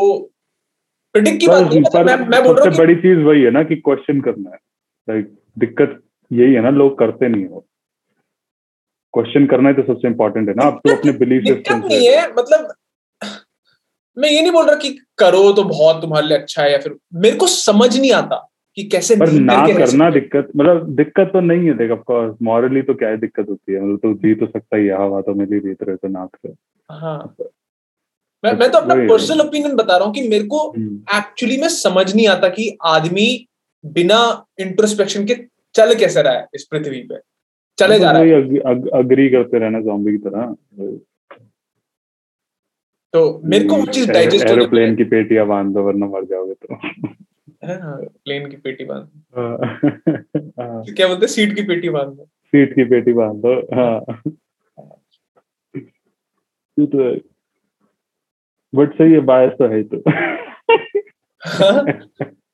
[1.15, 3.63] प्रिडिक्ट की बात नहीं पर मैं मैं बोल रहा हूँ बड़ी चीज़ वही है ना
[3.63, 4.57] कि क्वेश्चन करना है।
[5.07, 6.01] लाइक दिक्कत
[6.31, 7.65] यही है ना लोग करते नहीं हो
[9.13, 12.27] क्वेश्चन करना ही तो सबसे इम्पोर्टेंट है ना। आप तो अपने बिलीफ सिस्टम नहीं है।
[12.33, 12.73] मतलब
[14.17, 16.95] मैं ये नहीं बोल रहा कि करो तो बहुत तुम्हारे लिए अच्छा है या फिर
[17.15, 18.47] मेरे को समझ नहीं आता
[18.77, 22.93] कि कैसे पर ना करना दिक्कत मतलब दिक्कत तो नहीं है देख ऑफकोर्स मॉरली तो
[22.93, 25.83] क्या है दिक्कत होती है। मतलब तो जी तो सकता ही हवा तो मिली बीत
[25.83, 26.53] रहे तो नाक से।
[26.89, 27.35] हाँ
[28.43, 31.69] मैं मैं तो अपना पर्सनल ओपिनियन बता रहा हूँ कि मेरे को एक्चुअली हम्म। में
[31.69, 33.27] समझ नहीं आता कि आदमी
[33.83, 34.21] बिना
[34.59, 35.35] इंट्रोस्पेक्शन के
[35.75, 37.15] चल कैसे रहा है इस पृथ्वी पे।
[37.77, 38.41] चले जा रहा है।
[38.99, 40.55] अग्री करते रहना जॉम्बी की तरह।
[43.13, 46.53] तो मेरे को वो चीज़ डाइजेस्ट हो। एरोप्लेन की पेटियाँ बाँध दो वरना मर जाओगे
[46.55, 46.75] तो।
[47.63, 49.07] प्लेन की पेटी बाँध
[49.37, 53.99] हाँ। क्या बोलते सीट की पेटी बाँध दो। सीट की पेटी बाँध दो। हाँ।
[56.77, 57.15] तो
[58.73, 59.97] बट सही है बायस तो है तो।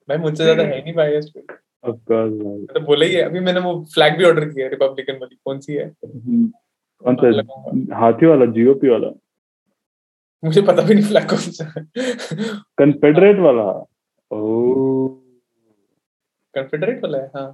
[0.09, 1.31] भाई मुझसे ज़्यादा है नहीं बायस
[1.83, 4.71] ऑफ़ कोर्स भाई तो बोला ही है अभी मैंने वो फ्लैग भी ऑर्डर किया है
[4.71, 5.85] रिपब्लिकन वाली। कौन सी है?
[6.05, 6.47] हम्म,
[7.03, 7.97] कौन सा?
[7.97, 9.09] हाथी वाला जीओपी वाला।
[10.43, 11.65] मुझे पता भी नहीं फ्लैग कौन सा
[12.77, 13.63] कन्फेडरेट वाला।
[14.31, 15.07] ओ।
[16.53, 17.51] कॉन्फेडरेट वाला है हाँ।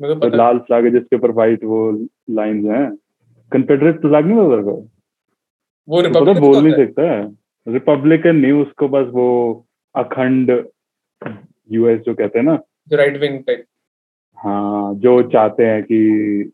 [0.00, 1.90] तो पता लाल फ्लैग है जिसके ऊपर वाइट वो
[2.30, 2.96] लाइंस हैं।
[3.52, 4.74] कन्फेडरेट फ्लैग नहीं होता को
[5.88, 7.22] वो तो रिपब्लिकन बोल नहीं सकता है।
[7.66, 9.28] रिपब्लिकन नहीं उसको बस वो
[9.94, 10.50] अखंड
[11.72, 12.58] यूएस जो कहते हैं ना
[12.88, 13.64] जो राइट विंग टाइप
[14.38, 16.50] हाँ जो चाहते हैं कि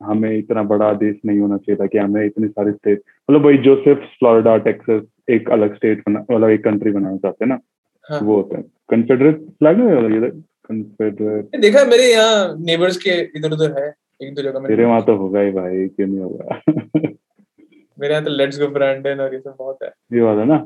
[0.00, 3.58] हमें इतना बड़ा देश नहीं होना चाहिए था कि हमें इतनी सारी स्टेट मतलब वही
[3.58, 7.58] जो सिर्फ़ फ्लोरिडा टेक्सास एक अलग स्टेट बना मतलब एक कंट्री बनाना चाहते हैं ना?
[8.10, 13.88] हाँ। वो होते हैं। कन्फेडरेट फ्लैग कन्फेडरेट देखा मेरे यहाँ नेबर्स के इधर उधर है
[14.22, 16.60] एक दो जगह तेरे में वहाँ तो होगा ही भाई क्यों नहीं होगा?
[17.98, 20.56] मेरे यहाँ तो लेट्स गो ब्रांडन और ये सब बहुत है। ये वाला ना?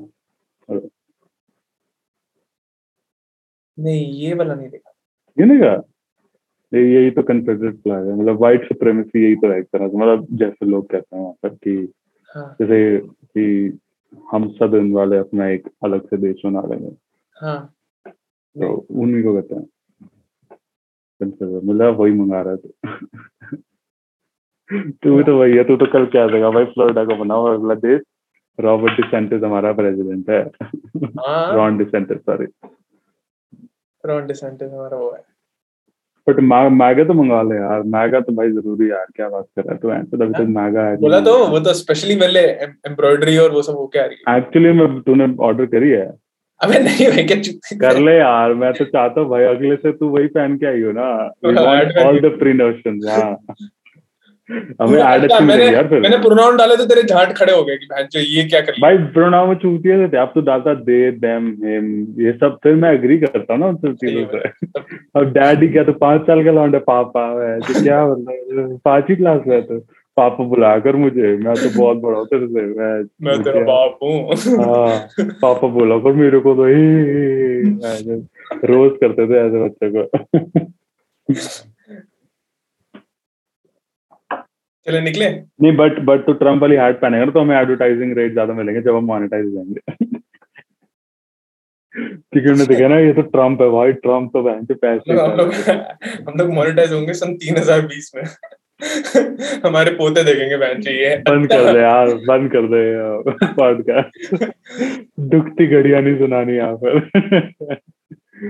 [3.79, 4.91] नहीं ये वाला नहीं देखा।
[5.37, 5.59] ये नहीं
[6.73, 9.97] ये यही तो कन्फेडरेट फ्लैग है। मतलब व्हाइट सुप्रीमेसी यही तो है एक तरह से
[9.97, 11.77] मतलब जैसे लोग कहते हैं वहाँ पर कि
[12.31, 13.79] हाँ। जैसे कि
[14.33, 16.91] हम सब इन वाले अपना एक अलग से देश बना लेंगे।
[17.37, 17.75] हाँ।
[18.07, 19.67] तो उन्हीं को कहते हैं।
[21.21, 22.69] मतलब वही मंगा रहा है तू
[25.03, 26.51] तू भी तो वही है तू तो कल क्या देगा?
[26.51, 28.01] भाई फ्लोरिडा को बनाओ अगला देश।
[28.59, 30.43] रॉबर्ट डिसेंटिस हमारा प्रेसिडेंट है।
[31.19, 32.47] हाँ। Ron DeSantis sorry
[34.07, 35.23] Ron DeSantis हमारा वो है
[36.27, 36.41] बट
[36.73, 39.79] मैगा तो मंगा ले यार मैगा तो भाई ज़रूरी यार क्या बात कर रहा है
[39.79, 43.51] तो एंड अभी तक मैगा है बोला तो वो तो स्पेशली मेरे लिए एम्ब्रॉयडरी और
[43.53, 46.07] वो सब होके आ रही है एक्चुअली मैं तूने ऑर्डर करी है
[46.61, 49.93] अबे नहीं भाई क्या चुप कर ले यार मैं तो चाहता हूँ भाई अगले से
[49.95, 51.09] तू वही पहन के आई हो ना
[52.05, 53.33] ऑल द प्री नोशन हाँ
[54.51, 57.77] हमें एड अच्छी मिलेगी यार फिर। मैंने प्रोनाउन डाले तो तेरे झाट खड़े हो गए
[57.77, 61.87] कि ये क्या कर भाई प्रोनाउन में थे अब तो डालता दे देम हिम
[62.21, 64.39] ये सब। फिर मैं एग्री करता हूँ ना उन सब चीज़ों से।
[65.17, 69.41] अब डैडी क्या तो पाँच साल का लौंडा पापा है तो क्या मतलब पांचवी क्लास
[69.47, 69.79] में तो
[70.17, 72.93] पापा बुलाकर मुझे मैं तो बहुत बड़ा हूँ तेरे से मैं
[73.23, 74.17] मैं तेरा बाप हूँ।
[74.59, 74.89] हाँ
[75.41, 76.85] पापा बोला कर मेरे को तो ही
[78.69, 80.05] रोज करते थे ऐसे बच्चे को।
[84.87, 88.33] चले निकले। नहीं बट बट तो ट्रंप वाली हैट पहनेगा ना तो हमें एडवर्टाइजिंग रेट
[88.33, 89.81] ज़्यादा मिलेंगे जब हम मोनेटाइज जाएँगे
[91.95, 95.37] क्योंकि उन्होंने देखा ना ये तो ट्रंप है भाई ट्रंप तो बहन के पैसे हम
[95.37, 95.53] लोग
[96.29, 98.23] हम लोग मोनेटाइज होंगे सन 3020 में।
[99.65, 102.81] हमारे पोते देखेंगे बहन चाहिए बंद कर दे यार बंद कर दे
[103.55, 104.45] पॉडकास्ट
[105.35, 107.01] दुखती घड़ियाँ नहीं सुनानी यहाँ पर।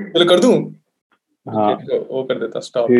[0.08, 0.54] चलो कर दूँ?
[1.46, 2.90] हाँ। वो कर देता स्टॉप